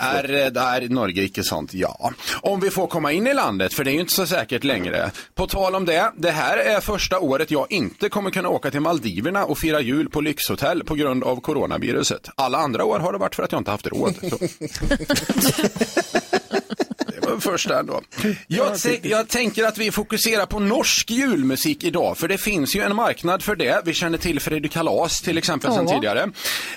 Är, 0.00 0.44
eh, 0.44 0.50
där 0.50 0.88
Norge 0.88 1.22
icke 1.22 1.42
sånt? 1.42 1.73
Ja. 1.74 2.12
Om 2.42 2.60
vi 2.60 2.70
får 2.70 2.86
komma 2.86 3.12
in 3.12 3.26
i 3.26 3.34
landet, 3.34 3.74
för 3.74 3.84
det 3.84 3.90
är 3.90 3.92
ju 3.92 4.00
inte 4.00 4.12
så 4.12 4.26
säkert 4.26 4.64
längre. 4.64 5.10
På 5.34 5.46
tal 5.46 5.74
om 5.74 5.84
det, 5.84 6.12
det 6.16 6.30
här 6.30 6.56
är 6.56 6.80
första 6.80 7.18
året 7.18 7.50
jag 7.50 7.72
inte 7.72 8.08
kommer 8.08 8.30
kunna 8.30 8.48
åka 8.48 8.70
till 8.70 8.80
Maldiverna 8.80 9.44
och 9.44 9.58
fira 9.58 9.80
jul 9.80 10.10
på 10.10 10.20
lyxhotell 10.20 10.84
på 10.84 10.94
grund 10.94 11.24
av 11.24 11.40
coronaviruset. 11.40 12.28
Alla 12.36 12.58
andra 12.58 12.84
år 12.84 12.98
har 12.98 13.12
det 13.12 13.18
varit 13.18 13.34
för 13.34 13.42
att 13.42 13.52
jag 13.52 13.60
inte 13.60 13.70
haft 13.70 13.86
råd. 13.86 14.14
Första 17.40 17.78
ändå. 17.80 18.00
Jag, 18.46 18.76
jag 19.02 19.28
tänker 19.28 19.64
att 19.64 19.78
vi 19.78 19.90
fokuserar 19.90 20.46
på 20.46 20.60
norsk 20.60 21.10
julmusik 21.10 21.84
idag, 21.84 22.18
för 22.18 22.28
det 22.28 22.38
finns 22.38 22.76
ju 22.76 22.80
en 22.82 22.96
marknad 22.96 23.42
för 23.42 23.56
det. 23.56 23.82
Vi 23.84 23.94
känner 23.94 24.18
till 24.18 24.40
Fredrik 24.40 24.72
Kalas 24.72 25.20
till 25.20 25.38
exempel 25.38 25.72
sedan 25.72 25.86
Ja. 25.88 25.94
tidigare. 25.94 26.30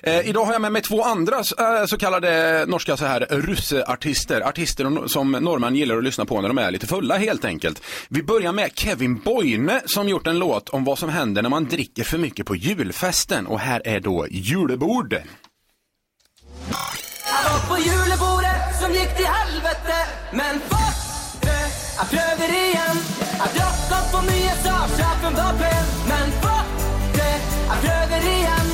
Eh, 0.04 0.30
idag 0.30 0.46
har 0.46 0.54
jag 0.54 0.62
med 0.62 0.72
mig 0.72 0.82
två 0.82 1.04
andra 1.04 1.36
eh, 1.38 1.86
så 1.88 1.98
kallade 1.98 2.66
norska 2.68 2.98
så 2.98 3.06
här 3.06 3.20
russeartister. 3.30 4.42
Artister 4.42 5.08
som 5.08 5.32
norrmän 5.32 5.76
gillar 5.76 5.98
att 5.98 6.04
lyssna 6.04 6.26
på 6.26 6.42
när 6.42 6.48
de 6.48 6.58
är 6.58 6.72
lite 6.72 6.88
fulla 6.88 7.18
helt 7.18 7.46
enkelt. 7.46 7.82
Vi 8.10 8.24
börjar 8.24 8.52
med 8.52 8.72
Kevin 8.76 9.16
Boyne 9.16 9.82
som 9.86 10.10
gjort 10.10 10.28
en 10.28 10.40
låt 10.40 10.70
om 10.70 10.84
vad 10.84 11.00
som 11.00 11.10
händer 11.10 11.42
när 11.42 11.50
man 11.50 11.66
dricker 11.66 12.04
för 12.04 12.18
mycket 12.18 12.46
på 12.46 12.56
julfesten. 12.56 13.48
Och 13.48 13.60
här 13.60 13.82
är 13.86 14.00
då 14.00 14.28
julebord. 14.30 15.14
Jag 17.44 17.52
var 17.52 17.68
på 17.70 17.78
julebordet 17.84 18.27
som 18.82 18.92
gick 18.94 19.16
till 19.18 19.26
helvete. 19.40 19.98
Men 20.32 20.60
fuck 20.70 20.98
det, 21.42 21.66
jag 21.98 22.10
prövar 22.10 22.50
igen. 22.66 22.98
Jag 23.40 23.50
drack 23.90 24.12
på 24.12 24.22
nya 24.32 24.56
Saab-chefen 24.64 25.34
var 25.40 25.54
pen 25.62 25.86
Men 26.08 26.28
fuck 26.42 26.70
det, 27.14 27.36
jag 27.70 27.78
prövar 27.82 28.24
igen. 28.36 28.68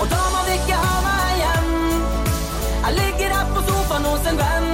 Och 0.00 0.08
de 0.14 0.22
har 0.34 0.44
icke 0.54 0.62
ikke 0.62 0.74
ha 0.74 0.96
meg 1.08 1.34
Jag 2.84 2.92
ligger 3.00 3.30
här 3.36 3.46
på 3.54 3.60
sofaen 3.62 4.04
hos 4.04 4.26
en 4.26 4.36
vän. 4.36 4.68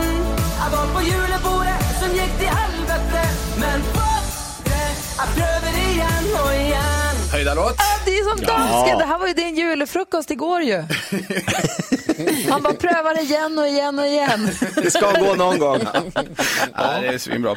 Jag 0.61 0.70
var 0.76 0.87
på 0.95 1.01
julebordet 1.03 1.84
som 2.01 2.11
gick 2.18 2.32
till 2.39 2.53
helvete. 2.61 3.22
Men 3.62 3.82
fuck 3.82 4.26
det, 4.64 4.89
jag 5.18 5.28
prövar 5.34 5.55
igen 7.37 7.49
Höjda 7.49 7.55
låt. 7.55 7.74
Ja, 7.78 7.84
det 8.05 8.18
är 8.18 8.34
som 8.34 8.43
Ja. 8.43 8.47
dansken. 8.59 8.99
Det 8.99 9.05
här 9.05 9.18
var 9.18 9.26
ju 9.26 9.34
din 9.34 9.57
julfrukost 9.57 10.30
igår 10.30 10.62
ju. 10.62 10.84
Han 12.51 12.62
bara 12.62 12.74
prövar 12.74 13.20
igen 13.20 13.59
och 13.59 13.66
igen 13.66 13.99
och 13.99 14.07
igen. 14.07 14.51
Det 14.74 14.91
ska 14.91 15.12
gå 15.12 15.34
någon 15.34 15.59
gång. 15.59 15.78
Ja, 16.74 17.01
det 17.01 17.07
är 17.07 17.18
svinbra. 17.18 17.57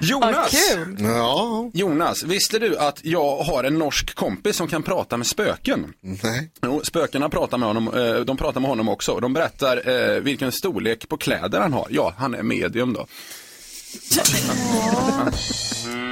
Jonas, 0.00 0.50
kul. 0.74 0.96
Ja. 1.00 1.70
Jonas, 1.74 2.22
visste 2.22 2.58
du 2.58 2.78
att 2.78 3.00
jag 3.04 3.36
har 3.36 3.64
en 3.64 3.78
norsk 3.78 4.14
kompis 4.14 4.56
som 4.56 4.68
kan 4.68 4.82
prata 4.82 5.16
med 5.16 5.26
spöken? 5.26 5.92
Nej. 6.00 6.50
Jo, 6.62 6.80
spökena 6.84 7.28
pratar 7.28 7.58
med 7.58 7.66
honom, 7.68 7.88
eh, 7.96 8.14
de 8.14 8.36
pratar 8.36 8.60
med 8.60 8.70
honom 8.70 8.88
också. 8.88 9.20
De 9.20 9.32
berättar 9.32 9.88
eh, 9.88 10.20
vilken 10.20 10.52
storlek 10.52 11.08
på 11.08 11.16
kläder 11.16 11.60
han 11.60 11.72
har. 11.72 11.86
Ja, 11.90 12.14
han 12.18 12.34
är 12.34 12.42
medium 12.42 12.92
då. 12.92 13.06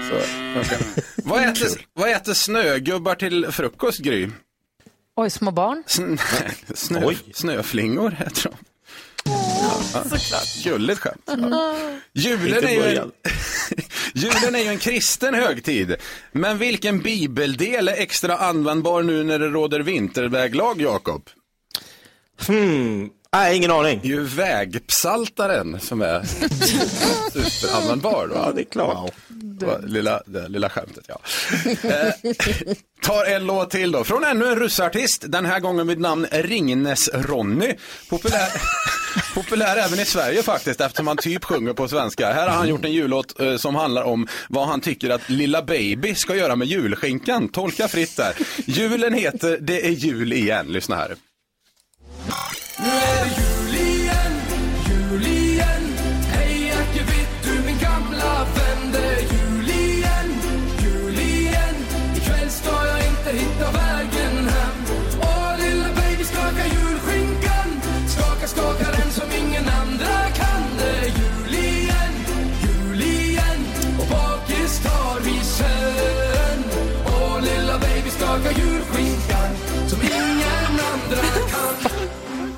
Så, 0.09 0.17
okay. 0.61 0.79
vad, 1.17 1.43
äter, 1.43 1.87
vad 1.93 2.11
äter 2.11 2.35
snögubbar 2.35 3.15
till 3.15 3.47
frukost, 3.53 3.99
Gry? 3.99 4.29
Oj, 5.17 5.31
små 5.31 5.51
barn. 5.51 5.83
Sn- 5.87 6.19
snö, 6.75 7.13
snöflingor 7.35 8.11
heter 8.11 8.43
de. 8.43 8.57
Ja, 9.25 10.03
Gulligt 10.65 11.01
skämt. 11.01 11.31
Julen 12.13 12.55
Inte 12.55 12.69
är, 12.69 12.91
ju 12.91 12.97
en, 12.97 13.13
julen 14.15 14.55
är 14.55 14.59
ju 14.59 14.69
en 14.69 14.79
kristen 14.79 15.35
högtid. 15.35 15.97
Men 16.33 16.59
vilken 16.59 16.99
bibeldel 16.99 17.89
är 17.89 17.93
extra 17.93 18.37
användbar 18.37 19.03
nu 19.03 19.25
när 19.25 19.39
det 19.39 19.49
råder 19.49 19.81
vinterväglag, 19.81 20.81
Jakob? 20.81 21.31
Hmm. 22.47 23.11
Nej, 23.37 23.57
ingen 23.57 23.71
aning. 23.71 24.01
Det 24.03 24.09
är 24.09 24.13
ju 24.13 24.25
vägpsaltaren 24.25 25.81
som 25.81 26.03
är 26.03 26.23
superanvändbar. 27.31 28.29
Då. 28.29 28.35
Ja, 28.35 28.53
det 28.55 28.61
är 28.61 28.65
klart. 28.65 29.13
Det 29.29 29.67
var 29.67 29.81
Lilla, 29.87 30.23
det 30.27 30.49
lilla 30.49 30.69
skämtet, 30.71 31.05
ja. 31.09 31.19
Eh, 31.91 32.33
tar 33.03 33.25
en 33.25 33.47
låt 33.47 33.71
till 33.71 33.93
då. 33.93 34.05
Från 34.05 34.25
ännu 34.25 34.47
en 34.47 34.57
russartist, 34.57 35.25
den 35.29 35.47
här 35.47 35.61
gången 35.61 35.87
vid 35.87 36.01
namn 36.01 36.27
Ringnes-Ronny. 36.31 37.75
Populär, 38.09 38.49
populär 39.35 39.77
även 39.77 40.01
i 40.01 40.05
Sverige 40.05 40.43
faktiskt, 40.43 40.81
eftersom 40.81 41.07
han 41.07 41.17
typ 41.17 41.45
sjunger 41.45 41.73
på 41.73 41.89
svenska. 41.89 42.33
Här 42.33 42.49
har 42.49 42.57
han 42.57 42.69
gjort 42.69 42.85
en 42.85 42.93
jullåt 42.93 43.41
eh, 43.41 43.57
som 43.57 43.75
handlar 43.75 44.03
om 44.03 44.29
vad 44.49 44.67
han 44.69 44.81
tycker 44.81 45.11
att 45.11 45.29
Lilla 45.29 45.63
Baby 45.63 46.15
ska 46.15 46.37
göra 46.37 46.57
med 46.57 46.69
julskinkan. 46.69 47.49
Tolka 47.49 47.89
fritt 47.89 48.17
där. 48.17 48.35
Julen 48.67 49.15
heter 49.15 49.59
Det 49.61 49.87
är 49.87 49.91
jul 49.91 50.33
igen. 50.33 50.67
Lyssna 50.67 50.97
här. 50.97 51.17
Nu 52.87 53.46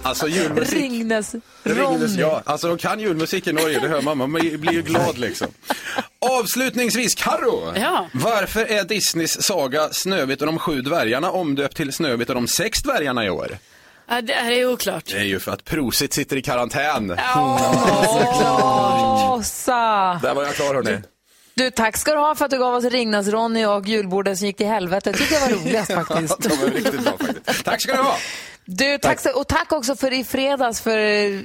Alltså 0.08 0.28
julmusik. 0.28 0.74
Ringnes 0.78 1.34
Ringnes, 1.62 1.78
Ronny. 2.10 2.20
ja. 2.20 2.42
Alltså 2.44 2.68
de 2.68 2.78
kan 2.78 3.00
julmusik 3.00 3.46
i 3.46 3.52
Norge, 3.52 3.80
det 3.80 3.88
hör 3.88 4.02
man. 4.02 4.18
Man 4.18 4.32
blir 4.32 4.72
ju 4.72 4.82
glad 4.82 5.18
liksom. 5.18 5.46
Avslutningsvis, 6.40 7.14
Karo. 7.14 7.72
Ja. 7.76 8.08
Varför 8.12 8.64
är 8.64 8.84
Disneys 8.84 9.42
saga 9.42 9.88
Snövit 9.92 10.40
och 10.40 10.46
de 10.46 10.58
sju 10.58 10.80
dvärgarna 10.82 11.30
omdöpt 11.30 11.76
till 11.76 11.92
Snövit 11.92 12.28
och 12.28 12.34
de 12.34 12.48
sex 12.48 12.82
dvärgarna 12.82 13.24
i 13.26 13.30
år? 13.30 13.58
Ja, 14.08 14.20
det 14.20 14.32
här 14.32 14.50
är 14.52 14.72
oklart. 14.72 15.04
Det 15.06 15.18
är 15.18 15.24
ju 15.24 15.40
för 15.40 15.52
att 15.52 15.64
Prosit 15.64 16.12
sitter 16.12 16.36
i 16.36 16.42
karantän. 16.42 17.10
Åsa! 19.38 20.18
Där 20.22 20.34
var 20.34 20.44
jag 20.44 20.54
klar 20.54 20.74
hörni. 20.74 20.98
Du, 21.54 21.70
tack 21.70 21.96
ska 21.96 22.12
du 22.12 22.18
ha 22.18 22.34
för 22.34 22.44
att 22.44 22.50
du 22.50 22.58
gav 22.58 22.74
oss 22.74 22.84
Ringnas-Ronny 22.84 23.66
och 23.66 23.86
julbordet 23.86 24.38
som 24.38 24.46
gick 24.46 24.56
till 24.56 24.66
helvete. 24.66 25.12
Det 25.12 25.18
tyckte 25.18 25.34
jag 25.34 25.40
var 25.40 25.48
roligast 25.48 25.92
faktiskt. 26.08 26.38
De 26.38 26.48
är 26.66 26.70
riktigt 26.70 27.00
bra 27.04 27.12
faktiskt. 27.18 27.64
Tack 27.64 27.82
ska 27.82 27.92
du 27.92 28.02
ha. 28.02 28.16
Du, 28.70 28.98
tack. 28.98 29.20
så- 29.20 29.30
Och 29.40 29.48
tack 29.48 29.72
också 29.72 29.96
för 29.96 30.12
i 30.12 30.24
fredags 30.24 30.80
för 30.80 30.98
eh, 30.98 31.40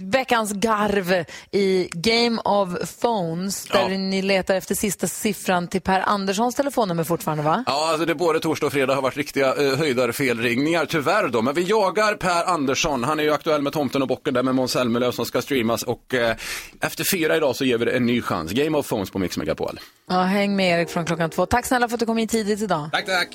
veckans 0.00 0.52
garv 0.52 1.24
i 1.50 1.88
Game 1.92 2.40
of 2.44 2.68
Phones 3.00 3.64
där 3.64 3.80
Ja. 3.90 3.98
ni 3.98 4.22
letar 4.22 4.54
efter 4.54 4.74
sista 4.74 5.06
siffran 5.06 5.68
till 5.68 5.80
Per 5.80 6.00
Anderssons 6.00 6.54
telefonnummer 6.54 7.04
fortfarande 7.04 7.42
va? 7.44 7.64
Ja, 7.66 7.88
alltså 7.90 8.06
det 8.06 8.14
både 8.14 8.40
torsdag 8.40 8.66
och 8.66 8.72
fredag 8.72 8.94
har 8.94 9.02
varit 9.02 9.16
riktiga 9.16 9.54
eh, 9.54 9.78
höjdarfelringningar, 9.78 10.86
tyvärr 10.86 11.28
då. 11.28 11.42
Men 11.42 11.54
vi 11.54 11.62
jagar 11.62 12.14
Per 12.14 12.44
Andersson. 12.44 13.04
Han 13.04 13.18
är 13.20 13.22
ju 13.24 13.32
aktuell 13.32 13.62
med 13.62 13.72
Tomten 13.72 14.02
och 14.02 14.08
bocken 14.08 14.34
där 14.34 14.42
med 14.42 14.54
Måns 14.54 14.72
Zelmerlöw 14.72 15.12
som 15.12 15.24
ska 15.26 15.42
streamas. 15.42 15.82
Och 15.82 16.14
eh, 16.14 16.36
efter 16.80 17.04
fyra 17.12 17.36
idag 17.36 17.56
så 17.56 17.64
ger 17.64 17.78
vi 17.78 17.84
det 17.84 17.90
en 17.96 18.06
ny 18.06 18.22
chans. 18.22 18.52
Game 18.52 18.78
of 18.78 18.88
Phones 18.88 19.10
på 19.10 19.18
Mix 19.18 19.36
Megapol. 19.38 19.80
Ja, 20.08 20.22
häng 20.22 20.56
med 20.56 20.78
Erik 20.78 20.90
från 20.90 21.04
klockan 21.06 21.30
två. 21.30 21.46
Tack 21.46 21.66
snälla 21.66 21.88
för 21.88 21.94
att 21.94 22.00
du 22.00 22.06
kom 22.06 22.18
in 22.18 22.28
tidigt 22.28 22.62
idag. 22.62 22.88
Tack, 22.92 23.06
tack. 23.06 23.28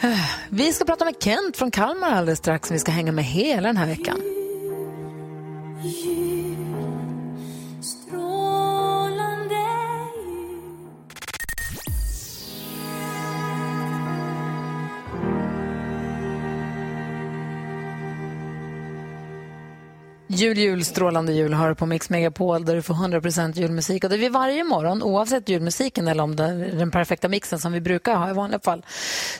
Vi 0.48 0.72
ska 0.72 0.84
prata 0.84 1.04
med 1.04 1.14
Kent 1.20 1.56
från 1.56 1.70
Kalmar 1.70 2.10
alldeles 2.10 2.38
strax 2.38 2.68
som 2.68 2.74
vi 2.74 2.80
ska 2.80 2.92
hänga 2.92 3.12
med 3.12 3.24
hela 3.24 3.68
den 3.68 3.76
här 3.76 3.86
veckan. 3.86 4.20
Jul, 20.36 20.58
jul, 20.58 20.84
strålande 20.84 21.32
jul 21.32 21.52
har 21.52 21.68
du 21.68 21.74
på 21.74 21.86
Mix 21.86 22.10
Megapol 22.10 22.64
där 22.64 22.74
du 22.74 22.82
får 22.82 22.94
100% 22.94 23.58
julmusik. 23.58 24.04
Och 24.04 24.10
det 24.10 24.16
är 24.16 24.18
vi 24.18 24.28
varje 24.28 24.64
morgon, 24.64 25.02
oavsett 25.02 25.48
julmusiken 25.48 26.08
eller 26.08 26.22
om 26.22 26.36
det 26.36 26.44
är 26.44 26.54
den 26.54 26.90
perfekta 26.90 27.28
mixen 27.28 27.58
som 27.58 27.72
vi 27.72 27.80
brukar 27.80 28.14
ha 28.14 28.30
i 28.30 28.32
vanliga 28.32 28.60
fall, 28.60 28.86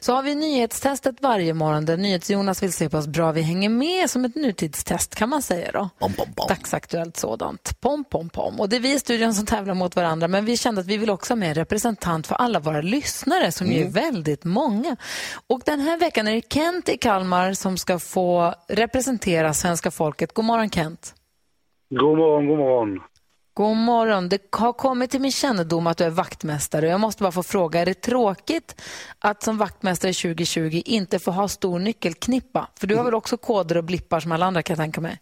så 0.01 0.14
har 0.14 0.22
vi 0.22 0.34
nyhetstestet 0.34 1.16
varje 1.20 1.55
morgon 1.55 1.84
där 1.84 1.97
NyhetsJonas 1.97 2.62
vill 2.62 2.72
se 2.72 2.88
på 2.88 2.99
oss 2.99 3.07
bra 3.07 3.32
vi 3.32 3.42
hänger 3.42 3.68
med 3.68 4.11
som 4.11 4.24
ett 4.24 4.34
nutidstest 4.34 5.14
kan 5.14 5.28
man 5.28 5.42
säga 5.42 5.72
då. 5.72 5.90
Dagsaktuellt 6.49 7.16
sådant. 7.16 7.80
Pom, 7.80 8.05
pom, 8.05 8.28
pom. 8.28 8.61
Och 8.61 8.68
det 8.68 8.76
är 8.76 8.80
vi 8.80 8.95
i 8.95 8.99
studion 8.99 9.34
som 9.34 9.47
tävlar 9.47 9.74
mot 9.74 9.97
varandra 9.97 10.28
men 10.28 10.45
vi 10.45 10.57
kände 10.57 10.80
att 10.80 10.86
vi 10.86 10.97
vill 10.97 11.11
också 11.11 11.32
ha 11.32 11.36
med 11.36 11.49
en 11.49 11.55
representant 11.55 12.26
för 12.26 12.34
alla 12.34 12.61
våra 12.61 12.80
lyssnare 12.80 13.53
som 13.53 13.72
ju 13.72 13.84
är 13.84 13.88
väldigt 13.88 14.45
många. 14.45 14.97
Och 15.47 15.61
den 15.64 15.80
här 15.80 15.99
veckan 15.99 16.28
är 16.28 16.34
det 16.34 16.53
Kent 16.53 16.88
i 16.88 16.97
Kalmar 16.97 17.53
som 17.53 17.78
ska 17.78 17.99
få 17.99 18.55
representera 18.68 19.55
svenska 19.55 19.90
folket. 19.90 20.34
God 20.34 20.45
morgon 20.45 20.70
Kent. 20.70 20.84
God 21.91 22.18
morgon, 22.18 22.47
god 22.47 22.59
morgon. 22.59 23.01
God 23.55 23.76
morgon. 23.76 24.28
Det 24.28 24.39
har 24.51 24.72
kommit 24.72 25.11
till 25.11 25.20
min 25.20 25.32
kännedom 25.32 25.87
att 25.87 25.99
du 25.99 26.05
är 26.05 26.11
vaktmästare. 26.11 26.89
Jag 26.89 27.01
måste 27.01 27.22
bara 27.22 27.32
få 27.32 27.43
fråga, 27.43 27.80
är 27.80 27.87
det 27.87 27.95
tråkigt 27.95 28.82
att 29.18 29.43
som 29.43 29.59
vaktmästare 29.59 30.12
2020 30.12 30.82
inte 30.85 31.18
få 31.18 31.30
ha 31.30 31.49
stor 31.49 31.78
nyckelknippa? 31.78 32.68
För 32.78 32.87
du 32.87 32.97
har 32.97 33.05
väl 33.05 33.14
också 33.14 33.37
koder 33.37 33.76
och 33.76 33.85
blippar 33.85 34.20
som 34.20 34.32
alla 34.32 34.47
andra 34.47 34.62
kan 34.62 34.74
jag 34.74 34.78
tänka 34.78 35.01
mig? 35.01 35.18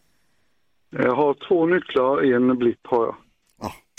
Jag 0.91 1.17
har 1.17 1.49
två 1.49 1.67
nycklar, 1.67 2.35
en 2.35 2.59
blipp 2.59 2.81
har 2.83 3.05
jag. 3.05 3.17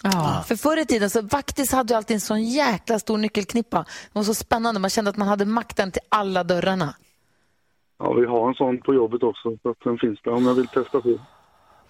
Ja, 0.04 0.44
för 0.48 0.56
förr 0.56 0.78
i 0.80 0.86
tiden 0.86 1.10
så 1.10 1.22
vaktis 1.22 1.72
hade 1.72 1.94
ju 1.94 1.98
alltid 1.98 2.14
en 2.14 2.22
sån 2.22 2.44
jäkla 2.44 3.00
stor 3.00 3.18
nyckelknippa. 3.18 3.78
Det 3.78 4.20
var 4.20 4.24
så 4.24 4.34
spännande, 4.34 4.80
man 4.80 4.90
kände 4.90 5.10
att 5.10 5.18
man 5.18 5.28
hade 5.28 5.46
makten 5.46 5.92
till 5.92 6.02
alla 6.10 6.44
dörrarna. 6.44 6.96
Ja, 8.00 8.14
vi 8.14 8.26
har 8.26 8.48
en 8.48 8.54
sån 8.54 8.82
på 8.82 8.94
jobbet 8.94 9.24
också, 9.24 9.58
så 9.64 9.70
att 9.70 9.80
den 9.84 9.98
finns 9.98 10.20
där 10.24 10.32
om 10.32 10.46
jag 10.46 10.54
vill 10.54 10.68
testa 10.68 11.02
på. 11.02 11.20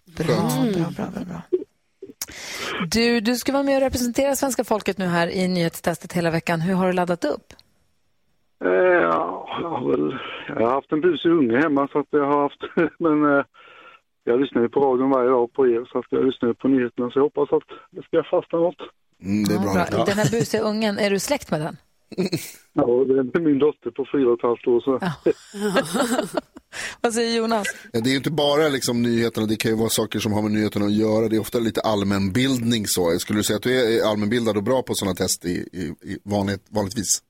Bra, 0.06 0.26
bra, 0.74 0.90
bra, 0.98 1.06
bra, 1.14 1.26
bra. 1.26 1.42
Du, 2.92 3.20
du 3.20 3.36
ska 3.36 3.52
vara 3.52 3.64
med 3.64 3.76
och 3.76 3.82
representera 3.82 4.36
svenska 4.36 4.64
folket 4.64 4.98
nu 4.98 5.06
här 5.06 5.28
i 5.28 5.48
nyhetstestet 5.48 6.14
hela 6.14 6.32
veckan. 6.32 6.62
Hur 6.62 6.74
har 6.74 6.88
du 6.88 6.94
laddat 6.94 7.26
upp? 7.26 7.54
Eh, 8.66 8.72
ja, 8.72 9.48
jag 9.62 9.70
har 9.70 9.92
väl, 9.92 10.18
jag 10.48 10.68
har 10.68 10.74
haft 10.74 10.92
en 10.92 11.02
busig 11.02 11.30
unge 11.32 11.58
hemma 11.58 11.88
så 11.92 12.00
att 12.00 12.08
jag 12.10 12.26
har 12.26 12.42
haft, 12.42 12.62
men 13.00 13.38
eh, 13.38 13.46
jag 14.24 14.42
lyssnar 14.42 14.62
ju 14.62 14.70
på 14.70 14.80
radion 14.80 15.10
varje 15.10 15.30
dag 15.30 15.54
på 15.54 15.68
er 15.68 15.90
så 15.92 16.00
att 16.00 16.06
jag 16.10 16.26
lyssnar 16.26 16.50
ju 16.50 16.56
på 16.56 16.68
nyheterna 16.68 17.10
så 17.10 17.20
jag 17.20 17.24
hoppas 17.24 17.52
att 17.54 17.70
det 17.92 18.04
ska 18.04 18.24
fastna 18.24 18.60
något. 18.60 18.82
Mm, 19.22 19.44
det 19.44 19.54
är 19.54 19.80
Ja, 19.80 19.88
bra. 19.92 20.06
Den 20.06 20.18
här 20.18 20.32
busiga 20.32 20.62
ungen, 20.62 20.98
är 21.00 21.10
du 21.10 21.20
släkt 21.20 21.52
med 21.52 21.62
den? 21.62 21.78
Ja, 22.74 22.86
det 23.08 23.14
är 23.40 23.40
min 23.40 23.60
dotter 23.60 23.92
på 23.92 24.06
fyra 24.14 24.28
och 24.30 24.40
ett 24.40 24.44
halvt 24.44 24.68
år 24.68 24.82
så. 24.82 25.00
Vad 27.02 27.14
säger 27.14 27.38
Jonas? 27.38 27.68
Ja, 27.92 28.00
Det 28.00 28.10
är 28.10 28.12
ju 28.12 28.18
inte 28.18 28.32
bara 28.32 28.70
liksom 28.70 29.02
nyheterna, 29.02 29.48
det 29.48 29.56
kan 29.56 29.72
ju 29.72 29.78
vara 29.78 29.90
saker 29.90 30.20
som 30.20 30.34
har 30.34 30.42
med 30.42 30.52
nyheterna 30.52 30.86
att 30.86 30.94
göra. 30.94 31.28
Det 31.30 31.36
är 31.36 31.40
ofta 31.40 31.60
lite 31.60 31.82
allmänbildning 31.82 32.84
så. 32.88 33.20
Skulle 33.20 33.40
du 33.40 33.44
säga 33.44 33.58
att 33.58 33.64
du 33.64 33.98
är 33.98 34.10
allmänbildad 34.12 34.58
och 34.58 34.64
bra 34.64 34.82
på 34.82 34.94
sådana 34.94 35.16
test 35.16 35.46
i, 35.46 35.50
i, 35.50 36.12
i 36.12 36.18
vanligt, 36.24 36.66
vanligtvis? 36.70 37.24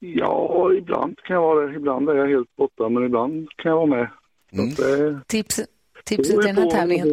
Ja, 0.00 0.70
ibland 0.78 1.18
kan 1.24 1.34
jag 1.34 1.42
vara 1.42 1.66
det. 1.66 1.76
Ibland 1.76 2.08
är 2.08 2.14
jag 2.14 2.28
helt 2.28 2.56
borta, 2.56 2.88
men 2.88 3.04
ibland 3.04 3.48
kan 3.56 3.70
jag 3.70 3.76
vara 3.76 3.86
med. 3.86 4.10
Så 4.56 4.62
att, 4.62 4.90
eh, 5.00 5.18
Tips, 5.26 5.60
tipset 6.04 6.34
i 6.34 6.46
den 6.46 6.56
här 6.56 6.70
tävlingen. 6.70 7.08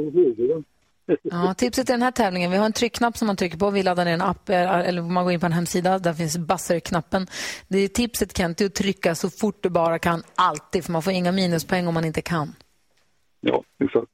Ja, 1.21 1.53
tipset 1.53 1.89
i 1.89 1.93
den 1.93 2.01
här 2.01 2.11
tävlingen, 2.11 2.51
vi 2.51 2.57
har 2.57 2.65
en 2.65 2.73
tryckknapp 2.73 3.17
som 3.17 3.27
man 3.27 3.35
trycker 3.35 3.57
på. 3.57 3.69
Vi 3.69 3.83
laddar 3.83 4.05
ner 4.05 4.13
en 4.13 4.21
app 4.21 4.49
eh, 4.49 4.79
eller 4.79 5.01
man 5.01 5.23
går 5.23 5.33
in 5.33 5.39
på 5.39 5.45
en 5.45 5.53
hemsida. 5.53 5.99
Där 5.99 6.13
finns 6.13 6.37
buzzer-knappen. 6.37 7.27
Det 7.67 7.77
är 7.77 7.87
tipset 7.87 8.37
Kent, 8.37 8.61
är 8.61 8.65
att 8.65 8.75
trycka 8.75 9.15
så 9.15 9.29
fort 9.29 9.63
du 9.63 9.69
bara 9.69 9.99
kan. 9.99 10.23
Alltid, 10.35 10.85
för 10.85 10.91
man 10.91 11.01
får 11.01 11.13
inga 11.13 11.31
minuspoäng 11.31 11.87
om 11.87 11.93
man 11.93 12.05
inte 12.05 12.21
kan. 12.21 12.55
Ja, 13.41 13.63
exakt. 13.83 14.11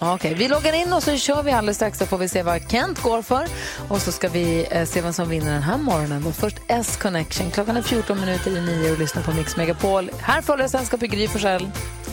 Okej, 0.00 0.34
vi 0.34 0.48
loggar 0.48 0.72
in 0.72 0.92
och 0.92 1.02
så 1.02 1.16
kör 1.16 1.42
vi 1.42 1.50
alldeles 1.52 1.76
strax 1.76 1.98
så 1.98 2.06
får 2.06 2.18
vi 2.18 2.28
se 2.28 2.42
vad 2.42 2.70
Kent 2.70 3.02
går 3.02 3.22
för. 3.22 3.46
Och 3.88 4.02
så 4.02 4.12
ska 4.12 4.28
vi 4.28 4.66
eh, 4.70 4.84
se 4.84 5.00
vem 5.00 5.12
som 5.12 5.28
vinner 5.28 5.52
den 5.52 5.62
här 5.62 5.78
morgonen. 5.78 6.26
Och 6.26 6.34
först 6.34 6.56
S-Connection. 6.66 7.50
Klockan 7.50 7.76
är 7.76 7.82
14 7.82 8.20
minuter 8.20 8.56
i 8.56 8.60
nio 8.60 8.92
och 8.92 8.98
lyssnar 8.98 9.22
på 9.22 9.32
Mix 9.32 9.56
Megapol. 9.56 10.10
Här 10.20 10.42
följer 10.42 10.68
Sällskap 10.68 11.02
i 11.02 11.06
Gry 11.06 11.28
Forssell. 11.28 11.70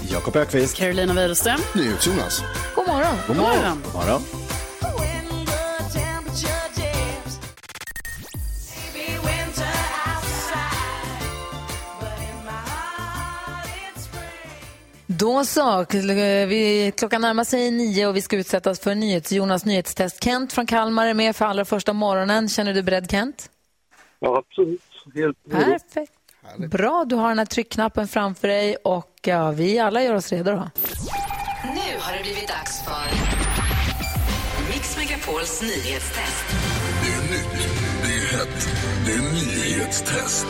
Jakob 0.09 0.35
Ökvist. 0.35 0.75
Carolina 0.77 1.13
Widerström. 1.13 1.59
Jonas. 2.01 2.43
God 2.75 2.87
morgon. 2.87 3.15
God 3.27 3.37
morgon. 3.37 3.81
God 3.85 3.93
morgon. 3.93 4.21
Då 15.19 15.45
så, 15.45 15.85
vi, 15.89 16.93
klockan 16.97 17.21
närmar 17.21 17.43
sig 17.43 17.71
nio 17.71 18.07
och 18.07 18.15
vi 18.15 18.21
ska 18.21 18.35
utsättas 18.37 18.79
för 18.79 18.95
NyhetsJonas 18.95 19.65
nyhetstest. 19.65 20.23
Kent 20.23 20.53
från 20.53 20.65
Kalmar 20.65 21.07
är 21.07 21.13
med 21.13 21.35
för 21.35 21.45
allra 21.45 21.65
första 21.65 21.93
morgonen. 21.93 22.49
Känner 22.49 22.71
du 22.71 22.73
dig 22.73 22.83
beredd 22.83 23.11
Kent? 23.11 23.49
Ja, 24.19 24.37
absolut. 24.37 24.81
Helt. 25.13 25.37
Perfekt. 25.51 26.11
Bra, 26.57 27.05
du 27.05 27.15
har 27.15 27.29
den 27.29 27.37
här 27.37 27.45
tryckknappen 27.45 28.07
framför 28.07 28.47
dig 28.47 28.75
och 28.75 29.19
ja, 29.21 29.51
vi 29.51 29.79
alla 29.79 30.03
gör 30.03 30.13
oss 30.13 30.31
redo. 30.31 30.51
Då. 30.51 30.69
Nu 31.63 31.99
har 31.99 32.17
det 32.17 32.23
blivit 32.23 32.47
dags 32.47 32.83
för 32.83 33.05
Mix 34.73 34.97
Megapols 34.97 35.61
nyhetstest. 35.61 36.45
Det 37.01 37.11
är 37.11 37.21
nytt, 37.31 37.67
det 38.03 38.13
är 38.13 38.37
hett, 38.37 38.69
det 39.05 39.11
är 39.11 39.33
nyhetstest. 39.33 40.47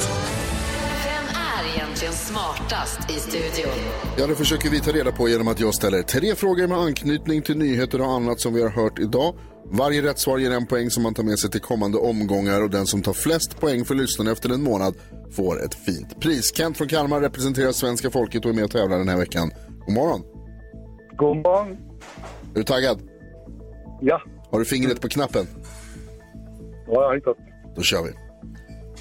Egentligen 1.96 2.14
smartast 2.14 3.12
i 3.12 3.14
studion? 3.14 3.74
Ja, 4.18 4.28
det 4.28 4.36
försöker 4.36 4.70
vi 4.70 4.80
ta 4.80 4.92
reda 4.92 5.12
på 5.12 5.30
genom 5.30 5.48
att 5.48 5.60
jag 5.60 5.74
ställer 5.74 6.02
tre 6.02 6.36
frågor 6.36 6.68
med 6.68 6.78
anknytning 6.78 7.42
till 7.42 7.58
nyheter 7.58 8.02
och 8.02 8.08
annat 8.08 8.40
som 8.40 8.54
vi 8.54 8.62
har 8.62 8.70
hört 8.70 9.00
idag. 9.00 9.36
Varje 9.66 10.02
rätt 10.02 10.20
svar 10.20 10.38
ger 10.38 10.52
en 10.52 10.68
poäng 10.68 10.90
som 10.90 11.04
man 11.04 11.14
tar 11.14 11.24
med 11.24 11.40
sig 11.40 11.52
till 11.52 11.62
kommande 11.62 11.98
omgångar 11.98 12.62
och 12.62 12.70
den 12.70 12.86
som 12.86 13.02
tar 13.02 13.14
flest 13.14 13.60
poäng 13.60 13.86
för 13.86 13.96
lyssnarna 13.96 14.32
efter 14.32 14.50
en 14.50 14.64
månad 14.64 14.96
får 15.32 15.66
ett 15.66 15.74
fint 15.74 16.20
pris. 16.20 16.56
Kent 16.56 16.78
från 16.78 16.88
Kalmar 16.88 17.22
representerar 17.22 17.72
svenska 17.72 18.10
folket 18.10 18.46
och 18.46 18.52
är 18.52 18.56
med 18.56 18.64
och 18.64 18.72
tävlar 18.72 18.98
den 18.98 19.10
här 19.10 19.18
veckan. 19.18 19.52
God 19.86 19.96
morgon. 19.96 20.22
God 21.18 21.38
morgon. 21.38 21.78
Är 22.54 22.58
du 22.58 22.64
taggad? 22.64 23.02
Ja. 24.02 24.22
Har 24.52 24.60
du 24.60 24.66
fingret 24.66 25.02
på 25.02 25.10
knappen? 25.10 25.48
Ja, 26.88 26.94
jag 26.94 27.08
har 27.08 27.16
hittat. 27.16 27.38
Då 27.76 27.82
kör 27.82 28.04
vi. 28.04 28.25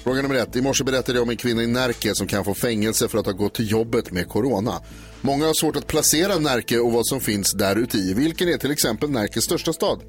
Fråga 0.05 0.21
nummer 0.21 0.35
ett. 0.35 0.55
I 0.55 0.61
morse 0.61 0.83
berättade 0.83 1.17
jag 1.17 1.23
om 1.23 1.29
en 1.29 1.37
kvinna 1.37 1.63
i 1.63 1.67
Närke 1.67 2.15
som 2.15 2.27
kan 2.27 2.45
få 2.45 2.53
fängelse 2.53 3.07
för 3.07 3.17
att 3.17 3.25
ha 3.25 3.33
gått 3.33 3.53
till 3.53 3.71
jobbet 3.71 4.11
med 4.11 4.29
corona. 4.29 4.81
Många 5.21 5.45
har 5.45 5.53
svårt 5.53 5.75
att 5.75 5.87
placera 5.87 6.39
Närke 6.39 6.79
och 6.79 6.91
vad 6.91 7.07
som 7.07 7.21
finns 7.21 7.51
där 7.51 7.75
ute 7.75 7.97
i. 7.97 8.13
Vilken 8.13 8.49
är 8.49 8.57
till 8.57 8.71
exempel 8.71 9.09
Närkes 9.09 9.43
största 9.43 9.73
stad? 9.73 10.01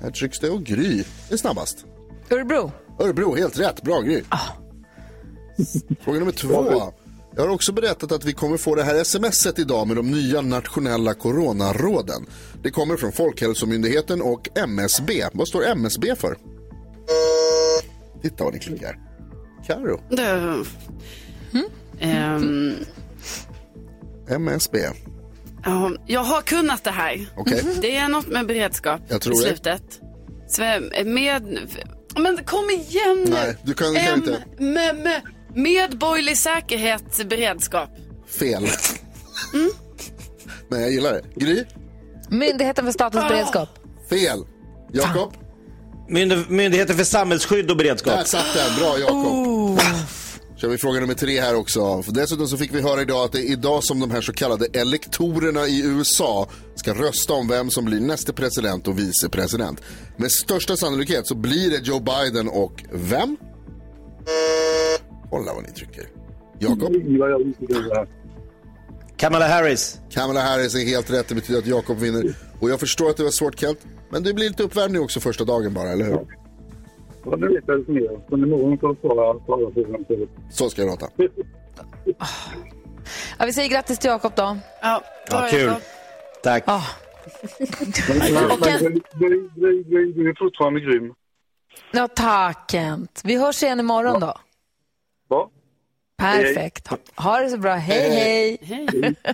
Här 0.00 0.10
trycks 0.10 0.38
det 0.38 0.50
och 0.50 0.64
Gry 0.64 1.04
är 1.30 1.36
snabbast. 1.36 1.84
Örebro. 2.30 2.72
Örebro, 3.00 3.34
helt 3.34 3.58
rätt. 3.58 3.82
Bra 3.82 4.00
Gry. 4.00 4.22
Fråga 6.00 6.18
nummer 6.18 6.32
två. 6.32 6.92
Jag 7.36 7.42
har 7.42 7.48
också 7.48 7.72
berättat 7.72 8.12
att 8.12 8.24
vi 8.24 8.32
kommer 8.32 8.56
få 8.56 8.74
det 8.74 8.82
här 8.82 9.04
smset 9.04 9.58
idag 9.58 9.86
med 9.86 9.96
de 9.96 10.10
nya 10.10 10.40
nationella 10.40 11.14
coronaråden. 11.14 12.26
Det 12.62 12.70
kommer 12.70 12.96
från 12.96 13.12
Folkhälsomyndigheten 13.12 14.22
och 14.22 14.48
MSB. 14.54 15.24
Vad 15.32 15.48
står 15.48 15.64
MSB 15.64 16.14
för? 16.16 16.36
Titta 18.22 18.44
vad 18.44 18.52
ni 18.52 18.58
klickar. 18.58 18.98
Karo. 19.66 20.00
Det... 20.10 20.62
Ehm, 22.00 22.74
MSB. 24.28 24.78
ja, 25.64 25.90
jag 26.06 26.20
har 26.20 26.42
kunnat 26.42 26.84
det 26.84 26.90
här. 26.90 27.26
Okej. 27.36 27.62
Det 27.80 27.96
är 27.96 28.08
något 28.08 28.26
med 28.26 28.46
beredskap 28.46 29.00
Jag 29.08 29.20
tror 29.20 29.34
i 29.34 29.38
det. 29.38 29.42
slutet. 29.48 30.00
Sve- 30.48 31.04
Med... 31.04 31.58
Men 32.16 32.44
kom 32.44 32.70
igen 32.70 33.22
nu. 33.24 33.30
Nej, 33.30 33.56
du 33.62 33.74
kan, 33.74 33.94
kan 33.94 34.04
M- 34.04 34.14
inte. 34.14 34.44
med, 34.64 34.96
med, 34.96 35.20
medborgerlig 35.54 36.38
säkerhet, 36.38 37.28
beredskap. 37.28 37.90
Fel. 38.26 38.66
Mm. 39.54 39.70
Men 40.68 40.80
jag 40.80 40.90
gillar 40.92 41.12
det. 41.12 41.22
Gry? 41.44 41.64
Myndigheten 42.28 42.84
för 42.84 42.92
statens 42.92 43.28
beredskap. 43.28 43.68
Fel. 44.10 44.44
Jakob? 44.92 45.34
Mynd- 46.08 46.50
Myndigheten 46.50 46.96
för 46.96 47.04
samhällsskydd 47.04 47.70
och 47.70 47.76
beredskap. 47.76 48.18
Där 48.18 48.24
satt 48.24 48.46
den. 48.54 48.78
Bra 48.78 48.98
Jakob. 48.98 49.80
Kör 50.56 50.68
vi 50.68 50.78
fråga 50.78 51.00
nummer 51.00 51.14
tre 51.14 51.40
här 51.40 51.54
också. 51.56 52.02
För 52.02 52.12
dessutom 52.12 52.46
så 52.48 52.56
fick 52.56 52.74
vi 52.74 52.80
höra 52.80 53.02
idag 53.02 53.24
att 53.24 53.32
det 53.32 53.38
är 53.40 53.52
idag 53.52 53.84
som 53.84 54.00
de 54.00 54.10
här 54.10 54.20
så 54.20 54.32
kallade 54.32 54.66
elektorerna 54.72 55.66
i 55.66 55.82
USA 55.84 56.48
ska 56.74 56.94
rösta 56.94 57.32
om 57.32 57.48
vem 57.48 57.70
som 57.70 57.84
blir 57.84 58.00
nästa 58.00 58.32
president 58.32 58.88
och 58.88 58.98
vicepresident. 58.98 59.80
Med 60.16 60.32
största 60.32 60.76
sannolikhet 60.76 61.26
så 61.26 61.34
blir 61.34 61.70
det 61.70 61.86
Joe 61.86 62.00
Biden 62.00 62.48
och 62.48 62.84
vem? 62.92 63.36
Kolla 65.30 65.54
vad 65.54 65.62
ni 65.62 65.70
trycker. 65.70 66.04
Jakob? 66.58 66.92
Kamala 69.16 69.48
Harris. 69.48 69.98
Kamala 70.10 70.40
Harris 70.40 70.74
är 70.74 70.86
helt 70.86 71.10
rätt. 71.10 71.28
Det 71.28 71.34
betyder 71.34 71.58
att 71.58 71.66
Jakob 71.66 71.98
vinner. 71.98 72.34
Och 72.62 72.70
jag 72.70 72.80
förstår 72.80 73.10
att 73.10 73.16
det 73.16 73.22
var 73.22 73.30
svårt 73.30 73.60
Kent. 73.60 73.86
Men 74.10 74.22
det 74.22 74.34
blir 74.34 74.48
lite 74.48 74.62
uppvärmning 74.62 75.02
också 75.02 75.20
första 75.20 75.44
dagen 75.44 75.74
bara, 75.74 75.88
eller 75.88 76.04
hur? 76.04 76.26
Ja, 77.24 77.36
nu 77.36 77.48
vet 77.48 77.64
jag 77.66 77.78
lite 77.78 77.92
mer. 77.92 78.20
Så 78.28 78.36
när 78.36 78.46
någon 78.46 78.78
får 78.78 78.96
svara 79.00 79.34
på 79.34 79.54
alla 79.54 79.70
frågorna 79.70 79.98
så... 80.08 80.26
Så 80.50 80.70
ska 80.70 80.82
det 80.82 80.88
låta. 80.88 81.08
Ja, 83.38 83.46
vi 83.46 83.52
säger 83.52 83.68
grattis 83.68 83.98
till 83.98 84.10
Jakob 84.10 84.32
då. 84.34 84.56
Ja, 84.82 85.02
Ja, 85.30 85.48
kul. 85.50 85.72
Tack. 86.42 86.64
Ja. 86.66 86.82
Du, 87.58 87.64
är 90.28 90.38
fortfarande 90.38 90.80
grym. 90.80 91.14
Ja, 91.92 92.08
tack 92.08 92.70
Kent. 92.70 93.20
Vi 93.24 93.36
hörs 93.36 93.62
igen 93.62 93.80
imorgon 93.80 94.20
då. 94.20 94.34
Ja. 95.28 95.50
Perfekt. 96.16 96.88
Ha, 96.88 96.98
ha 97.16 97.40
det 97.40 97.50
så 97.50 97.58
bra. 97.58 97.74
Hej, 97.74 98.58
hej. 98.62 99.14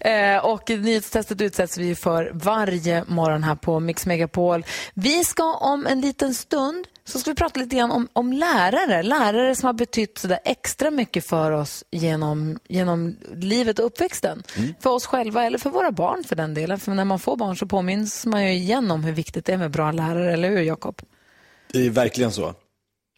Eh, 0.00 0.44
och 0.44 0.70
nyhetstestet 0.70 1.40
utsätts 1.40 1.78
vi 1.78 1.94
för 1.94 2.30
varje 2.34 3.04
morgon 3.06 3.42
här 3.42 3.54
på 3.54 3.80
Mix 3.80 4.06
Megapol. 4.06 4.64
Vi 4.94 5.24
ska 5.24 5.54
om 5.54 5.86
en 5.86 6.00
liten 6.00 6.34
stund 6.34 6.86
så 7.04 7.18
ska 7.18 7.30
vi 7.30 7.34
prata 7.34 7.60
lite 7.60 7.76
grann 7.76 7.90
om, 7.90 8.08
om 8.12 8.32
lärare. 8.32 9.02
Lärare 9.02 9.54
som 9.54 9.66
har 9.66 9.72
betytt 9.72 10.18
så 10.18 10.36
extra 10.44 10.90
mycket 10.90 11.26
för 11.26 11.50
oss 11.50 11.84
genom, 11.90 12.58
genom 12.68 13.16
livet 13.34 13.78
och 13.78 13.86
uppväxten. 13.86 14.42
För 14.80 14.90
oss 14.90 15.06
själva 15.06 15.44
eller 15.44 15.58
för 15.58 15.70
våra 15.70 15.92
barn 15.92 16.24
för 16.24 16.36
den 16.36 16.54
delen. 16.54 16.80
För 16.80 16.94
när 16.94 17.04
man 17.04 17.18
får 17.18 17.36
barn 17.36 17.56
så 17.56 17.66
påminns 17.66 18.26
man 18.26 18.44
ju 18.44 18.52
igen 18.52 18.90
om 18.90 19.04
hur 19.04 19.12
viktigt 19.12 19.44
det 19.44 19.52
är 19.52 19.56
med 19.58 19.70
bra 19.70 19.92
lärare, 19.92 20.32
eller 20.32 20.50
hur 20.50 20.60
Jakob? 20.60 21.02
Det 21.72 21.86
är 21.86 21.90
verkligen 21.90 22.32
så. 22.32 22.54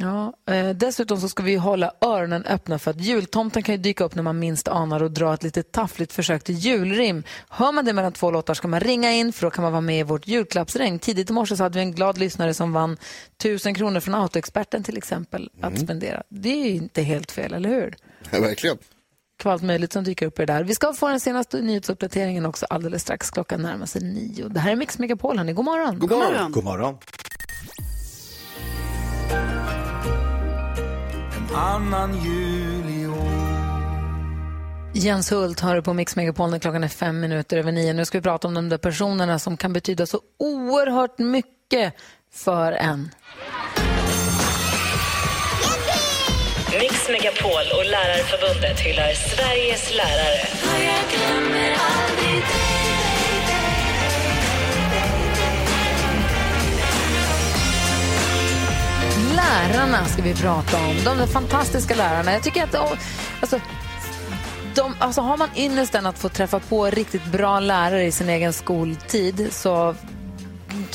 Ja, 0.00 0.32
eh, 0.54 0.68
dessutom 0.68 1.20
så 1.20 1.28
ska 1.28 1.42
vi 1.42 1.56
hålla 1.56 1.92
öronen 2.00 2.44
öppna 2.44 2.78
för 2.78 2.90
att 2.90 3.00
jultomten 3.00 3.62
kan 3.62 3.74
ju 3.74 3.80
dyka 3.80 4.04
upp 4.04 4.14
när 4.14 4.22
man 4.22 4.38
minst 4.38 4.68
anar 4.68 5.02
och 5.02 5.10
dra 5.10 5.34
ett 5.34 5.42
lite 5.42 5.62
taffligt 5.62 6.12
försök 6.12 6.44
till 6.44 6.54
julrim. 6.54 7.22
Hör 7.48 7.72
man 7.72 7.84
det 7.84 7.92
mellan 7.92 8.12
två 8.12 8.30
låtar 8.30 8.54
ska 8.54 8.68
man 8.68 8.80
ringa 8.80 9.12
in 9.12 9.32
för 9.32 9.46
då 9.46 9.50
kan 9.50 9.62
man 9.62 9.72
vara 9.72 9.80
med 9.80 10.00
i 10.00 10.02
vårt 10.02 10.26
julklappsregn. 10.26 10.98
Tidigt 10.98 11.30
i 11.30 11.32
morse 11.32 11.56
så 11.56 11.62
hade 11.62 11.78
vi 11.78 11.84
en 11.84 11.92
glad 11.92 12.18
lyssnare 12.18 12.54
som 12.54 12.72
vann 12.72 12.96
tusen 13.36 13.74
kronor 13.74 14.00
från 14.00 14.14
Autoexperten 14.14 14.82
till 14.82 14.96
exempel 14.96 15.50
att 15.60 15.78
spendera. 15.78 16.22
Det 16.28 16.48
är 16.48 16.64
ju 16.64 16.74
inte 16.76 17.02
helt 17.02 17.32
fel, 17.32 17.54
eller 17.54 17.68
hur? 17.68 17.96
Ja, 18.30 18.40
verkligen. 18.40 18.78
Allt 19.44 19.62
möjligt 19.62 19.92
som 19.92 20.04
dyker 20.04 20.26
upp 20.26 20.38
i 20.38 20.46
det 20.46 20.52
där. 20.52 20.64
Vi 20.64 20.74
ska 20.74 20.92
få 20.92 21.08
den 21.08 21.20
senaste 21.20 21.60
nyhetsuppdateringen 21.60 22.46
också 22.46 22.66
alldeles 22.70 23.02
strax. 23.02 23.30
Klockan 23.30 23.62
närmar 23.62 23.86
sig 23.86 24.02
nio. 24.02 24.48
Det 24.48 24.60
här 24.60 24.72
är 24.72 24.76
Mix 24.76 24.98
Megapol. 24.98 25.38
Hörni. 25.38 25.52
God 25.52 25.64
morgon. 25.64 25.98
God 25.98 26.10
morgon. 26.10 26.52
God 26.52 26.64
morgon. 26.64 26.98
Annan 31.54 32.24
jul 32.24 33.02
i 33.02 33.06
år 33.06 33.48
Jens 34.94 35.32
Hult 35.32 35.60
hör 35.60 35.80
på 35.80 35.94
Mix 35.94 36.16
Megapol 36.16 36.50
när 36.50 36.58
klockan 36.58 36.84
är 36.84 36.88
fem 36.88 37.20
minuter 37.20 37.56
över 37.56 37.72
nio. 37.72 37.92
Nu 37.92 38.04
ska 38.04 38.18
vi 38.18 38.22
prata 38.22 38.48
om 38.48 38.54
de 38.54 38.68
där 38.68 38.78
personerna 38.78 39.38
som 39.38 39.56
kan 39.56 39.72
betyda 39.72 40.06
så 40.06 40.20
oerhört 40.38 41.18
mycket 41.18 41.94
för 42.32 42.72
en. 42.72 43.10
Mix 46.80 47.08
Megapol 47.08 47.78
och 47.78 47.84
Lärarförbundet 47.84 48.80
hyllar 48.80 49.12
Sveriges 49.12 49.96
lärare. 49.96 50.48
Lärarna 59.38 60.04
ska 60.04 60.22
vi 60.22 60.34
prata 60.34 60.76
om. 60.76 60.96
De 61.04 61.18
där 61.18 61.26
fantastiska 61.26 61.94
lärarna. 61.94 62.32
Jag 62.32 62.42
tycker 62.42 62.64
att 62.64 62.74
alltså, 63.40 63.60
de, 64.74 64.94
alltså, 64.98 65.20
har 65.20 65.36
man 65.36 65.48
ynnesten 65.56 66.06
att 66.06 66.18
få 66.18 66.28
träffa 66.28 66.60
på 66.60 66.86
riktigt 66.86 67.24
bra 67.24 67.60
lärare 67.60 68.04
i 68.04 68.12
sin 68.12 68.28
egen 68.28 68.52
skoltid 68.52 69.48
så 69.50 69.94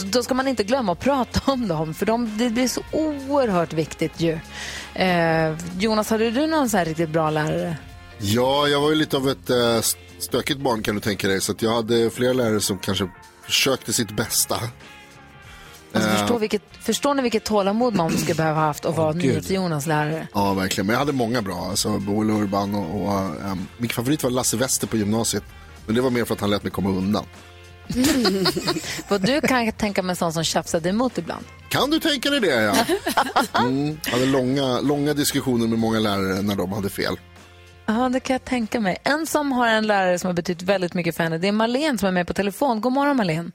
då 0.06 0.24
ska 0.24 0.34
man 0.34 0.48
inte 0.48 0.64
glömma 0.64 0.92
att 0.92 1.00
prata 1.00 1.52
om 1.52 1.68
dem, 1.68 1.94
för 1.94 2.06
de, 2.06 2.38
det 2.38 2.50
blir 2.50 2.68
så 2.68 2.82
oerhört 2.92 3.74
viktigt 3.74 4.22
ju. 4.22 4.40
Eh, 4.94 5.56
Jonas, 5.80 6.10
hade 6.10 6.32
du 6.32 6.48
någon 6.48 6.70
så 6.70 6.78
här 6.78 6.86
riktigt 6.86 7.10
bra 7.10 7.30
lärare? 7.30 7.78
Ja, 8.20 8.68
jag 8.68 8.82
var 8.82 8.90
ju 8.90 8.96
lite 8.96 9.18
av 9.18 9.30
ett 9.30 9.50
eh, 9.50 9.82
stökigt 10.20 10.60
barn 10.60 10.84
kan 10.84 10.96
du 10.96 11.02
tänka 11.02 11.28
dig. 11.28 11.42
Så 11.42 11.52
att 11.52 11.62
jag 11.62 11.74
hade 11.74 12.10
flera 12.10 12.34
lärare 12.34 12.60
som 12.60 12.80
kanske 12.80 13.10
försökte 13.46 13.94
sitt 13.94 14.12
bästa. 14.12 14.56
Alltså, 15.94 16.10
Eh, 16.10 16.18
förstå 16.18 16.38
vilket, 16.38 16.62
förstår 16.80 17.14
ni 17.14 17.22
vilket 17.22 17.44
tålamod 17.44 17.96
man 17.96 18.18
skulle 18.18 18.36
behöva 18.36 18.60
ha 18.60 18.66
haft 18.68 18.86
att 18.86 18.98
vara 18.98 19.14
gud. 19.14 19.52
Jonas 19.52 19.86
lärare? 19.88 20.28
Ja, 20.34 20.54
verkligen. 20.54 20.86
Men 20.86 20.94
jag 20.94 21.00
hade 21.00 21.12
många 21.12 21.42
bra. 21.42 21.68
Alltså, 21.70 22.00
Boel 22.00 22.30
Urban 22.30 22.76
och, 22.76 23.02
och 23.06 23.20
ehm, 23.20 23.68
min 23.78 23.90
favorit 23.90 24.24
var 24.24 24.30
Lasse 24.30 24.58
Wester 24.58 24.88
på 24.88 24.98
gymnasiet. 24.98 25.44
Men 25.86 25.96
det 25.96 26.02
var 26.02 26.10
mer 26.10 26.26
för 26.26 26.34
att 26.34 26.42
han 26.42 26.50
lät 26.50 26.64
mig 26.64 26.72
komma 26.72 26.90
undan. 26.90 27.26
Vad 29.08 29.22
du 29.22 29.42
kan 29.42 29.72
tänka 29.72 30.04
mig 30.04 30.10
en 30.12 30.16
sån 30.16 30.34
som 30.34 30.44
tjafsade 30.44 30.90
emot 30.90 31.18
ibland. 31.18 31.46
Kan 31.70 31.90
du 31.90 32.00
tänka 32.00 32.30
dig 32.30 32.40
det, 32.40 32.48
ja? 32.62 32.76
Mm. 33.60 33.98
Hade 34.12 34.26
långa, 34.26 34.80
långa 34.82 35.14
diskussioner 35.14 35.68
med 35.68 35.80
många 35.80 36.00
lärare 36.00 36.42
när 36.42 36.56
de 36.56 36.74
hade 36.74 36.90
fel. 36.90 37.16
Ja, 37.86 38.10
det 38.10 38.20
kan 38.20 38.34
jag 38.34 38.46
tänka 38.46 38.80
mig. 38.80 38.98
En 39.04 39.28
som 39.28 39.52
har 39.52 39.68
en 39.68 39.88
lärare 39.88 40.20
som 40.20 40.28
har 40.28 40.34
betytt 40.34 40.62
väldigt 40.62 40.94
mycket 40.94 41.16
för 41.16 41.24
henne, 41.24 41.38
det 41.38 41.48
är 41.48 41.52
Malene 41.52 41.98
som 41.98 42.08
är 42.08 42.12
med 42.12 42.28
på 42.28 42.34
telefon. 42.34 42.82
God 42.82 42.94
morgon 42.94 43.18
Malene. 43.18 43.52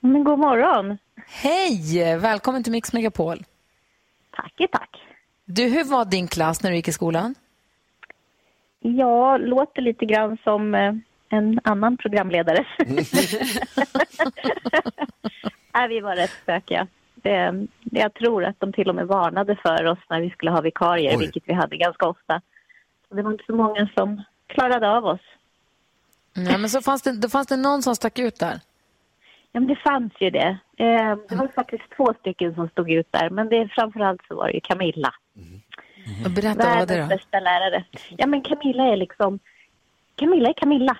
Men 0.00 0.24
god 0.24 0.38
morgon. 0.38 0.98
Hej! 1.26 2.16
Välkommen 2.18 2.62
till 2.62 2.72
Mix 2.72 2.92
Megapol. 2.92 3.44
Tack, 4.30 4.52
tack. 4.72 4.90
Du, 5.44 5.62
hur 5.68 5.84
var 5.84 6.04
din 6.04 6.28
klass 6.28 6.62
när 6.62 6.70
du 6.70 6.76
gick 6.76 6.88
i 6.88 6.92
skolan? 6.92 7.34
Jag 8.80 9.40
låter 9.40 9.82
lite 9.82 10.06
grann 10.06 10.38
som 10.44 10.74
eh, 10.74 10.94
en 11.28 11.60
annan 11.64 11.96
programledare. 11.96 12.66
Nej, 15.74 15.88
vi 15.88 16.00
var 16.00 16.16
rätt 16.16 16.32
stökiga. 16.42 16.86
Det, 17.14 17.50
det, 17.82 18.00
jag 18.00 18.14
tror 18.14 18.44
att 18.44 18.60
de 18.60 18.72
till 18.72 18.88
och 18.88 18.94
med 18.94 19.06
varnade 19.06 19.56
för 19.56 19.84
oss 19.84 19.98
när 20.10 20.20
vi 20.20 20.30
skulle 20.30 20.50
ha 20.50 20.60
vikarier, 20.60 21.12
Oj. 21.12 21.18
vilket 21.18 21.42
vi 21.46 21.52
hade 21.52 21.76
ganska 21.76 22.06
ofta. 22.06 22.40
Så 23.08 23.14
det 23.14 23.22
var 23.22 23.32
inte 23.32 23.44
så 23.46 23.54
många 23.54 23.88
som 23.94 24.22
klarade 24.46 24.90
av 24.90 25.04
oss. 25.04 25.20
Ja, 26.34 26.58
men 26.58 26.70
så 26.70 26.80
fanns 26.80 27.02
det, 27.02 27.12
då 27.12 27.28
fanns 27.28 27.46
det 27.46 27.56
någon 27.56 27.82
som 27.82 27.96
stack 27.96 28.18
ut 28.18 28.38
där. 28.38 28.60
Ja, 29.58 29.60
men 29.60 29.68
det 29.68 29.76
fanns 29.76 30.12
ju 30.20 30.30
det. 30.30 30.58
Eh, 30.76 31.16
det 31.28 31.36
var 31.36 31.48
faktiskt 31.54 31.82
två 31.96 32.14
stycken 32.20 32.54
som 32.54 32.68
stod 32.68 32.90
ut 32.90 33.12
där, 33.12 33.30
men 33.30 33.48
det, 33.48 33.68
framförallt 33.68 34.20
så 34.28 34.34
var 34.34 34.46
det 34.46 34.54
ju 34.54 34.60
Camilla. 34.60 35.14
Och 36.24 36.30
Berätta, 36.30 36.64
vad 36.68 36.78
var 36.78 36.86
det 36.86 37.02
då? 37.02 37.08
bästa 37.08 37.40
lärare. 37.40 37.84
Ja, 38.16 38.26
men 38.26 38.42
Camilla 38.42 38.84
är 38.84 38.96
liksom... 38.96 39.38
Camilla 40.14 40.48
är 40.48 40.52
Camilla. 40.52 40.96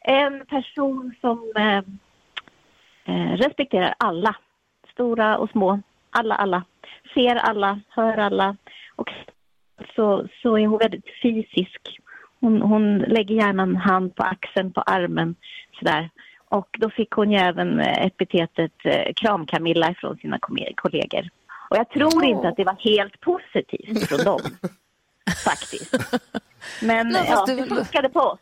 en 0.00 0.46
person 0.46 1.14
som 1.20 1.52
eh, 1.56 1.82
eh, 3.14 3.32
respekterar 3.36 3.94
alla. 3.98 4.36
Stora 4.92 5.38
och 5.38 5.50
små. 5.50 5.80
Alla, 6.10 6.34
alla. 6.34 6.64
Ser 7.14 7.36
alla, 7.36 7.80
hör 7.88 8.18
alla. 8.18 8.56
Och 8.96 9.10
så, 9.96 10.28
så 10.42 10.58
är 10.58 10.66
hon 10.66 10.78
väldigt 10.78 11.20
fysisk. 11.22 11.98
Hon, 12.40 12.62
hon 12.62 12.98
lägger 12.98 13.34
gärna 13.34 13.62
en 13.62 13.76
hand 13.76 14.14
på 14.14 14.22
axeln, 14.22 14.72
på 14.72 14.80
armen. 14.80 15.34
Sådär. 15.78 16.10
Och 16.48 16.68
då 16.78 16.90
fick 16.90 17.10
hon 17.10 17.30
ju 17.32 17.38
även 17.38 17.80
eh, 17.80 18.06
epitetet 18.06 18.72
eh, 18.84 19.12
Kram-Camilla 19.16 19.94
från 19.94 20.16
sina 20.16 20.38
kollegor. 20.74 21.28
Och 21.70 21.76
jag 21.76 21.90
tror 21.90 22.24
inte 22.24 22.48
att 22.48 22.56
det 22.56 22.64
var 22.64 22.76
helt 22.80 23.20
positivt 23.20 24.08
från 24.08 24.24
dem. 24.24 24.40
faktiskt. 25.44 25.94
Men 26.82 27.08
Nej, 27.08 27.26
ja, 27.28 27.44
det 27.46 27.66
funkade 27.66 28.08
på 28.08 28.20
oss. 28.20 28.40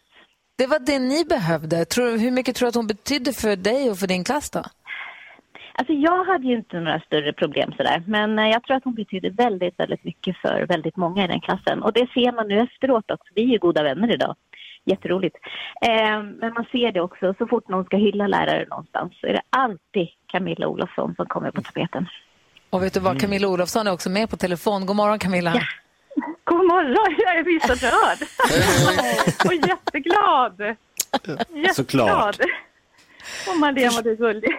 Det 0.57 0.67
var 0.67 0.79
det 0.79 0.99
ni 0.99 1.25
behövde. 1.25 1.85
Tror, 1.85 2.19
hur 2.19 2.31
mycket 2.31 2.57
tror 2.57 2.67
du 2.67 2.69
att 2.69 2.75
hon 2.75 2.87
betydde 2.87 3.33
för 3.33 3.57
dig 3.57 3.91
och 3.91 3.99
för 3.99 4.07
din 4.07 4.25
klass 4.25 4.51
då? 4.51 4.65
Alltså 5.79 5.93
jag 5.93 6.25
hade 6.25 6.47
ju 6.47 6.57
inte 6.57 6.81
några 6.81 7.01
större 7.01 7.33
problem 7.33 7.73
sådär. 7.77 8.03
Men 8.07 8.39
eh, 8.39 8.49
jag 8.49 8.63
tror 8.63 8.77
att 8.77 8.85
hon 8.85 8.95
betyder 8.95 9.31
väldigt, 9.31 9.81
väldigt 9.81 10.05
mycket 10.05 10.37
för 10.37 10.67
väldigt 10.67 10.97
många 10.97 11.25
i 11.25 11.29
den 11.29 11.41
klassen. 11.41 11.83
Och 11.83 11.93
det 11.93 12.11
ser 12.15 12.33
man 12.33 12.49
nu 12.49 12.61
efteråt 12.61 13.11
också. 13.11 13.33
Vi 13.35 13.43
är 13.43 13.47
ju 13.47 13.59
goda 13.59 13.83
vänner 13.83 14.15
idag. 14.15 14.37
Jätteroligt. 14.85 15.37
Eh, 15.87 16.23
men 16.23 16.55
man 16.55 16.65
ser 16.73 16.93
det 16.93 17.01
också. 17.01 17.35
Så 17.39 17.47
fort 17.47 17.69
någon 17.69 17.85
ska 17.85 17.97
hylla 17.97 18.27
lärare 18.27 18.67
någonstans 18.71 19.13
så 19.21 19.27
är 19.27 19.33
det 19.33 19.43
alltid 19.51 20.09
Camilla 20.27 20.67
Olofsson 20.69 21.15
som 21.15 21.27
kommer 21.27 21.51
på 21.51 21.63
tapeten. 21.63 22.09
Och 22.71 22.83
vet 22.83 22.95
du 22.95 23.01
vad, 23.01 23.21
Camilla 23.21 23.49
Olofsson 23.49 23.87
är 23.87 23.93
också 23.93 24.11
med 24.11 24.31
på 24.31 24.37
telefon. 24.37 24.87
God 24.87 24.97
morgon 24.97 25.19
Camilla. 25.19 25.53
God 26.45 26.67
morgon, 26.67 27.15
jag 27.19 27.37
är 27.37 27.77
så 27.77 27.87
rörd. 27.87 28.19
och 29.47 29.69
jätteglad. 29.69 30.77
Jätteglad. 31.51 31.75
Såklart. 31.75 32.39
Och 33.49 33.57
Marlene 33.57 33.91
vad 33.95 34.05
du 34.05 34.11
är 34.11 34.17
gullig. 34.17 34.51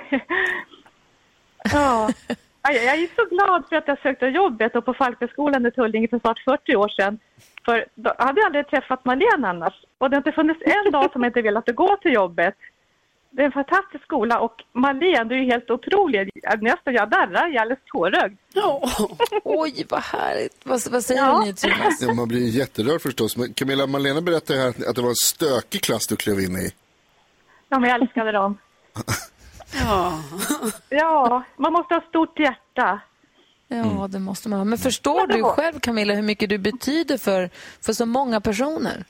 Ja. 1.74 2.09
Ja, 2.61 2.72
Jag 2.74 2.95
är 2.99 3.07
så 3.15 3.36
glad 3.36 3.63
för 3.70 3.76
att 3.76 3.88
jag 3.88 3.99
sökte 4.01 4.26
jobbet 4.26 4.76
och 4.76 4.86
på 4.86 4.93
Falköskolan 4.93 5.65
i 5.65 5.72
Tullinge 5.72 6.07
för 6.07 6.20
snart 6.20 6.39
40 6.45 6.76
år 6.76 6.89
sedan. 6.89 7.20
För 7.65 7.86
då 7.95 8.13
hade 8.18 8.39
jag 8.41 8.45
aldrig 8.45 8.68
träffat 8.68 9.05
Marlene 9.05 9.47
annars. 9.47 9.74
Och 9.97 10.09
det 10.09 10.15
har 10.15 10.20
inte 10.22 10.32
funnits 10.32 10.59
en 10.65 10.91
dag 10.91 11.11
som 11.11 11.24
jag 11.24 11.30
inte 11.30 11.41
velat 11.41 11.76
gå 11.76 11.97
till 12.01 12.13
jobbet. 12.13 12.55
Det 13.30 13.41
är 13.41 13.45
en 13.45 13.51
fantastisk 13.51 14.03
skola 14.03 14.39
och 14.39 14.63
Marlene, 14.74 15.24
du 15.24 15.39
är 15.39 15.45
helt 15.45 15.70
otrolig. 15.72 16.30
Nästan, 16.61 16.93
jag 16.93 17.09
darrar, 17.09 17.47
jag 17.47 17.55
är 17.55 17.59
alldeles 17.61 17.84
tårögd. 17.86 18.38
Oj, 19.43 19.86
vad 19.89 20.01
härligt. 20.01 20.57
Vad, 20.63 20.82
vad 20.91 21.03
säger 21.03 21.22
Ja. 21.22 21.34
du 21.34 21.41
NyhetsJonas? 21.41 22.01
Ja, 22.01 22.13
man 22.13 22.28
blir 22.28 22.47
jätterörd 22.49 23.01
förstås. 23.01 23.38
Men 23.38 23.53
Camilla 23.53 23.88
Malena 23.88 24.22
berättade 24.22 24.59
här 24.59 24.70
att 24.70 24.95
det 24.95 25.01
var 25.01 25.09
en 25.09 25.15
stökig 25.15 25.82
klass 25.82 26.07
du 26.07 26.15
klev 26.15 26.39
in 26.39 26.55
i. 26.57 26.72
Ja, 27.70 27.80
men 27.80 27.89
jag 27.89 28.01
älskade 28.01 28.32
dem. 28.32 28.57
Ja. 29.74 30.20
Ja, 30.89 31.43
man 31.57 31.74
måste 31.74 31.93
ha 31.93 32.01
stort 32.09 32.39
hjärta. 32.39 32.99
Ja, 33.68 34.07
det 34.09 34.20
måste 34.20 34.49
man 34.49 34.59
ha. 34.59 34.63
Men 34.65 34.78
förstår 34.78 35.28
du 35.28 35.43
själv, 35.43 35.80
Camilla, 35.80 36.13
hur 36.13 36.22
mycket 36.22 36.49
du 36.49 36.57
betyder 36.57 37.18
för, 37.18 37.49
för 37.82 37.93
så 37.93 38.05
många 38.05 38.41
personer? 38.41 39.03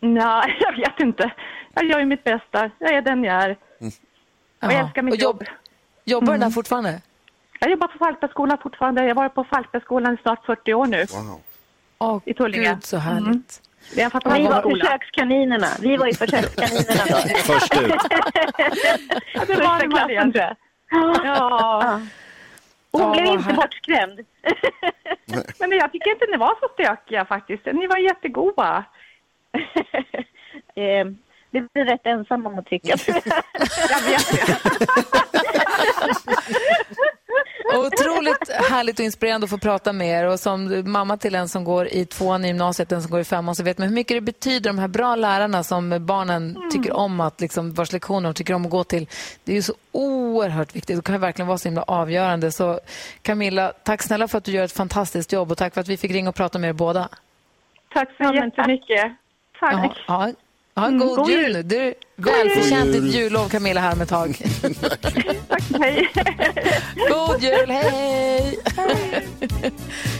Nej, 0.00 0.56
jag 0.60 0.76
vet 0.76 1.00
inte. 1.00 1.32
Jag 1.74 1.84
gör 1.84 1.98
ju 1.98 2.04
mitt 2.06 2.24
bästa. 2.24 2.70
Jag 2.78 2.94
är 2.94 3.02
den 3.02 3.24
jag 3.24 3.42
är. 3.42 3.50
Och 3.50 3.56
jag 4.60 4.72
Ja. 4.72 4.84
älskar 4.86 5.02
mitt 5.02 5.14
Och 5.14 5.20
jobb- 5.20 5.42
jobb. 5.42 5.48
Jobbar 6.04 6.26
du 6.32 6.38
där 6.38 6.46
Mm. 6.46 6.52
fortfarande? 6.52 7.00
Jag 7.60 7.70
jobbar 7.70 7.86
på 7.88 7.98
Falkbergsskolan 7.98 8.58
fortfarande. 8.62 9.00
Jag 9.02 9.08
har 9.08 9.14
varit 9.14 9.34
på 9.34 9.44
Falkbergsskolan 9.44 10.14
i 10.14 10.16
snart 10.22 10.46
40 10.46 10.74
år 10.74 10.86
nu. 10.86 11.06
Åh, 11.98 12.18
I 12.24 12.34
Tullinge. 12.34 12.74
Gud, 12.74 12.84
så 12.84 12.96
härligt. 12.96 13.26
Mm. 13.26 13.42
Är 13.96 14.34
Vi 14.38 14.46
var 14.48 14.60
skola. 14.60 14.84
försökskaninerna. 14.84 15.66
Vi 15.80 15.96
var 15.96 16.06
ju 16.06 16.14
försökskaninerna. 16.14 17.04
Först 17.44 17.74
ut. 17.74 17.88
Det 19.46 19.54
var 19.56 19.78
det 19.80 19.88
klassen, 19.88 20.32
tror 20.32 20.44
jag. 20.44 20.56
Ja. 21.26 22.00
Hon 22.92 23.12
blev 23.12 23.26
inte 23.26 23.44
här- 23.44 23.54
bortskrämd. 23.56 24.20
Men 25.58 25.70
jag 25.72 25.92
tycker 25.92 26.10
inte 26.10 26.26
ni 26.30 26.36
var 26.36 26.54
så 26.60 26.68
stökiga 26.74 27.24
faktiskt. 27.24 27.66
Ni 27.66 27.86
var 27.86 27.96
jättegoda. 27.98 28.84
Eh, 30.74 31.06
Det 31.50 31.60
blir 31.72 31.84
rätt 31.84 32.00
ensam 32.06 32.46
om 32.46 32.58
att 32.58 32.66
tycka. 32.66 32.88
jag 33.88 34.00
vet 34.02 34.30
det. 34.32 34.56
Otroligt 37.78 38.50
härligt 38.70 38.98
och 38.98 39.04
inspirerande 39.04 39.44
att 39.44 39.50
få 39.50 39.58
prata 39.58 39.92
med 39.92 40.08
er. 40.08 40.26
Och 40.26 40.40
som 40.40 40.82
mamma 40.86 41.16
till 41.16 41.34
en 41.34 41.48
som 41.48 41.64
går 41.64 41.86
i 41.86 42.06
tvåan 42.06 42.44
i 42.44 42.48
gymnasiet, 42.48 42.92
en 42.92 43.02
som 43.02 43.10
går 43.10 43.20
i 43.20 43.24
femman, 43.24 43.54
så 43.54 43.62
vet 43.62 43.78
man 43.78 43.88
hur 43.88 43.94
mycket 43.94 44.16
det 44.16 44.20
betyder, 44.20 44.70
de 44.70 44.78
här 44.78 44.88
bra 44.88 45.16
lärarna 45.16 45.62
som 45.62 46.06
barnen 46.06 46.70
tycker 46.72 46.92
om 46.92 47.20
att, 47.20 47.40
liksom, 47.40 47.74
vars 47.74 47.92
lektioner 47.92 48.28
de 48.28 48.34
tycker 48.34 48.54
om 48.54 48.64
att 48.64 48.70
gå 48.70 48.84
till. 48.84 49.06
Det 49.44 49.52
är 49.52 49.56
ju 49.56 49.62
så 49.62 49.74
oerhört 49.92 50.76
viktigt 50.76 50.98
och 50.98 51.04
kan 51.04 51.20
verkligen 51.20 51.46
vara 51.46 51.58
så 51.58 51.68
himla 51.68 51.82
avgörande. 51.82 52.52
Så 52.52 52.80
Camilla, 53.22 53.72
tack 53.82 54.02
snälla 54.02 54.28
för 54.28 54.38
att 54.38 54.44
du 54.44 54.52
gör 54.52 54.64
ett 54.64 54.72
fantastiskt 54.72 55.32
jobb 55.32 55.50
och 55.50 55.58
tack 55.58 55.74
för 55.74 55.80
att 55.80 55.88
vi 55.88 55.96
fick 55.96 56.10
ringa 56.10 56.28
och 56.28 56.34
prata 56.34 56.58
med 56.58 56.68
er 56.68 56.72
båda. 56.72 57.08
Tack 57.94 58.08
så 58.18 58.34
jättemycket. 58.34 59.12
Tack. 59.60 59.74
Ja, 60.06 60.28
ja. 60.28 60.32
Ja, 60.74 60.86
Mm, 60.86 60.98
god, 60.98 61.16
god 61.16 61.30
jul 61.30 61.40
jul. 61.42 61.52
nu. 61.52 61.62
Du 61.62 61.94
välförtjänt 62.16 62.92
ditt 62.92 63.14
jullov, 63.14 63.48
Camilla, 63.48 63.80
här 63.80 64.02
ett 64.02 64.08
tag. 64.08 64.38
Hej. 65.80 66.08
God 67.10 67.42
jul, 67.42 67.70
hej! 67.70 68.58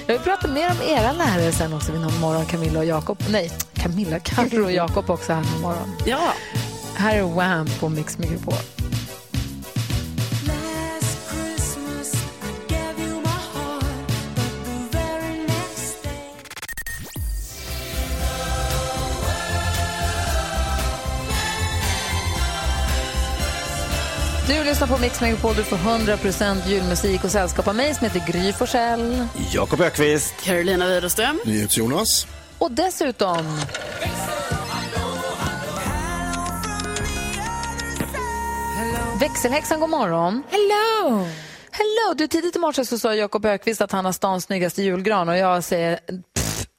Jag 0.07 0.15
vill 0.15 0.23
prata 0.25 0.49
mer 0.49 0.71
om 0.71 0.77
era 0.89 1.13
lärare 1.13 1.53
sen 1.53 1.73
också 1.75 1.93
vid 1.93 2.01
någon 2.01 2.21
morgon, 2.21 2.47
Camilla 2.47 2.79
och 2.79 2.85
Jakob. 2.85 3.19
Nej, 3.31 3.51
Camilla, 3.75 4.19
Carro 4.19 4.65
och 4.65 4.73
Jakob 4.73 5.11
också 5.11 5.33
här 5.33 5.43
någon 5.53 5.61
morgon. 5.61 5.97
Ja. 6.07 6.33
Här 6.95 7.17
är 7.19 7.23
Wham 7.23 7.67
på 7.81 7.89
Mix 7.89 8.19
Megapol. 8.19 8.55
Du 24.47 24.65
lyssnar 24.65 24.87
på 24.87 24.99
Mix 24.99 25.21
Megapol, 25.21 25.55
du 25.55 25.65
får 25.65 25.77
100% 25.77 26.69
julmusik 26.69 27.25
och 27.25 27.31
sällskap 27.31 27.69
av 27.69 27.75
mig 27.75 27.95
som 27.95 28.07
heter 28.07 28.33
Gry 28.33 28.53
Forssell. 28.53 29.27
Jakob 29.53 29.81
Ökvist. 29.81 30.35
Carolina 30.45 30.89
Widerström. 30.89 31.41
Jonas. 31.71 32.27
Och 32.59 32.73
dessutom... 32.73 33.61
Växelhäxan, 39.21 39.81
god 39.81 39.91
morgon. 39.91 40.43
Hello! 40.51 41.27
Hello! 41.71 42.15
Du, 42.17 42.27
tidigt 42.27 42.57
i 42.57 42.59
morse 42.59 42.85
så 42.85 42.99
sa 42.99 43.15
Jakob 43.15 43.45
Ökvist 43.45 43.81
att 43.81 43.93
han 43.93 44.05
har 44.05 44.13
stans 44.13 44.45
snyggaste 44.45 44.83
julgran 44.83 45.29
och 45.29 45.37
jag 45.37 45.65
säger 45.65 45.99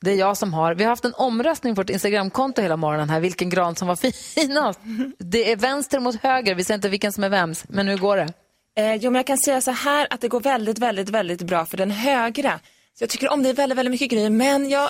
det 0.03 0.11
är 0.11 0.15
jag 0.15 0.37
som 0.37 0.53
har. 0.53 0.75
Vi 0.75 0.83
har 0.83 0.89
haft 0.89 1.05
en 1.05 1.13
omröstning 1.13 1.75
på 1.75 1.81
vårt 1.81 1.89
Instagramkonto 1.89 2.61
hela 2.61 2.77
morgonen 2.77 3.09
här, 3.09 3.19
vilken 3.19 3.49
gran 3.49 3.75
som 3.75 3.87
var 3.87 3.95
finast. 4.35 4.79
Det 5.17 5.51
är 5.51 5.55
vänster 5.55 5.99
mot 5.99 6.15
höger, 6.15 6.55
vi 6.55 6.63
ser 6.63 6.73
inte 6.73 6.89
vilken 6.89 7.13
som 7.13 7.23
är 7.23 7.29
vems, 7.29 7.65
men 7.67 7.87
hur 7.87 7.97
går 7.97 8.17
det? 8.17 8.33
Eh, 8.75 8.95
jo, 8.95 9.11
men 9.11 9.15
jag 9.15 9.27
kan 9.27 9.37
säga 9.37 9.61
så 9.61 9.71
här 9.71 10.07
att 10.09 10.21
det 10.21 10.27
går 10.27 10.39
väldigt, 10.39 10.79
väldigt, 10.79 11.09
väldigt 11.09 11.41
bra 11.41 11.65
för 11.65 11.77
den 11.77 11.91
högra. 11.91 12.59
Så 12.97 13.03
jag 13.03 13.09
tycker 13.09 13.31
om 13.31 13.43
det 13.43 13.53
väldigt, 13.53 13.77
väldigt 13.77 13.91
mycket 13.91 14.11
grejer, 14.11 14.29
men 14.29 14.69
jag 14.69 14.89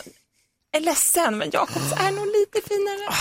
är 0.71 0.79
ledsen, 0.79 1.37
men 1.37 1.49
Jakobs 1.53 1.91
är 1.91 2.11
nog 2.11 2.25
lite 2.25 2.69
finare. 2.69 3.13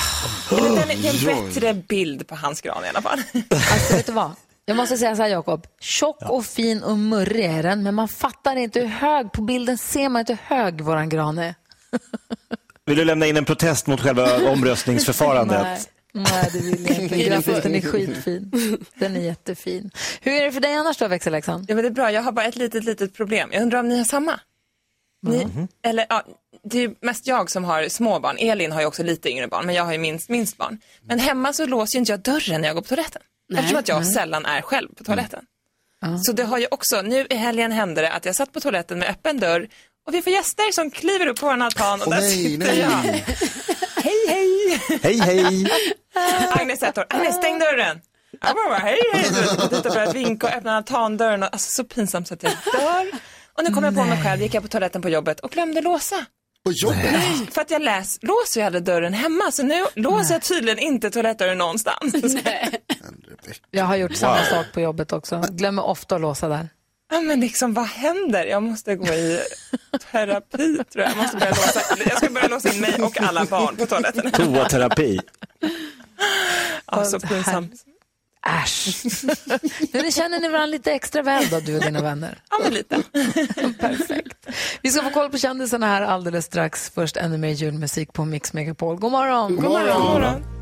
Eller 0.50 0.80
den 0.80 0.90
är, 0.90 1.02
det 1.02 1.28
är 1.28 1.38
en 1.38 1.44
bättre 1.44 1.74
bild 1.74 2.26
på 2.26 2.34
hans 2.34 2.60
gran 2.60 2.84
i 2.84 2.88
alla 2.88 3.02
fall. 3.02 3.22
Alltså, 3.50 3.96
vet 3.96 4.06
du 4.06 4.12
vad? 4.12 4.30
Jag 4.64 4.76
måste 4.76 4.98
säga 4.98 5.16
så 5.16 5.22
här, 5.22 5.28
Jakob. 5.28 5.66
Tjock 5.80 6.30
och 6.30 6.44
fin 6.44 6.82
och 6.82 6.98
murrig 6.98 7.44
är 7.44 7.62
den, 7.62 7.82
men 7.82 7.94
man 7.94 8.08
fattar 8.08 8.56
inte 8.56 8.80
hur 8.80 8.86
hög, 8.86 9.32
på 9.32 9.42
bilden 9.42 9.78
ser 9.78 10.08
man 10.08 10.20
inte 10.20 10.32
hur 10.32 10.56
hög 10.56 10.80
våran 10.80 11.08
gran 11.08 11.38
är. 11.38 11.54
Vill 12.86 12.96
du 12.96 13.04
lämna 13.04 13.26
in 13.26 13.36
en 13.36 13.44
protest 13.44 13.86
mot 13.86 14.00
själva 14.00 14.50
omröstningsförfarandet? 14.50 15.90
Nej, 16.12 16.24
nej, 16.32 16.50
det 16.52 16.58
vill 16.60 16.86
jag 17.26 17.36
inte. 17.36 17.60
Den 17.60 17.74
är 17.74 17.80
skitfin. 17.80 18.50
Den 18.94 19.16
är 19.16 19.20
jättefin. 19.20 19.90
Hur 20.20 20.32
är 20.32 20.44
det 20.44 20.52
för 20.52 20.60
dig 20.60 20.74
annars 20.74 20.96
då, 20.96 21.08
växelläxan? 21.08 21.64
Ja, 21.68 21.74
men 21.74 21.84
det 21.84 21.88
är 21.88 21.92
bra, 21.92 22.12
jag 22.12 22.22
har 22.22 22.32
bara 22.32 22.46
ett 22.46 22.56
litet, 22.56 22.84
litet 22.84 23.14
problem. 23.14 23.50
Jag 23.52 23.62
undrar 23.62 23.78
om 23.78 23.88
ni 23.88 23.98
har 23.98 24.04
samma? 24.04 24.40
Ni, 25.26 25.66
eller, 25.82 26.06
ja, 26.08 26.24
det 26.64 26.78
är 26.78 26.94
mest 27.00 27.26
jag 27.26 27.50
som 27.50 27.64
har 27.64 27.88
små 27.88 28.20
barn. 28.20 28.36
Elin 28.38 28.72
har 28.72 28.80
ju 28.80 28.86
också 28.86 29.02
lite 29.02 29.30
yngre 29.30 29.48
barn, 29.48 29.66
men 29.66 29.74
jag 29.74 29.84
har 29.84 29.92
ju 29.92 29.98
minst, 29.98 30.28
minst 30.28 30.56
barn. 30.56 30.78
Men 31.02 31.18
hemma 31.18 31.52
så 31.52 31.66
låser 31.66 31.94
ju 31.94 31.98
inte 31.98 32.12
jag 32.12 32.20
dörren 32.20 32.60
när 32.60 32.68
jag 32.68 32.74
går 32.74 32.82
på 32.82 32.88
toaletten. 32.88 33.22
Nej. 33.48 33.58
Eftersom 33.58 33.78
att 33.78 33.88
jag 33.88 34.02
Nej. 34.02 34.12
sällan 34.12 34.46
är 34.46 34.60
själv 34.60 34.88
på 34.94 35.04
toaletten. 35.04 35.44
Så 36.26 36.32
det 36.32 36.44
har 36.44 36.58
ju 36.58 36.66
också, 36.70 37.02
nu 37.02 37.26
i 37.30 37.34
helgen 37.34 37.72
hände 37.72 38.00
det 38.00 38.12
att 38.12 38.24
jag 38.24 38.34
satt 38.34 38.52
på 38.52 38.60
toaletten 38.60 38.98
med 38.98 39.08
öppen 39.08 39.40
dörr 39.40 39.68
och 40.06 40.14
vi 40.14 40.22
får 40.22 40.32
gäster 40.32 40.72
som 40.72 40.90
kliver 40.90 41.26
upp 41.26 41.40
på 41.40 41.46
vår 41.46 41.62
altan 41.62 42.00
och 42.02 42.06
Åh, 42.08 42.14
där 42.14 42.20
nej, 42.20 42.30
sitter 42.44 42.66
nej. 42.66 42.78
jag. 42.78 42.90
Hej, 44.02 44.26
hej! 44.28 44.80
Hej, 45.02 45.18
hej! 45.18 45.66
Agnes 46.50 46.82
ett 46.82 46.98
år. 46.98 47.06
Agnes, 47.10 47.36
stäng 47.36 47.58
dörren! 47.58 48.00
Jag 48.40 48.54
bara, 48.56 48.78
hej, 48.78 48.98
hej! 49.12 49.24
Dit 49.70 49.86
och 49.86 49.92
börjar 49.92 50.12
vinka 50.12 50.46
och 50.46 50.52
öppna 50.52 50.76
altandörren. 50.76 51.42
Och, 51.42 51.48
alltså, 51.52 51.70
så 51.70 51.84
pinsamt 51.84 52.28
så 52.28 52.34
att 52.34 52.42
jag 52.42 52.52
dör. 52.72 53.06
Och 53.58 53.64
nu 53.64 53.70
kom 53.74 53.84
jag 53.84 53.94
på 53.94 54.04
mig 54.04 54.22
själv, 54.22 54.42
gick 54.42 54.54
jag 54.54 54.62
på 54.62 54.68
toaletten 54.68 55.02
på 55.02 55.08
jobbet 55.08 55.40
och 55.40 55.50
glömde 55.50 55.80
låsa. 55.80 56.16
På 56.64 56.72
jobbet? 56.72 57.12
Nej, 57.12 57.46
för 57.50 57.60
att 57.60 57.70
jag 57.70 57.82
läs, 57.82 58.18
låser 58.22 58.60
ju 58.60 58.66
aldrig 58.66 58.84
dörren 58.84 59.14
hemma, 59.14 59.52
så 59.52 59.62
nu 59.62 59.84
låser 59.94 60.34
jag 60.34 60.42
tydligen 60.42 60.78
inte 60.78 61.10
toalettdörren 61.10 61.58
någonstans. 61.58 62.14
Jag 63.70 63.84
har 63.84 63.96
gjort 63.96 64.16
samma 64.16 64.36
Wow. 64.36 64.44
sak 64.44 64.66
på 64.74 64.80
jobbet 64.80 65.12
också. 65.12 65.44
Glömmer 65.50 65.84
ofta 65.84 66.14
att 66.14 66.20
låsa 66.20 66.48
där. 66.48 66.68
Ja, 67.12 67.20
men 67.20 67.40
liksom, 67.40 67.74
vad 67.74 67.86
händer? 67.86 68.44
Jag 68.44 68.62
måste 68.62 68.96
gå 68.96 69.06
i 69.06 69.40
terapi, 70.10 70.84
tror 70.92 71.04
jag. 71.04 71.10
Jag, 71.10 71.16
måste 71.16 71.36
börja 71.36 71.50
låsa, 71.50 71.80
jag 72.08 72.18
ska 72.18 72.30
börja 72.30 72.48
låsa 72.48 72.72
in 72.72 72.80
mig 72.80 73.02
och 73.02 73.20
alla 73.20 73.44
barn 73.44 73.76
på 73.76 73.86
toaletten. 73.86 74.30
Toaterapi. 74.30 75.20
Ja, 76.86 77.04
så 77.04 77.20
pinsamt. 77.20 77.72
Äsch. 78.46 79.04
Men 79.92 80.12
känner 80.12 80.40
ni 80.40 80.48
varandra 80.48 80.66
lite 80.66 80.92
extra 80.92 81.22
väl 81.22 81.48
då, 81.48 81.60
du 81.60 81.76
och 81.76 81.82
dina 81.82 82.02
vänner? 82.02 82.38
Ja, 82.50 82.58
men 82.62 82.74
lite. 82.74 82.96
Perfekt. 83.78 84.46
Vi 84.82 84.90
ska 84.90 85.02
få 85.02 85.10
koll 85.10 85.30
på 85.30 85.38
kändisarna 85.38 85.86
här 85.86 86.02
alldeles 86.02 86.44
strax. 86.44 86.90
Först 86.90 87.16
ännu 87.16 87.38
mer 87.38 87.50
julmusik 87.50 88.12
på 88.12 88.24
Mix 88.24 88.52
Megapol. 88.52 88.96
God 88.96 89.12
morgon! 89.12 89.56
God 89.56 89.64
morgon. 89.64 90.00
God 90.00 90.04
morgon. 90.04 90.61